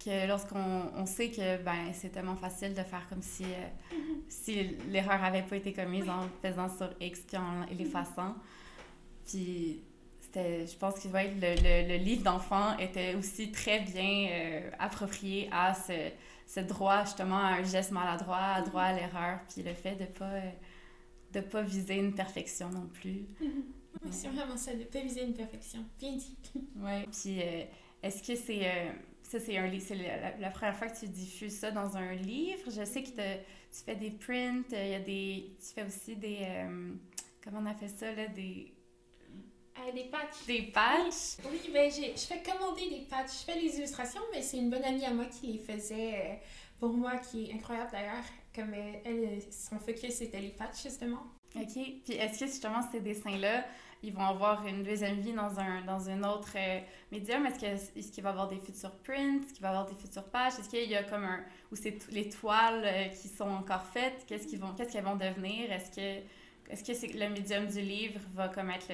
que 0.04 0.26
lorsqu'on 0.26 0.90
on 0.96 1.06
sait 1.06 1.30
que 1.30 1.62
ben 1.62 1.92
c'est 1.92 2.10
tellement 2.10 2.36
facile 2.36 2.74
de 2.74 2.82
faire 2.82 3.06
comme 3.08 3.22
si, 3.22 3.44
euh, 3.44 3.94
mm-hmm. 3.94 4.20
si 4.28 4.62
l'erreur 4.90 5.20
n'avait 5.20 5.42
pas 5.42 5.56
été 5.56 5.72
commise 5.72 6.08
en 6.08 6.28
faisant 6.42 6.68
sur 6.68 6.90
X 7.00 7.20
puis 7.20 7.36
en 7.36 7.66
l'effaçant. 7.76 8.34
Puis 9.26 9.82
c'était, 10.20 10.66
je 10.66 10.76
pense 10.76 10.94
que 10.98 11.08
ouais, 11.08 11.32
le, 11.40 11.54
le, 11.62 11.88
le 11.88 12.04
livre 12.04 12.22
d'enfant 12.22 12.76
était 12.78 13.14
aussi 13.14 13.52
très 13.52 13.80
bien 13.80 14.28
euh, 14.30 14.70
approprié 14.78 15.48
à 15.52 15.74
ce, 15.74 16.10
ce, 16.46 16.60
droit 16.60 17.04
justement 17.04 17.38
à 17.38 17.54
un 17.54 17.62
geste 17.62 17.90
maladroit, 17.90 18.36
à 18.36 18.62
droit 18.62 18.82
à 18.82 18.92
l'erreur, 18.92 19.40
puis 19.48 19.62
le 19.62 19.74
fait 19.74 19.96
de 19.96 20.06
pas 20.06 20.24
euh, 20.24 20.50
de 21.32 21.40
pas 21.40 21.62
viser 21.62 21.96
une 21.96 22.14
perfection 22.14 22.68
non 22.70 22.86
plus. 22.92 23.26
Mm-hmm. 23.40 24.10
c'est 24.10 24.28
vraiment 24.28 24.56
ça, 24.56 24.74
de 24.74 24.84
pas 24.84 25.00
viser 25.00 25.24
une 25.24 25.34
perfection. 25.34 25.84
Bien 25.98 26.12
dit. 26.12 26.36
ouais. 26.76 27.06
Puis 27.10 27.40
est-ce 28.02 28.22
que 28.22 28.36
c'est 28.36 28.92
ça, 29.32 29.40
c'est 29.40 29.56
un 29.56 29.70
c'est 29.80 29.96
la, 30.38 30.50
première 30.50 30.76
fois 30.76 30.88
que 30.88 30.98
tu 30.98 31.08
diffuses 31.08 31.54
ça 31.54 31.70
dans 31.70 31.96
un 31.96 32.12
livre? 32.12 32.70
Je 32.70 32.84
sais 32.84 33.02
que 33.02 33.08
tu 33.08 33.84
fais 33.84 33.96
des 33.96 34.10
prints, 34.10 34.70
il 34.72 34.88
y 34.88 34.94
a 34.94 35.00
des, 35.00 35.56
tu 35.58 35.72
fais 35.74 35.86
aussi 35.86 36.16
des, 36.16 36.40
euh, 36.42 36.92
comment 37.42 37.60
on 37.60 37.66
a 37.66 37.74
fait 37.74 37.88
ça, 37.88 38.12
là, 38.12 38.26
des... 38.28 38.74
Euh, 39.78 39.92
des 39.92 40.04
patchs. 40.04 40.46
Des 40.46 40.62
patchs? 40.62 41.38
Oui, 41.50 41.70
ben 41.72 41.90
je 41.90 42.20
fais 42.20 42.42
commander 42.42 42.88
des 42.90 43.06
patchs. 43.08 43.40
Je 43.40 43.52
fais 43.52 43.58
les 43.58 43.76
illustrations, 43.78 44.20
mais 44.32 44.42
c'est 44.42 44.58
une 44.58 44.70
bonne 44.70 44.84
amie 44.84 45.04
à 45.04 45.12
moi 45.12 45.24
qui 45.26 45.46
les 45.46 45.58
faisait 45.58 46.14
euh, 46.14 46.34
pour 46.78 46.92
moi, 46.92 47.16
qui 47.16 47.50
est 47.50 47.54
incroyable 47.54 47.90
d'ailleurs. 47.92 48.24
Comme 48.54 48.74
elle, 48.74 49.40
son 49.50 49.78
focus, 49.78 50.16
c'était 50.16 50.40
les 50.40 50.50
patchs, 50.50 50.82
justement. 50.82 51.22
OK. 51.56 51.72
Puis 51.72 52.14
est-ce 52.14 52.40
que 52.40 52.46
justement 52.46 52.80
ces 52.90 53.00
dessins-là, 53.00 53.64
ils 54.02 54.12
vont 54.12 54.24
avoir 54.24 54.66
une 54.66 54.82
deuxième 54.82 55.20
vie 55.20 55.32
dans 55.32 55.58
un, 55.58 55.82
dans 55.82 56.08
un 56.10 56.22
autre 56.24 56.52
euh, 56.56 56.80
médium? 57.10 57.46
Est-ce 57.46 57.58
qu'il 57.58 57.68
est 57.68 58.10
qu'il 58.10 58.22
va 58.22 58.30
y 58.30 58.32
avoir 58.32 58.48
des 58.48 58.58
futurs 58.58 58.96
prints? 58.98 59.42
Est-ce 59.42 59.54
qu'il 59.54 59.62
va 59.62 59.68
y 59.68 59.70
avoir 59.70 59.86
des 59.86 59.94
futures 59.94 60.24
pages? 60.24 60.54
Est-ce 60.58 60.68
qu'il 60.68 60.90
y 60.90 60.96
a 60.96 61.02
comme 61.04 61.24
un... 61.24 61.44
ou 61.70 61.76
c'est 61.76 62.10
les 62.10 62.28
toiles 62.28 62.84
euh, 62.84 63.08
qui 63.08 63.28
sont 63.28 63.48
encore 63.48 63.86
faites? 63.86 64.26
Qu'est-ce 64.26 64.46
qu'ils 64.46 64.60
vont, 64.60 64.74
qu'est-ce 64.74 64.92
qu'elles 64.92 65.04
vont 65.04 65.16
devenir? 65.16 65.72
Est-ce 65.72 65.90
que, 65.90 66.26
est-ce 66.70 66.84
que 66.84 66.94
c'est, 66.94 67.08
le 67.08 67.28
médium 67.30 67.66
du 67.66 67.80
livre 67.80 68.20
va 68.34 68.48
comme 68.48 68.70
être 68.70 68.90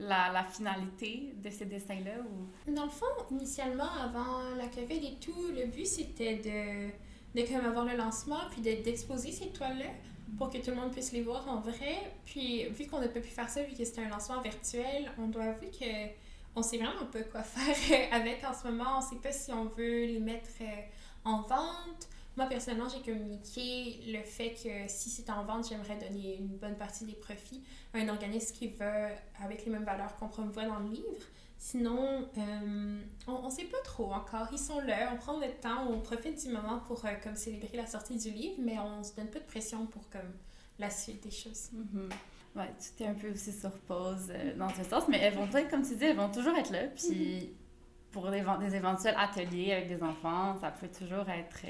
la, 0.00 0.32
la, 0.32 0.44
finalité 0.44 1.32
de 1.42 1.50
ces 1.50 1.66
dessins-là? 1.66 2.12
Ou... 2.20 2.72
Dans 2.72 2.84
le 2.84 2.90
fond, 2.90 3.06
initialement, 3.30 3.90
avant 4.02 4.54
la 4.56 4.66
COVID 4.66 5.06
et 5.06 5.16
tout, 5.20 5.48
le 5.54 5.66
but 5.66 5.86
c'était 5.86 6.36
de, 6.36 7.40
de 7.40 7.46
comme 7.46 7.64
avoir 7.64 7.84
le 7.84 7.96
lancement 7.96 8.40
puis 8.50 8.60
d'exposer 8.60 9.30
ces 9.30 9.48
toiles-là 9.48 9.90
pour 10.38 10.50
que 10.50 10.58
tout 10.58 10.70
le 10.70 10.76
monde 10.76 10.92
puisse 10.92 11.12
les 11.12 11.22
voir 11.22 11.48
en 11.48 11.60
vrai. 11.60 12.12
Puis, 12.24 12.64
vu 12.70 12.86
qu'on 12.86 13.00
n'a 13.00 13.08
pas 13.08 13.20
pu 13.20 13.28
faire 13.28 13.48
ça, 13.48 13.62
vu 13.62 13.74
que 13.74 13.84
c'était 13.84 14.02
un 14.02 14.08
lancement 14.08 14.40
virtuel, 14.40 15.10
on 15.18 15.28
doit 15.28 15.44
avouer 15.44 15.70
que 15.70 16.10
on 16.56 16.62
sait 16.62 16.78
vraiment 16.78 17.06
pas 17.12 17.22
quoi 17.22 17.42
faire 17.44 18.08
avec 18.12 18.42
en 18.44 18.52
ce 18.52 18.66
moment. 18.68 18.98
On 18.98 19.00
sait 19.00 19.16
pas 19.16 19.32
si 19.32 19.52
on 19.52 19.66
veut 19.66 20.06
les 20.06 20.20
mettre 20.20 20.50
euh, 20.60 20.82
en 21.24 21.42
vente. 21.42 22.08
Moi, 22.40 22.48
personnellement, 22.48 22.88
j'ai 22.88 23.02
communiqué 23.02 24.00
le 24.06 24.22
fait 24.22 24.54
que 24.54 24.90
si 24.90 25.10
c'est 25.10 25.28
en 25.28 25.44
vente, 25.44 25.68
j'aimerais 25.68 25.98
donner 25.98 26.38
une 26.38 26.56
bonne 26.56 26.74
partie 26.74 27.04
des 27.04 27.12
profits 27.12 27.62
à 27.92 27.98
un 27.98 28.08
organisme 28.08 28.56
qui 28.56 28.68
veut, 28.68 29.08
avec 29.44 29.66
les 29.66 29.70
mêmes 29.70 29.84
valeurs 29.84 30.16
qu'on 30.16 30.28
promouvoit 30.28 30.64
dans 30.64 30.78
le 30.78 30.88
livre. 30.88 31.22
Sinon, 31.58 32.30
euh, 32.38 33.02
on 33.26 33.44
ne 33.44 33.50
sait 33.50 33.64
pas 33.64 33.82
trop 33.84 34.10
encore. 34.14 34.48
Ils 34.52 34.58
sont 34.58 34.80
là, 34.80 35.10
on 35.12 35.18
prend 35.18 35.38
le 35.38 35.50
temps, 35.60 35.86
on 35.90 36.00
profite 36.00 36.42
du 36.42 36.50
moment 36.50 36.78
pour 36.86 37.04
euh, 37.04 37.10
comme 37.22 37.36
célébrer 37.36 37.76
la 37.76 37.84
sortie 37.84 38.16
du 38.16 38.30
livre, 38.30 38.56
mais 38.58 38.78
on 38.78 39.04
se 39.04 39.14
donne 39.14 39.28
pas 39.28 39.40
de 39.40 39.44
pression 39.44 39.84
pour 39.84 40.08
comme 40.08 40.32
la 40.78 40.88
suite 40.88 41.22
des 41.22 41.30
choses. 41.30 41.68
Mm-hmm. 41.74 42.58
Ouais, 42.58 42.68
tout 42.68 43.02
est 43.02 43.06
un 43.06 43.14
peu 43.16 43.32
aussi 43.32 43.52
sur 43.52 43.72
pause 43.80 44.30
euh, 44.30 44.56
dans 44.56 44.70
ce 44.70 44.82
sens, 44.84 45.02
mais 45.08 45.18
elles 45.18 45.34
vont 45.34 45.44
être, 45.44 45.68
comme 45.68 45.82
tu 45.82 45.94
dis, 45.94 46.04
elles 46.04 46.16
vont 46.16 46.32
toujours 46.32 46.56
être 46.56 46.72
là. 46.72 46.84
Puis 46.86 47.10
mm-hmm. 47.10 48.12
pour 48.12 48.30
des, 48.30 48.42
des, 48.66 48.76
éventuels 48.76 49.16
ateliers 49.18 49.72
avec 49.72 49.88
des 49.88 50.02
enfants, 50.02 50.56
ça 50.58 50.70
peut 50.70 50.88
toujours 50.88 51.28
être, 51.28 51.66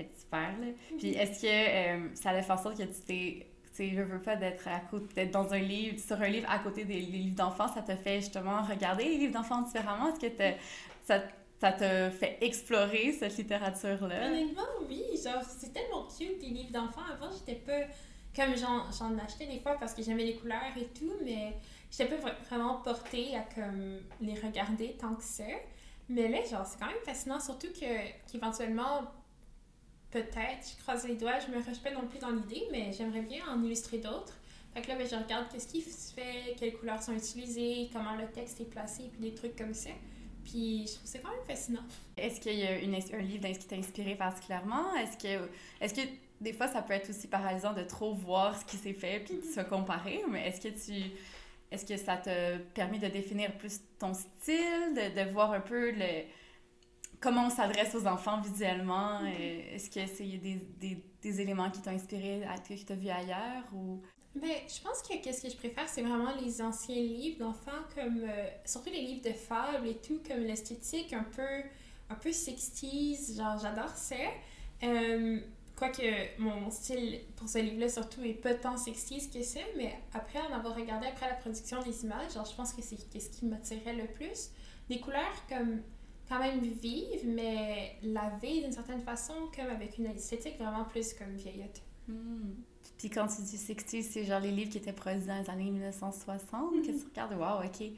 être 0.00 0.18
super. 0.18 0.50
Puis 0.98 1.12
mm-hmm. 1.12 1.18
est-ce 1.18 1.42
que 1.42 2.16
ça 2.16 2.30
allait 2.30 2.42
faire 2.42 2.56
en 2.56 2.62
sorte 2.62 2.78
que 2.78 2.82
tu 2.84 3.00
t'es 3.06 3.46
sais, 3.76 3.90
je 3.90 4.00
veux 4.00 4.20
pas 4.20 4.36
d'être 4.36 4.66
à 4.68 4.80
côté, 4.80 5.26
dans 5.26 5.52
un 5.52 5.58
livre, 5.58 5.98
sur 5.98 6.20
un 6.20 6.28
livre 6.28 6.48
à 6.50 6.58
côté 6.58 6.84
des, 6.84 7.00
livres 7.00 7.36
d'enfants, 7.36 7.68
ça 7.68 7.82
te 7.82 7.94
fait 7.94 8.20
justement 8.20 8.62
regarder 8.62 9.04
les 9.04 9.18
livres 9.18 9.34
d'enfants 9.34 9.62
différemment? 9.62 10.08
Est-ce 10.08 10.20
que 10.20 10.56
ça, 11.04 11.22
ça 11.60 11.72
te 11.72 12.10
fait 12.10 12.38
explorer 12.40 13.12
cette 13.12 13.36
littérature-là? 13.36 14.28
Honnêtement, 14.28 14.62
oui. 14.88 15.02
Genre, 15.22 15.42
c'est 15.42 15.72
tellement 15.72 16.04
cute, 16.04 16.40
les 16.42 16.48
livres 16.48 16.72
d'enfants. 16.72 17.02
Avant, 17.12 17.30
j'étais 17.32 17.60
pas... 17.60 17.86
Comme 18.34 18.54
j'en 18.54 19.18
achetais 19.18 19.46
des 19.46 19.60
fois 19.60 19.76
parce 19.80 19.94
que 19.94 20.02
j'aimais 20.02 20.24
les 20.24 20.36
couleurs 20.36 20.76
et 20.76 20.88
tout, 20.88 21.14
mais 21.24 21.54
j'étais 21.90 22.14
pas 22.16 22.32
vraiment 22.50 22.82
portée 22.82 23.34
à 23.34 23.40
comme 23.54 24.00
les 24.20 24.34
regarder 24.34 24.94
tant 25.00 25.14
que 25.14 25.22
ça. 25.22 25.44
Mais 26.10 26.28
là, 26.28 26.44
genre, 26.44 26.66
c'est 26.66 26.78
quand 26.78 26.86
même 26.86 27.02
fascinant, 27.02 27.40
surtout 27.40 27.68
que 27.68 28.30
qu'éventuellement, 28.30 29.10
peut-être, 30.22 30.76
je 30.76 30.82
croise 30.82 31.06
les 31.06 31.16
doigts, 31.16 31.38
je 31.40 31.52
me 31.52 31.58
rejette 31.58 31.82
pas 31.82 31.90
non 31.90 32.06
plus 32.06 32.18
dans 32.18 32.30
l'idée, 32.30 32.64
mais 32.70 32.92
j'aimerais 32.92 33.20
bien 33.20 33.40
en 33.48 33.62
illustrer 33.62 33.98
d'autres. 33.98 34.38
Fait 34.74 34.82
que 34.82 34.88
là, 34.88 34.96
ben, 34.96 35.06
je 35.06 35.16
regarde 35.16 35.46
qu'est-ce 35.50 35.68
qui 35.68 35.82
se 35.82 36.12
fait, 36.14 36.54
quelles 36.58 36.74
couleurs 36.74 37.02
sont 37.02 37.14
utilisées, 37.14 37.90
comment 37.92 38.14
le 38.14 38.26
texte 38.28 38.60
est 38.60 38.70
placé, 38.70 39.10
puis 39.12 39.20
des 39.20 39.34
trucs 39.34 39.56
comme 39.56 39.74
ça. 39.74 39.90
Puis 40.44 40.86
je 40.86 40.94
trouve 40.94 41.06
c'est 41.06 41.18
quand 41.20 41.30
même 41.30 41.46
fascinant. 41.46 41.82
Est-ce 42.16 42.40
qu'il 42.40 42.58
y 42.58 42.66
a 42.66 42.72
un 42.72 43.22
livre 43.22 43.48
qui 43.48 43.66
t'a 43.66 43.76
inspiré 43.76 44.14
particulièrement? 44.14 44.94
Est-ce 44.94 45.18
que, 45.18 45.48
est 45.80 45.94
que 45.94 46.08
des 46.40 46.52
fois, 46.52 46.68
ça 46.68 46.82
peut 46.82 46.92
être 46.92 47.10
aussi 47.10 47.26
paralysant 47.26 47.72
de 47.72 47.82
trop 47.82 48.14
voir 48.14 48.58
ce 48.58 48.64
qui 48.64 48.76
s'est 48.76 48.92
fait 48.92 49.20
puis 49.20 49.36
de 49.36 49.42
se 49.42 49.60
comparer, 49.60 50.22
mais 50.30 50.48
est-ce 50.48 50.60
que 50.60 50.68
tu... 50.68 51.10
Est-ce 51.68 51.84
que 51.84 51.96
ça 51.96 52.16
te 52.16 52.58
permet 52.74 53.00
de 53.00 53.08
définir 53.08 53.50
plus 53.58 53.80
ton 53.98 54.14
style, 54.14 54.94
de 54.94 55.32
voir 55.32 55.50
un 55.50 55.58
peu 55.60 55.90
le 55.90 56.22
comment 57.20 57.46
on 57.46 57.50
s'adresse 57.50 57.94
aux 57.94 58.06
enfants 58.06 58.40
visuellement? 58.40 59.22
Mm-hmm. 59.22 59.74
Est-ce 59.74 59.90
que 59.90 60.06
c'est 60.06 60.24
des, 60.24 61.02
des, 61.22 61.40
éléments 61.40 61.70
qui 61.70 61.82
t'ont 61.82 61.90
inspiré, 61.90 62.42
que 62.68 62.74
tu 62.74 62.92
as 62.92 62.96
vu 62.96 63.08
ailleurs? 63.08 63.64
Ou... 63.74 64.00
Ben, 64.36 64.50
je 64.68 64.80
pense 64.82 65.02
que 65.02 65.22
qu'est-ce 65.22 65.42
que 65.42 65.48
je 65.48 65.56
préfère, 65.56 65.88
c'est 65.88 66.02
vraiment 66.02 66.32
les 66.42 66.60
anciens 66.60 66.94
livres 66.94 67.38
d'enfants, 67.38 67.70
comme 67.94 68.20
euh, 68.22 68.48
surtout 68.66 68.90
les 68.90 69.00
livres 69.00 69.24
de 69.24 69.32
fables 69.32 69.86
et 69.86 69.96
tout, 69.96 70.20
comme 70.28 70.40
l'esthétique 70.40 71.12
un 71.14 71.24
peu, 71.24 71.62
un 72.10 72.14
peu 72.14 72.28
60s, 72.28 73.36
genre 73.36 73.58
j'adore 73.58 73.96
ça. 73.96 74.14
Euh, 74.82 75.40
quoique 75.74 76.02
mon 76.38 76.70
style 76.70 77.20
pour 77.36 77.48
ce 77.48 77.58
livre-là 77.58 77.88
surtout 77.88 78.22
est 78.24 78.34
pas 78.34 78.54
tant 78.54 78.74
60s 78.74 79.32
que 79.32 79.42
ça, 79.42 79.60
mais 79.76 79.94
après 80.12 80.40
en 80.40 80.52
avoir 80.52 80.74
regardé 80.74 81.06
après 81.06 81.28
la 81.28 81.36
production 81.36 81.82
des 81.82 82.04
images, 82.04 82.34
genre 82.34 82.44
je 82.44 82.54
pense 82.54 82.74
que 82.74 82.82
c'est 82.82 82.96
ce 82.98 83.30
qui 83.30 83.46
m'attirait 83.46 83.94
le 83.94 84.06
plus. 84.06 84.50
Des 84.90 85.00
couleurs 85.00 85.46
comme 85.48 85.80
quand 86.28 86.38
même 86.38 86.60
vive, 86.60 87.26
mais 87.26 87.96
lavée 88.02 88.62
d'une 88.62 88.72
certaine 88.72 89.02
façon, 89.02 89.34
comme 89.54 89.70
avec 89.70 89.98
une 89.98 90.06
esthétique 90.06 90.58
vraiment 90.58 90.84
plus 90.84 91.14
comme 91.14 91.34
vieillotte. 91.34 91.82
Hmm. 92.08 92.54
Puis 92.98 93.10
quand 93.10 93.26
tu 93.26 93.42
dis 93.42 93.58
60 93.58 94.02
c'est 94.02 94.24
genre 94.24 94.40
les 94.40 94.50
livres 94.50 94.70
qui 94.70 94.78
étaient 94.78 94.92
produits 94.92 95.26
dans 95.26 95.38
les 95.38 95.50
années 95.50 95.70
1960 95.70 96.82
que 96.82 96.86
tu 96.86 97.04
regardes, 97.10 97.34
wow, 97.34 97.66
ok. 97.66 97.88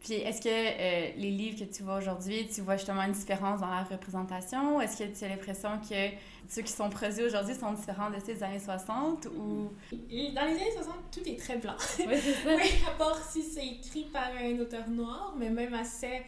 Puis 0.00 0.14
est-ce 0.14 0.40
que 0.40 0.48
euh, 0.48 1.12
les 1.16 1.30
livres 1.30 1.58
que 1.58 1.64
tu 1.64 1.82
vois 1.82 1.96
aujourd'hui, 1.96 2.48
tu 2.52 2.60
vois 2.60 2.76
justement 2.76 3.02
une 3.02 3.12
différence 3.12 3.60
dans 3.60 3.68
la 3.68 3.82
représentation? 3.82 4.80
Est-ce 4.80 4.96
que 4.96 5.18
tu 5.18 5.24
as 5.24 5.28
l'impression 5.28 5.70
que 5.80 6.10
ceux 6.48 6.62
qui 6.62 6.70
sont 6.70 6.88
produits 6.88 7.24
aujourd'hui 7.24 7.54
sont 7.56 7.72
différents 7.72 8.08
de 8.08 8.16
ceux 8.20 8.34
des 8.34 8.42
années 8.44 8.60
60 8.60 9.26
ou... 9.26 9.72
Dans 9.90 9.96
les 10.10 10.36
années 10.36 10.72
60, 10.72 10.94
tout 11.10 11.28
est 11.28 11.36
très 11.36 11.56
blanc. 11.56 11.74
Oui, 11.98 12.14
c'est 12.14 12.32
ça. 12.32 12.48
oui, 12.56 12.70
à 12.86 12.96
part 12.96 13.20
si 13.28 13.42
c'est 13.42 13.66
écrit 13.66 14.04
par 14.04 14.30
un 14.40 14.58
auteur 14.60 14.88
noir, 14.88 15.34
mais 15.36 15.50
même 15.50 15.74
assez 15.74 16.22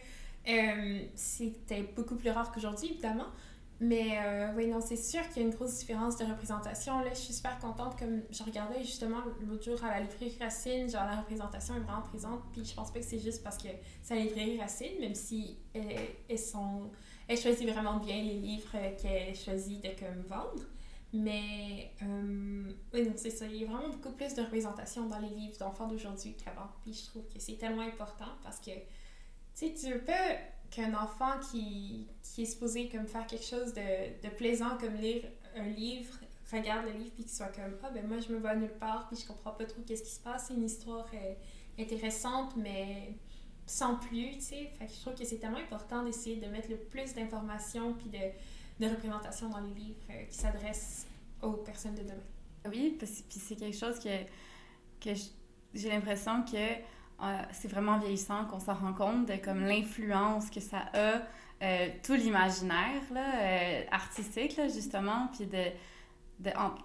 euh, 0.47 0.99
c'était 1.15 1.83
beaucoup 1.95 2.15
plus 2.15 2.31
rare 2.31 2.51
qu'aujourd'hui, 2.51 2.89
évidemment. 2.91 3.27
mais 3.79 4.19
euh, 4.23 4.53
oui, 4.55 4.67
non, 4.67 4.79
c'est 4.81 4.95
sûr 4.95 5.27
qu'il 5.29 5.41
y 5.43 5.45
a 5.45 5.47
une 5.47 5.55
grosse 5.55 5.79
différence 5.79 6.17
de 6.17 6.25
représentation. 6.25 6.99
Là, 6.99 7.09
je 7.13 7.19
suis 7.19 7.33
super 7.33 7.57
contente, 7.59 7.97
comme 7.97 8.21
je 8.31 8.43
regardais 8.43 8.83
justement 8.83 9.19
l'autre 9.47 9.63
jour 9.63 9.83
à 9.83 9.91
la 9.91 9.99
librairie 10.01 10.37
Racine, 10.39 10.89
genre 10.89 11.05
la 11.05 11.17
représentation 11.17 11.75
est 11.75 11.79
vraiment 11.79 12.01
présente, 12.01 12.41
puis 12.51 12.65
je 12.65 12.73
pense 12.73 12.91
pas 12.91 12.99
que 12.99 13.05
c'est 13.05 13.19
juste 13.19 13.43
parce 13.43 13.57
que 13.57 13.69
c'est 14.01 14.15
la 14.15 14.21
librairie 14.21 14.59
Racine, 14.59 14.99
même 14.99 15.15
si 15.15 15.57
elles, 15.73 16.09
elles 16.29 16.39
sont... 16.39 16.91
Elle 17.27 17.37
choisit 17.37 17.69
vraiment 17.69 17.97
bien 17.97 18.17
les 18.21 18.33
livres 18.33 18.77
qu'elle 19.01 19.35
choisit 19.35 19.81
de 19.81 19.89
comme 19.99 20.21
vendre. 20.27 20.63
Mais 21.13 21.91
euh, 22.03 22.71
oui, 22.93 23.05
donc 23.05 23.15
c'est 23.17 23.31
ça. 23.31 23.45
Il 23.45 23.57
y 23.57 23.63
a 23.63 23.67
vraiment 23.67 23.89
beaucoup 23.89 24.13
plus 24.13 24.33
de 24.33 24.41
représentation 24.41 25.07
dans 25.07 25.19
les 25.19 25.29
livres 25.29 25.57
d'enfants 25.57 25.87
d'aujourd'hui 25.87 26.35
qu'avant. 26.35 26.69
Puis 26.81 26.93
je 26.93 27.05
trouve 27.05 27.23
que 27.27 27.39
c'est 27.39 27.57
tellement 27.57 27.81
important 27.81 28.31
parce 28.43 28.59
que, 28.59 28.71
sais, 29.67 29.73
tu 29.73 29.93
veux 29.93 30.01
pas 30.01 30.37
qu'un 30.69 30.93
enfant 30.93 31.39
qui, 31.51 32.07
qui 32.23 32.43
est 32.43 32.45
supposé 32.45 32.87
comme 32.89 33.07
faire 33.07 33.27
quelque 33.27 33.45
chose 33.45 33.73
de, 33.73 34.21
de 34.23 34.29
plaisant, 34.35 34.77
comme 34.79 34.95
lire 34.95 35.23
un 35.55 35.67
livre, 35.67 36.13
regarde 36.51 36.85
le 36.85 36.93
livre 36.93 37.11
puis 37.13 37.23
qu'il 37.23 37.33
soit 37.33 37.47
comme 37.47 37.77
ah 37.83 37.89
ben 37.91 38.05
moi 38.05 38.19
je 38.19 38.31
me 38.33 38.37
vois 38.37 38.55
nulle 38.55 38.73
part 38.77 39.07
puis 39.07 39.17
je 39.17 39.25
comprends 39.25 39.51
pas 39.51 39.65
trop 39.65 39.81
qu'est-ce 39.87 40.03
qui 40.03 40.11
se 40.11 40.19
passe 40.19 40.47
c'est 40.47 40.53
une 40.53 40.65
histoire 40.65 41.07
euh, 41.13 41.33
intéressante 41.79 42.57
mais 42.57 43.15
sans 43.65 43.95
plus 43.95 44.31
tu 44.33 44.41
sais 44.41 44.71
fait 44.77 44.85
que 44.87 44.91
je 44.91 44.99
trouve 44.99 45.15
que 45.15 45.23
c'est 45.23 45.37
tellement 45.37 45.59
important 45.59 46.03
d'essayer 46.03 46.35
de 46.35 46.47
mettre 46.47 46.69
le 46.69 46.75
plus 46.75 47.13
d'informations 47.13 47.93
puis 47.93 48.09
de 48.09 48.19
de 48.81 48.87
représentation 48.87 49.49
dans 49.49 49.59
les 49.59 49.73
livres 49.73 49.99
euh, 50.09 50.23
qui 50.25 50.35
s'adressent 50.35 51.07
aux 51.41 51.53
personnes 51.53 51.95
de 51.95 52.01
demain. 52.01 52.23
Oui, 52.65 52.95
puis 52.97 53.07
c'est 53.07 53.55
quelque 53.55 53.77
chose 53.77 53.99
que, 53.99 54.23
que 54.99 55.17
j'ai 55.73 55.89
l'impression 55.89 56.43
que 56.43 56.81
c'est 57.51 57.67
vraiment 57.67 57.97
vieillissant 57.97 58.45
qu'on 58.45 58.59
s'en 58.59 58.73
rend 58.73 58.93
compte 58.93 59.27
de 59.27 59.35
comme 59.35 59.61
l'influence 59.61 60.49
que 60.49 60.59
ça 60.59 60.85
a 60.93 61.21
euh, 61.63 61.89
tout 62.03 62.13
l'imaginaire 62.13 63.01
là, 63.13 63.85
artistique 63.91 64.57
là, 64.57 64.67
justement 64.67 65.27
puis 65.35 65.45
de 65.45 65.63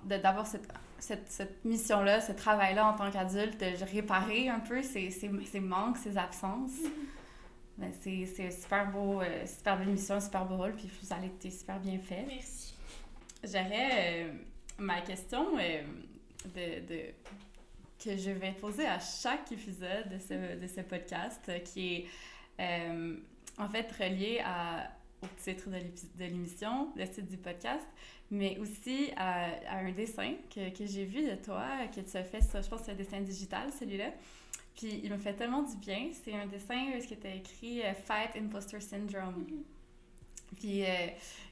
d'avoir 0.04 0.44
de, 0.44 0.48
cette, 0.48 0.68
cette, 0.98 1.30
cette 1.30 1.64
mission-là, 1.64 2.20
ce 2.20 2.32
travail-là 2.32 2.86
en 2.88 2.92
tant 2.92 3.10
qu'adulte, 3.10 3.58
de 3.58 3.84
réparer 3.90 4.50
un 4.50 4.60
peu 4.60 4.82
ces, 4.82 5.10
ces, 5.10 5.30
ces 5.50 5.60
manques, 5.60 5.96
ces 5.96 6.18
absences. 6.18 6.72
Mm-hmm. 6.72 7.16
Ben, 7.78 7.92
c'est 7.92 8.50
super 8.50 8.90
beau, 8.90 9.20
euh, 9.20 9.46
super 9.46 9.78
belle 9.78 9.88
mission, 9.88 10.18
super 10.18 10.46
beau 10.46 10.56
rôle, 10.56 10.72
puis 10.72 10.90
vous 11.02 11.12
allez 11.12 11.26
être 11.26 11.52
super 11.52 11.78
bien 11.78 11.98
fait. 11.98 12.24
Merci. 12.26 12.74
J'aurais 13.44 14.24
euh, 14.24 14.32
ma 14.78 15.02
question 15.02 15.58
euh, 15.58 15.82
de, 16.46 16.86
de, 16.86 17.00
que 18.06 18.16
je 18.16 18.30
vais 18.30 18.52
poser 18.52 18.86
à 18.86 19.00
chaque 19.00 19.50
épisode 19.50 20.08
de 20.08 20.18
ce, 20.18 20.60
de 20.60 20.66
ce 20.66 20.80
podcast, 20.82 21.50
qui 21.64 22.06
est 22.58 22.88
en 23.58 23.68
fait 23.68 23.90
relié 23.92 24.40
à, 24.44 24.90
au 25.22 25.26
titre 25.42 25.68
de 25.68 26.24
l'émission, 26.24 26.92
le 26.96 27.06
titre 27.08 27.28
du 27.28 27.36
podcast, 27.36 27.86
mais 28.30 28.58
aussi 28.58 29.10
à, 29.16 29.46
à 29.68 29.78
un 29.78 29.90
dessin 29.92 30.34
que, 30.54 30.70
que 30.70 30.86
j'ai 30.86 31.04
vu 31.04 31.28
de 31.28 31.34
toi, 31.36 31.66
que 31.94 32.00
tu 32.00 32.16
as 32.16 32.24
fait, 32.24 32.40
ça, 32.40 32.62
je 32.62 32.68
pense 32.68 32.80
que 32.80 32.86
c'est 32.86 32.92
un 32.92 32.96
dessin 32.96 33.20
digital, 33.20 33.70
celui-là. 33.78 34.12
Puis 34.76 35.00
il 35.02 35.10
me 35.10 35.18
fait 35.18 35.32
tellement 35.32 35.62
du 35.62 35.76
bien. 35.76 36.10
C'est 36.12 36.34
un 36.34 36.46
dessin 36.46 36.92
où 36.94 37.02
il 37.02 37.12
était 37.12 37.36
écrit 37.38 37.82
euh, 37.82 37.94
Fight 37.94 38.36
Imposter 38.36 38.80
Syndrome. 38.80 39.46
Mm-hmm. 39.48 40.56
Puis 40.58 40.84
euh, 40.84 41.08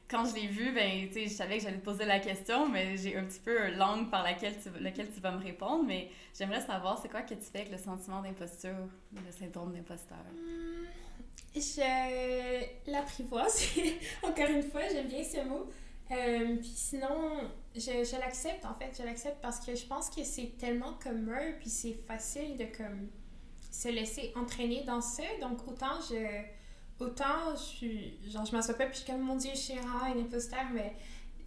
quand 0.09 0.25
je 0.27 0.35
l'ai 0.35 0.47
vu, 0.47 0.73
ben, 0.73 1.09
je 1.15 1.29
savais 1.29 1.59
que 1.59 1.65
j'allais 1.65 1.79
te 1.79 1.85
poser 1.85 2.05
la 2.05 2.21
question, 2.21 2.69
mais 2.69 2.97
j'ai 2.97 3.17
un 3.17 3.25
petit 3.25 3.41
peu 3.41 3.69
une 3.69 3.77
langue 3.77 4.11
par 4.11 4.23
laquelle 4.23 4.55
tu, 4.61 4.69
laquelle 4.81 5.11
tu 5.11 5.21
vas 5.21 5.33
me 5.33 5.43
répondre. 5.43 5.85
Mais 5.87 6.11
j'aimerais 6.39 6.61
savoir, 6.61 6.99
c'est 7.01 7.09
quoi 7.09 7.23
que 7.23 7.35
tu 7.35 7.41
fais 7.41 7.61
avec 7.61 7.73
le 7.73 7.79
sentiment 7.79 8.21
d'imposture, 8.23 8.89
le 9.13 9.33
syndrome 9.33 9.73
d'imposteur? 9.73 10.19
Hmm, 10.33 10.85
je 11.55 12.91
l'apprivoise. 12.91 13.65
Encore 14.23 14.49
une 14.49 14.63
fois, 14.63 14.83
j'aime 14.93 15.09
bien 15.09 15.25
ce 15.25 15.43
mot. 15.47 15.69
Euh, 16.11 16.57
puis 16.57 16.73
sinon, 16.75 17.49
je, 17.75 17.81
je 17.81 18.21
l'accepte 18.21 18.67
en 18.67 18.75
fait, 18.75 18.95
je 18.99 19.05
l'accepte 19.07 19.39
parce 19.41 19.65
que 19.65 19.75
je 19.75 19.87
pense 19.87 20.11
que 20.11 20.23
c'est 20.23 20.59
tellement 20.59 20.93
commun, 21.03 21.53
puis 21.59 21.71
c'est 21.71 21.95
facile 22.07 22.59
de 22.59 22.67
comme 22.77 23.09
se 23.71 23.89
laisser 23.89 24.33
entraîner 24.37 24.85
dans 24.85 25.01
ça. 25.01 25.23
Donc 25.41 25.67
autant 25.67 25.99
je 26.09 26.43
autant 27.05 27.55
je 27.55 27.63
suis 27.63 28.19
genre 28.31 28.45
je 28.45 28.53
m'assois 28.53 28.75
pas 28.75 28.87
puis 28.87 28.95
je 28.95 29.03
suis 29.03 29.13
comme 29.13 29.23
mon 29.23 29.37
dieu 29.37 29.51
je 29.53 29.59
suis 29.59 29.75
un 29.75 30.19
imposteur 30.19 30.65
mais 30.73 30.95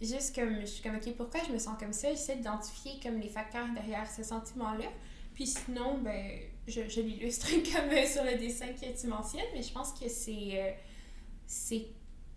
juste 0.00 0.34
comme 0.34 0.60
je 0.60 0.66
suis 0.66 0.82
comme 0.82 0.96
ok 0.96 1.14
pourquoi 1.16 1.40
je 1.46 1.52
me 1.52 1.58
sens 1.58 1.76
comme 1.78 1.92
ça? 1.92 2.10
J'essaie 2.10 2.36
d'identifier 2.36 3.00
comme 3.02 3.18
les 3.18 3.28
facteurs 3.28 3.66
derrière 3.74 4.08
ce 4.10 4.22
sentiment 4.22 4.72
là 4.74 4.86
puis 5.34 5.46
sinon 5.46 5.98
ben 5.98 6.40
je, 6.66 6.88
je 6.88 7.00
l'illustre 7.00 7.48
comme 7.52 8.06
sur 8.06 8.24
le 8.24 8.38
dessin 8.38 8.68
que 8.68 9.00
tu 9.00 9.06
mentionnes 9.06 9.50
mais 9.54 9.62
je 9.62 9.72
pense 9.72 9.92
que 9.92 10.08
c'est 10.08 10.60
euh, 10.60 10.70
c'est 11.46 11.86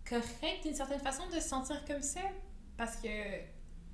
correct 0.08 0.64
d'une 0.64 0.74
certaine 0.74 1.00
façon 1.00 1.26
de 1.28 1.34
se 1.34 1.48
sentir 1.48 1.84
comme 1.84 2.02
ça 2.02 2.20
parce 2.76 2.96
que 2.96 3.08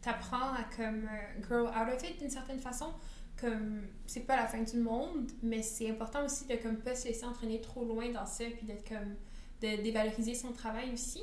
t'apprends 0.01 0.55
à 0.55 0.64
comme 0.77 1.09
euh, 1.09 1.41
grow 1.41 1.67
out 1.67 1.95
of 1.95 2.09
it 2.09 2.19
d'une 2.19 2.31
certaine 2.31 2.61
façon 2.61 2.93
comme 3.40 3.83
c'est 4.07 4.27
pas 4.27 4.37
la 4.37 4.46
fin 4.46 4.62
du 4.62 4.79
monde 4.79 5.31
mais 5.42 5.62
c'est 5.62 5.90
important 5.90 6.24
aussi 6.24 6.46
de 6.46 6.57
comme 6.57 6.77
pas 6.77 6.94
se 6.94 7.07
laisser 7.07 7.24
entraîner 7.24 7.61
trop 7.61 7.85
loin 7.85 8.11
dans 8.11 8.27
ça 8.27 8.44
puis 8.44 8.66
d'être 8.66 8.88
comme 8.88 9.14
de 9.62 9.83
dévaloriser 9.83 10.35
son 10.35 10.53
travail 10.53 10.92
aussi 10.92 11.22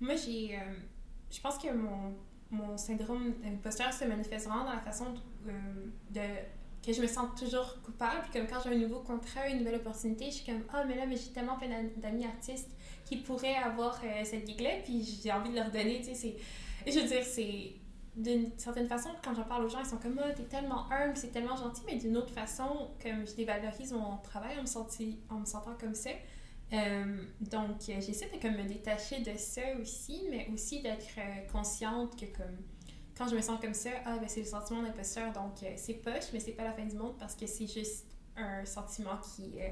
moi 0.00 0.14
j'ai 0.16 0.56
euh, 0.56 0.74
je 1.30 1.40
pense 1.40 1.58
que 1.58 1.72
mon 1.72 2.14
mon 2.50 2.76
syndrome 2.78 3.34
d'imposteur 3.42 3.92
se 3.92 4.04
manifeste 4.04 4.46
vraiment 4.46 4.64
dans 4.64 4.72
la 4.72 4.80
façon 4.80 5.12
de, 5.12 5.50
euh, 5.50 5.52
de 6.10 6.20
que 6.84 6.92
je 6.92 7.02
me 7.02 7.06
sens 7.06 7.28
toujours 7.38 7.80
coupable. 7.82 8.22
Puis 8.22 8.40
comme 8.40 8.48
quand 8.48 8.60
j'ai 8.62 8.74
un 8.74 8.78
nouveau 8.78 9.00
contrat, 9.00 9.48
une 9.48 9.58
nouvelle 9.58 9.76
opportunité, 9.76 10.26
je 10.26 10.36
suis 10.36 10.46
comme 10.46 10.62
oh, 10.72 10.78
mais 10.86 10.96
là, 10.96 11.06
mais 11.06 11.16
j'ai 11.16 11.32
tellement 11.32 11.56
plein 11.56 11.68
d'amis 11.96 12.24
artistes 12.24 12.70
qui 13.04 13.16
pourraient 13.16 13.56
avoir 13.56 14.00
euh, 14.04 14.24
cette 14.24 14.46
gig-là, 14.46 14.70
puis 14.84 15.18
j'ai 15.22 15.32
envie 15.32 15.50
de 15.50 15.56
leur 15.56 15.70
donner, 15.70 16.00
tu 16.00 16.14
sais. 16.14 16.36
Je 16.86 16.98
veux 16.98 17.06
dire, 17.06 17.24
c'est. 17.24 17.72
D'une 18.18 18.50
certaine 18.58 18.88
façon, 18.88 19.10
quand 19.22 19.34
j'en 19.34 19.44
parle 19.44 19.64
aux 19.64 19.68
gens, 19.68 19.80
ils 19.80 19.86
sont 19.86 19.98
comme 19.98 20.20
oh, 20.22 20.32
t'es 20.36 20.44
tellement 20.44 20.90
humble, 20.90 21.16
c'est 21.16 21.30
tellement 21.30 21.56
gentil, 21.56 21.82
mais 21.86 21.96
d'une 21.96 22.16
autre 22.16 22.32
façon, 22.32 22.90
comme 23.02 23.26
je 23.26 23.34
dévalorise 23.34 23.92
mon 23.92 24.16
travail 24.18 24.58
en 24.58 24.62
me, 24.62 24.66
senti, 24.66 25.18
en 25.30 25.40
me 25.40 25.44
sentant 25.46 25.74
comme 25.80 25.94
ça. 25.94 26.10
Euh, 26.72 27.22
donc, 27.40 27.76
j'essaie 27.86 28.28
de 28.34 28.40
comme, 28.40 28.56
me 28.56 28.64
détacher 28.64 29.20
de 29.20 29.36
ça 29.36 29.62
aussi, 29.80 30.24
mais 30.30 30.48
aussi 30.52 30.82
d'être 30.82 31.16
euh, 31.16 31.46
consciente 31.50 32.18
que 32.18 32.26
comme 32.26 32.58
quand 33.18 33.28
je 33.28 33.34
me 33.34 33.40
sens 33.40 33.60
comme 33.60 33.74
ça, 33.74 33.90
ah, 34.04 34.16
ben, 34.18 34.28
c'est 34.28 34.40
le 34.40 34.46
sentiment 34.46 34.82
d'imposteur, 34.82 35.32
donc 35.32 35.62
euh, 35.64 35.72
c'est 35.76 35.94
poche, 35.94 36.32
mais 36.32 36.38
c'est 36.38 36.52
pas 36.52 36.62
la 36.62 36.72
fin 36.72 36.84
du 36.84 36.94
monde 36.94 37.16
parce 37.18 37.34
que 37.34 37.46
c'est 37.46 37.66
juste 37.66 38.06
un 38.36 38.64
sentiment 38.64 39.18
qui, 39.18 39.60
euh, 39.60 39.68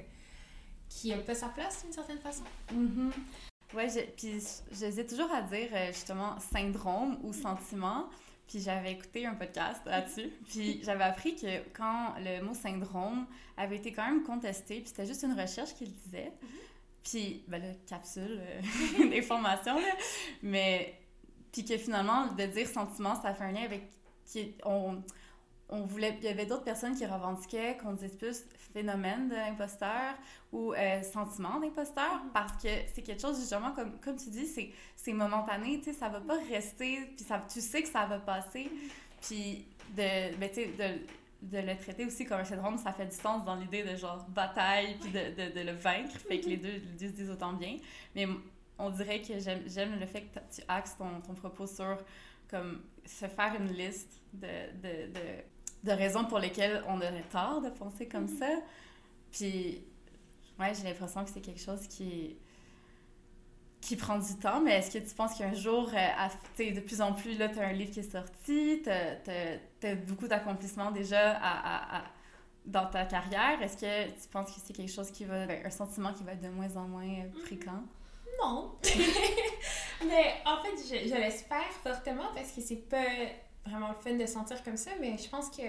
qui 0.88 1.12
a 1.12 1.18
pas 1.18 1.36
sa 1.36 1.48
place 1.50 1.84
d'une 1.84 1.92
certaine 1.92 2.18
façon. 2.18 2.42
Mm 2.72 3.10
Ouais, 3.74 3.88
puis 4.16 4.40
j'hésite 4.70 5.08
toujours 5.08 5.30
à 5.32 5.42
dire 5.42 5.68
euh, 5.72 5.88
justement 5.88 6.38
syndrome 6.38 7.18
ou 7.22 7.32
sentiment. 7.32 8.08
Puis 8.46 8.60
j'avais 8.60 8.92
écouté 8.92 9.26
un 9.26 9.34
podcast 9.34 9.82
là-dessus. 9.86 10.30
Puis 10.48 10.80
j'avais 10.84 11.04
appris 11.04 11.34
que 11.34 11.68
quand 11.72 12.14
le 12.18 12.42
mot 12.42 12.54
syndrome 12.54 13.26
avait 13.56 13.76
été 13.76 13.92
quand 13.92 14.06
même 14.06 14.22
contesté, 14.22 14.80
puis 14.80 14.88
c'était 14.88 15.06
juste 15.06 15.22
une 15.24 15.38
recherche 15.38 15.74
qu'il 15.74 15.92
disait. 15.92 16.32
Mm-hmm. 16.32 16.66
Puis, 17.02 17.44
ben 17.46 17.62
là, 17.62 17.68
capsule 17.86 18.40
d'information, 19.10 19.76
là. 19.78 19.92
Mais 20.42 20.94
puis 21.56 21.64
que 21.64 21.78
finalement, 21.78 22.26
de 22.32 22.44
dire 22.44 22.68
sentiment, 22.68 23.20
ça 23.20 23.32
fait 23.32 23.44
un 23.44 23.52
lien 23.52 23.62
avec. 23.62 23.90
Qui, 24.26 24.54
on, 24.64 25.02
on 25.68 25.82
voulait, 25.82 26.16
il 26.20 26.24
y 26.24 26.28
avait 26.28 26.46
d'autres 26.46 26.64
personnes 26.64 26.94
qui 26.94 27.04
revendiquaient 27.04 27.76
qu'on 27.76 27.92
dise 27.92 28.14
plus 28.16 28.44
phénomène 28.72 29.28
d'imposteur 29.28 30.14
ou 30.52 30.72
euh, 30.74 31.02
sentiment 31.02 31.58
d'imposteur 31.58 32.04
mm-hmm. 32.04 32.32
parce 32.32 32.62
que 32.62 32.68
c'est 32.94 33.02
quelque 33.02 33.20
chose 33.20 33.38
justement 33.40 33.72
comme, 33.72 33.98
comme 34.00 34.16
tu 34.16 34.30
dis 34.30 34.46
c'est, 34.46 34.70
c'est 34.94 35.12
momentané 35.12 35.78
tu 35.78 35.84
sais 35.84 35.92
ça 35.92 36.08
va 36.08 36.20
pas 36.20 36.38
rester 36.48 37.00
puis 37.16 37.24
ça, 37.24 37.42
tu 37.52 37.60
sais 37.60 37.82
que 37.82 37.88
ça 37.88 38.06
va 38.06 38.18
passer 38.18 38.64
mm-hmm. 38.64 39.26
puis 39.26 39.66
de 39.96 40.36
ben, 40.36 40.50
de, 40.54 41.48
de 41.56 41.58
le 41.66 41.76
traiter 41.76 42.04
aussi 42.04 42.24
comme 42.24 42.40
un 42.40 42.44
syndrome 42.44 42.78
ça 42.78 42.92
fait 42.92 43.06
du 43.06 43.16
sens 43.16 43.44
dans 43.44 43.56
l'idée 43.56 43.82
de 43.82 43.96
genre 43.96 44.24
bataille 44.28 44.96
puis 45.00 45.10
de, 45.10 45.30
de, 45.30 45.52
de, 45.52 45.60
le 45.60 45.72
vaincre 45.72 46.16
fait 46.28 46.40
que 46.40 46.46
les 46.46 46.58
deux 46.58 46.72
le 46.74 47.08
disent 47.08 47.30
autant 47.30 47.54
bien 47.54 47.76
mais 48.14 48.26
on 48.78 48.90
dirait 48.90 49.22
que 49.22 49.38
j'aime 49.38 49.98
le 49.98 50.06
fait 50.06 50.22
que 50.22 50.38
tu 50.54 50.62
axes 50.68 50.96
ton, 50.98 51.20
ton, 51.22 51.34
propos 51.34 51.66
sur 51.66 51.96
comme 52.50 52.82
se 53.04 53.26
faire 53.26 53.54
une 53.58 53.72
liste 53.72 54.20
de, 54.32 54.46
de, 54.82 55.12
de, 55.12 55.20
de 55.84 55.92
raisons 55.92 56.24
pour 56.24 56.38
lesquelles 56.38 56.82
on 56.88 56.96
aurait 56.96 57.24
tort 57.30 57.60
de 57.60 57.70
penser 57.70 58.06
comme 58.06 58.26
mm-hmm. 58.26 58.38
ça. 58.38 58.48
Puis, 59.32 59.84
ouais, 60.58 60.72
j'ai 60.74 60.84
l'impression 60.84 61.24
que 61.24 61.30
c'est 61.30 61.40
quelque 61.40 61.60
chose 61.60 61.86
qui, 61.88 62.36
qui 63.80 63.96
prend 63.96 64.18
du 64.18 64.36
temps, 64.36 64.60
mais 64.60 64.78
est-ce 64.78 64.98
que 64.98 65.04
tu 65.04 65.14
penses 65.14 65.34
qu'un 65.34 65.54
jour, 65.54 65.90
euh, 65.94 66.72
de 66.72 66.80
plus 66.80 67.00
en 67.00 67.12
plus, 67.12 67.38
là, 67.38 67.48
tu 67.48 67.58
as 67.58 67.68
un 67.68 67.72
livre 67.72 67.92
qui 67.92 68.00
est 68.00 68.10
sorti, 68.10 68.82
tu 68.82 68.90
as, 68.90 69.94
beaucoup 70.06 70.26
d'accomplissements 70.26 70.90
déjà 70.90 71.36
à, 71.36 71.98
à, 71.98 72.04
dans 72.64 72.86
ta 72.86 73.04
carrière. 73.04 73.62
Est-ce 73.62 73.76
que 73.76 74.06
tu 74.08 74.28
penses 74.30 74.52
que 74.52 74.60
c'est 74.64 74.72
quelque 74.72 74.92
chose 74.92 75.10
qui 75.10 75.24
va, 75.24 75.46
ben, 75.46 75.64
un 75.64 75.70
sentiment 75.70 76.12
qui 76.12 76.24
va 76.24 76.32
être 76.32 76.42
de 76.42 76.48
moins 76.48 76.74
en 76.76 76.88
moins 76.88 77.04
euh, 77.04 77.28
mm-hmm. 77.28 77.44
fréquent? 77.44 77.82
Non. 78.42 78.72
mais 80.06 80.34
en 80.44 80.62
fait, 80.62 80.76
je, 80.76 81.08
je 81.08 81.14
l'espère 81.14 81.70
fortement 81.82 82.34
parce 82.34 82.50
que 82.52 82.60
c'est 82.60 82.88
pas 82.88 83.06
vraiment 83.68 83.88
le 83.88 83.94
fun 83.94 84.16
de 84.16 84.26
sentir 84.26 84.62
comme 84.62 84.76
ça, 84.76 84.90
mais 85.00 85.16
je 85.18 85.28
pense 85.28 85.50
que 85.50 85.62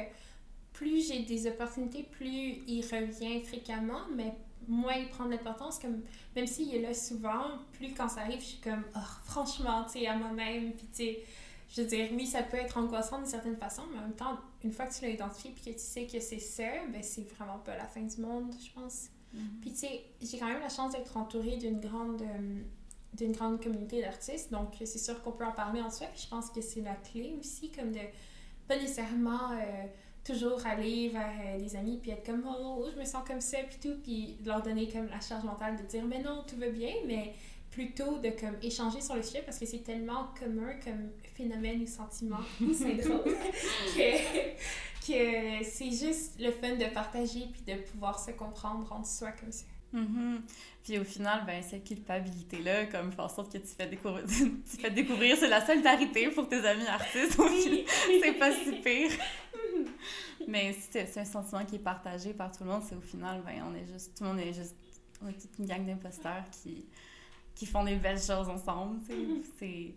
plus 0.73 1.07
j'ai 1.07 1.23
des 1.23 1.47
opportunités, 1.47 2.03
plus 2.03 2.61
il 2.67 2.81
revient 2.81 3.43
fréquemment, 3.43 4.01
mais 4.15 4.33
moins 4.67 4.95
y 4.95 5.05
prendre 5.07 5.31
l'importance. 5.31 5.79
Comme, 5.79 6.01
même 6.35 6.47
s'il 6.47 6.73
est 6.75 6.81
là 6.81 6.93
souvent, 6.93 7.59
plus 7.73 7.93
quand 7.93 8.09
ça 8.09 8.21
arrive, 8.21 8.39
je 8.39 8.45
suis 8.45 8.59
comme, 8.59 8.83
oh, 8.95 8.99
franchement, 9.25 9.85
tu 9.85 9.99
sais, 9.99 10.07
à 10.07 10.15
moi-même. 10.15 10.73
Puis, 10.73 10.87
tu 10.87 11.03
sais, 11.03 11.19
je 11.69 11.81
veux 11.81 11.87
dire, 11.87 12.09
oui, 12.13 12.27
ça 12.27 12.43
peut 12.43 12.57
être 12.57 12.77
angoissant 12.77 13.17
d'une 13.17 13.25
certaine 13.25 13.57
façon, 13.57 13.83
mais 13.91 13.99
en 13.99 14.03
même 14.03 14.13
temps, 14.15 14.37
une 14.63 14.71
fois 14.71 14.85
que 14.85 14.93
tu 14.93 15.01
l'as 15.03 15.09
identifié 15.09 15.51
puis 15.51 15.71
que 15.71 15.77
tu 15.77 15.83
sais 15.83 16.05
que 16.05 16.19
c'est 16.19 16.39
ça, 16.39 16.85
ben, 16.91 17.01
c'est 17.01 17.29
vraiment 17.33 17.59
pas 17.59 17.75
la 17.75 17.85
fin 17.85 18.01
du 18.01 18.21
monde, 18.21 18.53
je 18.63 18.71
pense. 18.71 19.07
Puis, 19.61 19.71
tu 19.71 19.77
sais, 19.77 20.03
j'ai 20.21 20.37
quand 20.39 20.47
même 20.47 20.61
la 20.61 20.69
chance 20.69 20.93
d'être 20.93 21.15
entourée 21.17 21.57
d'une 21.57 21.79
grande. 21.79 22.21
euh, 22.21 22.61
d'une 23.13 23.31
grande 23.31 23.61
communauté 23.61 24.01
d'artistes, 24.01 24.51
donc 24.51 24.75
c'est 24.79 24.97
sûr 24.97 25.21
qu'on 25.23 25.31
peut 25.31 25.45
en 25.45 25.51
parler 25.51 25.81
en 25.81 25.89
soi, 25.89 26.07
puis 26.07 26.21
je 26.23 26.29
pense 26.29 26.49
que 26.49 26.61
c'est 26.61 26.81
la 26.81 26.95
clé 26.95 27.35
aussi, 27.39 27.71
comme 27.71 27.91
de 27.91 27.99
pas 28.67 28.75
nécessairement 28.75 29.51
euh, 29.53 29.85
toujours 30.23 30.65
aller 30.65 31.09
vers 31.09 31.31
euh, 31.45 31.59
des 31.59 31.75
amis 31.75 31.97
puis 32.01 32.11
être 32.11 32.25
comme 32.25 32.45
oh, 32.47 32.85
je 32.93 32.99
me 32.99 33.05
sens 33.05 33.23
comme 33.25 33.41
ça 33.41 33.59
puis 33.59 33.77
tout 33.81 33.97
puis 34.03 34.37
leur 34.45 34.61
donner 34.61 34.89
comme 34.89 35.07
la 35.07 35.21
charge 35.21 35.45
mentale 35.45 35.77
de 35.77 35.83
dire 35.83 36.03
mais 36.05 36.21
non 36.21 36.43
tout 36.45 36.57
va 36.57 36.67
bien 36.67 36.93
mais 37.05 37.33
plutôt 37.71 38.17
de 38.17 38.29
comme 38.31 38.55
échanger 38.61 39.01
sur 39.01 39.15
le 39.15 39.23
sujet 39.23 39.41
parce 39.43 39.57
que 39.57 39.65
c'est 39.65 39.83
tellement 39.83 40.27
commun 40.39 40.73
comme 40.83 41.11
phénomène 41.35 41.81
ou 41.83 41.87
sentiment. 41.87 42.39
Ou 42.61 42.73
syndrome. 42.73 43.21
Que, 43.95 45.13
que 45.13 45.63
c'est 45.63 45.91
juste 45.91 46.39
le 46.39 46.51
fun 46.51 46.75
de 46.75 46.93
partager 46.93 47.47
puis 47.53 47.61
de 47.65 47.79
pouvoir 47.81 48.19
se 48.19 48.31
comprendre 48.31 48.91
entre 48.91 49.07
soi 49.07 49.31
comme 49.31 49.51
ça. 49.51 49.63
Mhm. 49.97 50.41
Puis 50.83 50.99
au 50.99 51.03
final, 51.03 51.43
ben, 51.45 51.61
cette 51.61 51.83
culpabilité-là, 51.83 52.85
comme 52.85 53.11
fait 53.11 53.19
en 53.19 53.29
sorte 53.29 53.51
que 53.51 53.57
tu 53.57 53.67
fais 53.67 53.87
découvrir, 53.87 54.23
tu 54.27 54.77
fais 54.77 54.91
découvrir, 54.91 55.35
c'est 55.37 55.49
la 55.49 55.65
solidarité 55.65 56.29
pour 56.29 56.47
tes 56.47 56.65
amis 56.65 56.87
artistes. 56.87 57.37
C'est 58.21 58.33
pas 58.33 58.51
si 58.51 58.71
pire. 58.83 59.11
Mais 60.47 60.73
si 60.73 60.87
c'est 60.91 61.07
c'est 61.07 61.19
un 61.19 61.25
sentiment 61.25 61.65
qui 61.65 61.75
est 61.75 61.79
partagé 61.79 62.33
par 62.33 62.51
tout 62.51 62.63
le 62.63 62.69
monde, 62.69 62.83
c'est 62.87 62.95
au 62.95 63.01
final, 63.01 63.41
ben, 63.45 63.63
on 63.69 63.75
est 63.75 63.85
juste, 63.85 64.17
tout 64.17 64.23
le 64.23 64.29
monde 64.29 64.39
est 64.39 64.53
juste, 64.53 64.75
on 65.21 65.27
est 65.27 65.33
toute 65.33 65.57
une 65.59 65.65
gang 65.65 65.85
d'imposteurs 65.85 66.45
qui, 66.51 66.85
qui 67.53 67.65
font 67.65 67.83
des 67.83 67.95
belles 67.95 68.21
choses 68.21 68.47
ensemble, 68.47 69.01
tu 69.07 69.93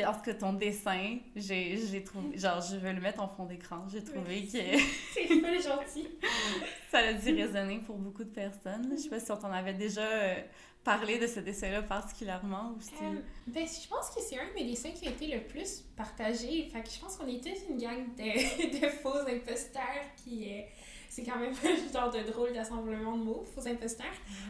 que 0.00 0.04
lorsque 0.04 0.38
ton 0.38 0.52
dessin, 0.52 1.18
j'ai 1.36 2.02
trouvé, 2.04 2.36
genre, 2.38 2.60
je 2.60 2.76
veux 2.76 2.92
le 2.92 3.00
mettre 3.00 3.20
en 3.22 3.28
fond 3.28 3.44
d'écran, 3.46 3.84
j'ai 3.92 4.02
trouvé 4.02 4.42
que 4.42 4.58
C'est 5.14 5.40
pas 5.40 5.58
gentil. 5.58 6.08
ça 6.90 6.98
a 6.98 7.12
dû 7.12 7.34
résonner 7.34 7.78
pour 7.78 7.96
beaucoup 7.96 8.24
de 8.24 8.30
personnes. 8.30 8.88
Je 8.92 9.02
sais 9.02 9.08
pas 9.08 9.20
si 9.20 9.30
on 9.32 9.36
t'en 9.36 9.52
avait 9.52 9.74
déjà 9.74 10.02
euh, 10.02 10.34
parlé 10.84 11.18
de 11.18 11.26
ce 11.26 11.40
dessin-là 11.40 11.82
particulièrement 11.82 12.74
ou 12.76 12.80
si... 12.80 12.92
Euh, 13.02 13.20
ben, 13.46 13.66
je 13.66 13.88
pense 13.88 14.10
que 14.10 14.20
c'est 14.20 14.38
un 14.38 14.48
de 14.48 14.54
mes 14.54 14.64
dessins 14.64 14.90
qui 14.90 15.06
a 15.06 15.10
été 15.10 15.26
le 15.26 15.42
plus 15.42 15.82
partagé. 15.96 16.68
Fait 16.72 16.82
que 16.82 16.90
je 16.90 16.98
pense 17.00 17.16
qu'on 17.16 17.28
était 17.28 17.54
une 17.68 17.76
gang 17.76 18.04
de, 18.16 18.80
de 18.80 18.86
faux 18.88 19.18
imposteurs 19.28 19.82
qui. 20.16 20.52
euh, 20.52 20.62
c'est 21.08 21.22
quand 21.22 21.38
même 21.38 21.52
un 21.64 21.92
genre 21.92 22.10
de 22.10 22.30
drôle 22.30 22.52
d'assemblement 22.52 23.16
de 23.16 23.22
mots, 23.22 23.44
faux 23.54 23.66
imposteurs, 23.66 24.06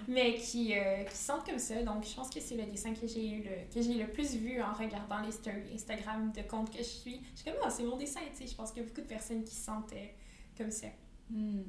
mais 0.07 0.35
qui, 0.35 0.77
euh, 0.77 1.05
qui 1.05 1.17
sentent 1.17 1.47
comme 1.47 1.59
ça. 1.59 1.83
Donc, 1.83 2.07
je 2.07 2.15
pense 2.15 2.31
que 2.31 2.41
c'est 2.41 2.57
le 2.57 2.65
dessin 2.65 2.95
que 2.95 3.07
j'ai 3.07 3.29
eu 3.29 3.43
le, 3.43 3.73
que 3.73 3.81
j'ai 3.81 3.95
le 3.95 4.09
plus 4.09 4.35
vu 4.35 4.61
en 4.61 4.73
regardant 4.73 5.21
les 5.21 5.33
stories 5.33 5.75
Instagram 5.75 6.33
de 6.33 6.43
compte 6.43 6.71
que 6.71 6.79
je 6.79 6.89
suis. 6.89 7.21
Je 7.35 7.43
suis 7.43 7.51
comme, 7.51 7.61
ah, 7.65 7.71
c'est 7.71 7.85
mon 7.85 7.97
dessin, 7.97 8.21
tu 8.33 8.45
sais. 8.45 8.51
Je 8.51 8.55
pense 8.55 8.73
qu'il 8.73 8.83
y 8.83 8.85
a 8.85 8.89
beaucoup 8.89 9.01
de 9.01 9.07
personnes 9.07 9.45
qui 9.45 9.55
se 9.55 9.65
sentent 9.65 9.93
euh, 9.93 10.07
comme 10.57 10.71
ça. 10.71 10.89
Hmm. 11.31 11.63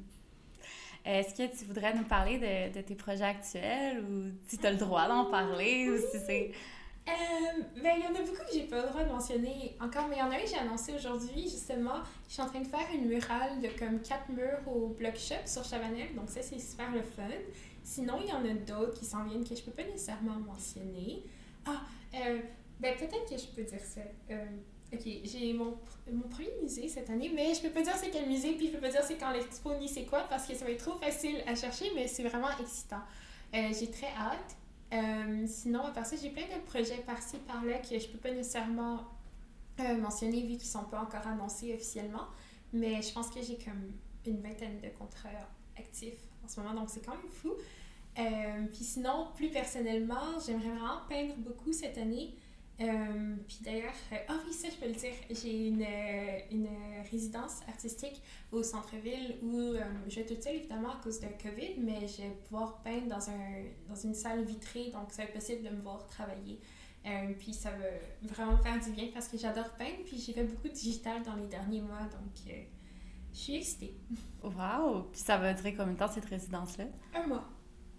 Est-ce 1.06 1.34
que 1.34 1.58
tu 1.58 1.66
voudrais 1.66 1.94
nous 1.94 2.04
parler 2.04 2.38
de, 2.38 2.78
de 2.78 2.82
tes 2.82 2.96
projets 2.96 3.24
actuels 3.24 4.04
ou 4.04 4.32
si 4.48 4.58
tu 4.58 4.66
as 4.66 4.72
le 4.72 4.78
droit 4.78 5.08
d'en 5.08 5.26
parler 5.26 5.90
ou 5.90 5.98
si 5.98 6.20
c'est... 6.26 6.52
Euh, 7.10 7.64
ben, 7.82 7.94
il 7.98 8.04
y 8.04 8.08
en 8.08 8.16
a 8.16 8.22
beaucoup 8.22 8.44
que 8.44 8.54
j'ai 8.54 8.64
pas 8.64 8.84
le 8.84 8.90
droit 8.90 9.04
de 9.04 9.10
mentionner 9.10 9.76
encore, 9.82 10.08
mais 10.08 10.18
il 10.18 10.20
y 10.20 10.22
en 10.22 10.32
a 10.32 10.36
un 10.36 10.40
que 10.40 10.48
j'ai 10.48 10.58
annoncé 10.58 10.94
aujourd'hui, 10.94 11.44
justement. 11.44 12.02
Je 12.28 12.34
suis 12.34 12.42
en 12.42 12.48
train 12.48 12.62
de 12.62 12.68
faire 12.68 12.88
une 12.94 13.08
murale 13.08 13.60
de 13.62 13.68
comme 13.80 14.00
quatre 14.02 14.30
murs 14.30 14.62
au 14.68 14.90
Block 14.90 15.16
Shop 15.16 15.46
sur 15.46 15.64
Chavanel, 15.64 16.14
donc 16.16 16.30
ça, 16.30 16.42
c'est 16.42 16.60
super 16.60 16.92
le 16.92 17.02
fun. 17.02 17.24
Sinon, 17.84 18.20
il 18.22 18.30
y 18.30 18.34
en 18.34 18.46
a 18.46 18.54
d'autres 18.54 19.00
qui 19.00 19.06
s'en 19.06 19.24
viennent 19.24 19.44
que 19.44 19.56
je 19.56 19.64
peux 19.64 19.72
pas 19.72 19.84
nécessairement 19.84 20.36
mentionner. 20.36 21.24
Ah, 21.66 21.82
euh, 22.16 22.40
ben, 22.80 22.96
peut-être 22.96 23.28
que 23.28 23.38
je 23.38 23.48
peux 23.48 23.64
dire 23.64 23.84
ça. 23.84 24.02
Euh, 24.30 24.46
ok, 24.94 25.08
j'ai 25.24 25.54
mon, 25.54 25.78
mon 26.12 26.28
premier 26.30 26.52
musée 26.62 26.88
cette 26.88 27.10
année, 27.10 27.32
mais 27.34 27.54
je 27.54 27.62
peux 27.62 27.70
pas 27.70 27.82
dire 27.82 27.96
c'est 27.96 28.12
quel 28.12 28.28
musée, 28.28 28.54
puis 28.54 28.68
je 28.68 28.74
peux 28.74 28.82
pas 28.82 28.90
dire 28.90 29.04
c'est 29.04 29.18
quand 29.18 29.32
l'expo 29.32 29.74
ni 29.76 29.88
c'est 29.88 30.06
quoi, 30.06 30.22
parce 30.30 30.46
que 30.46 30.54
ça 30.54 30.66
va 30.66 30.72
être 30.72 30.86
trop 30.86 30.98
facile 30.98 31.44
à 31.48 31.56
chercher, 31.56 31.92
mais 31.96 32.08
c'est 32.08 32.24
vraiment 32.24 32.50
excitant. 32.60 33.02
Euh, 33.56 33.70
j'ai 33.78 33.90
très 33.90 34.08
hâte. 34.18 34.56
Euh, 34.94 35.46
sinon, 35.48 35.84
à 35.86 35.92
part 35.92 36.06
ça, 36.06 36.16
j'ai 36.16 36.30
plein 36.30 36.48
de 36.48 36.62
projets 36.66 37.04
par-ci, 37.06 37.38
par-là 37.48 37.78
que 37.80 38.00
je 38.00 38.08
peux 38.08 38.18
pas 38.18 38.32
nécessairement 38.32 39.04
euh, 39.80 39.98
mentionner 39.98 40.42
vu 40.42 40.58
qu'ils 40.58 40.70
sont 40.70 40.86
pas 40.86 41.02
encore 41.02 41.26
annoncés 41.28 41.74
officiellement. 41.74 42.28
Mais 42.74 43.02
je 43.02 43.14
pense 43.14 43.30
que 43.30 43.42
j'ai 43.42 43.58
comme 43.58 43.92
une 44.26 44.42
vingtaine 44.42 44.80
de 44.80 44.90
contrats 44.90 45.30
actifs 45.78 46.20
en 46.44 46.48
ce 46.48 46.60
moment, 46.60 46.74
donc 46.74 46.90
c'est 46.90 47.06
quand 47.06 47.16
même 47.16 47.32
fou. 47.32 47.54
Euh, 48.18 48.66
puis 48.74 48.84
sinon, 48.84 49.28
plus 49.36 49.50
personnellement, 49.50 50.40
j'aimerais 50.46 50.70
vraiment 50.70 51.02
peindre 51.08 51.36
beaucoup 51.38 51.72
cette 51.72 51.98
année. 51.98 52.36
Euh, 52.82 53.36
puis 53.46 53.58
d'ailleurs, 53.62 53.94
euh, 54.14 54.18
ah 54.30 54.38
oui, 54.48 54.54
ça 54.54 54.70
je 54.70 54.76
peux 54.76 54.88
le 54.88 54.94
dire, 54.94 55.14
j'ai 55.30 55.68
une, 55.68 55.82
euh, 55.82 56.40
une 56.50 56.70
résidence 57.12 57.60
artistique 57.68 58.22
au 58.54 58.64
centre-ville 58.64 59.36
où 59.44 59.60
euh, 59.60 59.82
je 60.08 60.16
vais 60.22 60.26
toute 60.26 60.42
seule 60.42 60.56
évidemment 60.56 60.92
à 60.92 61.00
cause 61.04 61.20
de 61.20 61.28
COVID, 61.42 61.76
mais 61.80 62.08
je 62.08 62.22
vais 62.22 62.30
pouvoir 62.48 62.82
peindre 62.82 63.08
dans, 63.08 63.30
un, 63.30 63.64
dans 63.90 63.96
une 63.96 64.14
salle 64.14 64.46
vitrée, 64.46 64.92
donc 64.92 65.12
ça 65.12 65.24
va 65.24 65.28
être 65.28 65.34
possible 65.34 65.64
de 65.64 65.76
me 65.76 65.82
voir 65.82 66.08
travailler. 66.08 66.60
Puis 67.40 67.54
ça 67.54 67.72
va 67.72 67.86
vraiment 68.34 68.58
me 68.58 68.62
faire 68.62 68.80
du 68.80 68.92
bien 68.92 69.08
parce 69.14 69.28
que 69.30 69.38
j'adore 69.38 69.70
peindre, 69.72 70.04
puis 70.06 70.18
j'ai 70.20 70.32
fait 70.34 70.44
beaucoup 70.44 70.68
de 70.68 70.74
digital 70.74 71.24
dans 71.24 71.36
les 71.36 71.48
derniers 71.48 71.82
mois, 71.82 72.02
donc 72.02 72.54
je 73.34 73.38
suis 73.40 73.56
excitée. 73.56 73.96
Wow! 74.44 75.04
Puis 75.12 75.22
ça 75.22 75.38
va 75.38 75.54
durer 75.54 75.74
combien 75.74 75.94
de 75.94 75.98
temps 75.98 76.10
cette 76.10 76.26
résidence-là? 76.26 76.86
Un 77.16 77.26
mois. 77.26 77.50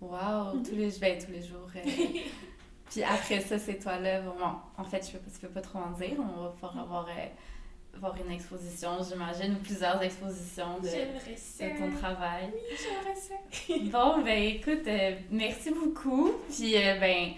Wow! 0.01 0.63
Tous 0.63 0.77
les, 0.77 0.91
ben, 1.01 1.19
tous 1.19 1.33
les 1.33 1.43
jours. 1.43 1.71
Puis 2.91 3.03
après 3.03 3.41
ça, 3.41 3.59
c'est 3.59 3.79
toi 3.79 3.99
là. 3.99 4.21
Bon, 4.21 4.35
en 4.77 4.85
fait, 4.85 5.07
je 5.07 5.13
peux, 5.17 5.31
peux 5.47 5.55
pas 5.55 5.63
trop 5.63 5.79
en 5.79 5.91
dire. 5.93 6.17
On 6.19 6.43
va 6.43 6.49
pouvoir 6.51 6.79
avoir, 6.79 7.07
euh, 7.09 7.27
avoir 7.97 8.15
une 8.17 8.31
exposition, 8.33 8.99
j'imagine, 9.09 9.55
ou 9.55 9.59
plusieurs 9.59 10.03
expositions 10.03 10.79
de, 10.81 10.89
J'aimerais 10.89 11.37
ça. 11.37 11.65
de 11.67 11.71
ton 11.79 11.91
travail. 11.99 12.51
Oui, 12.53 12.77
j'aimerais 12.79 13.17
ça. 13.21 13.35
Bon, 13.99 14.23
ben 14.23 14.43
écoute, 14.43 14.87
euh, 14.87 15.17
merci 15.31 15.71
beaucoup. 15.71 16.33
Puis, 16.51 16.77
euh, 16.77 16.99
ben, 16.99 17.33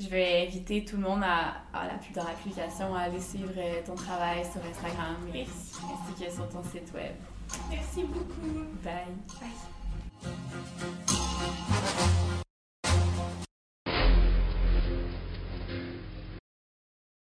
je 0.00 0.08
vais 0.08 0.46
inviter 0.46 0.84
tout 0.84 0.96
le 0.96 1.02
monde 1.02 1.22
à, 1.24 1.62
à 1.72 1.86
la, 1.86 1.94
dans 2.14 2.24
l'application 2.28 2.94
à 2.94 3.00
aller 3.02 3.20
suivre 3.20 3.52
euh, 3.56 3.80
ton 3.86 3.94
travail 3.94 4.44
sur 4.44 4.60
Instagram 4.64 5.16
et- 5.34 5.42
ainsi 5.42 6.24
que 6.24 6.30
sur 6.30 6.48
ton 6.48 6.62
site 6.64 6.92
web. 6.94 7.12
Merci 7.70 8.02
beaucoup. 8.04 8.64
Bye. 8.84 9.14
Bye. 9.40 9.50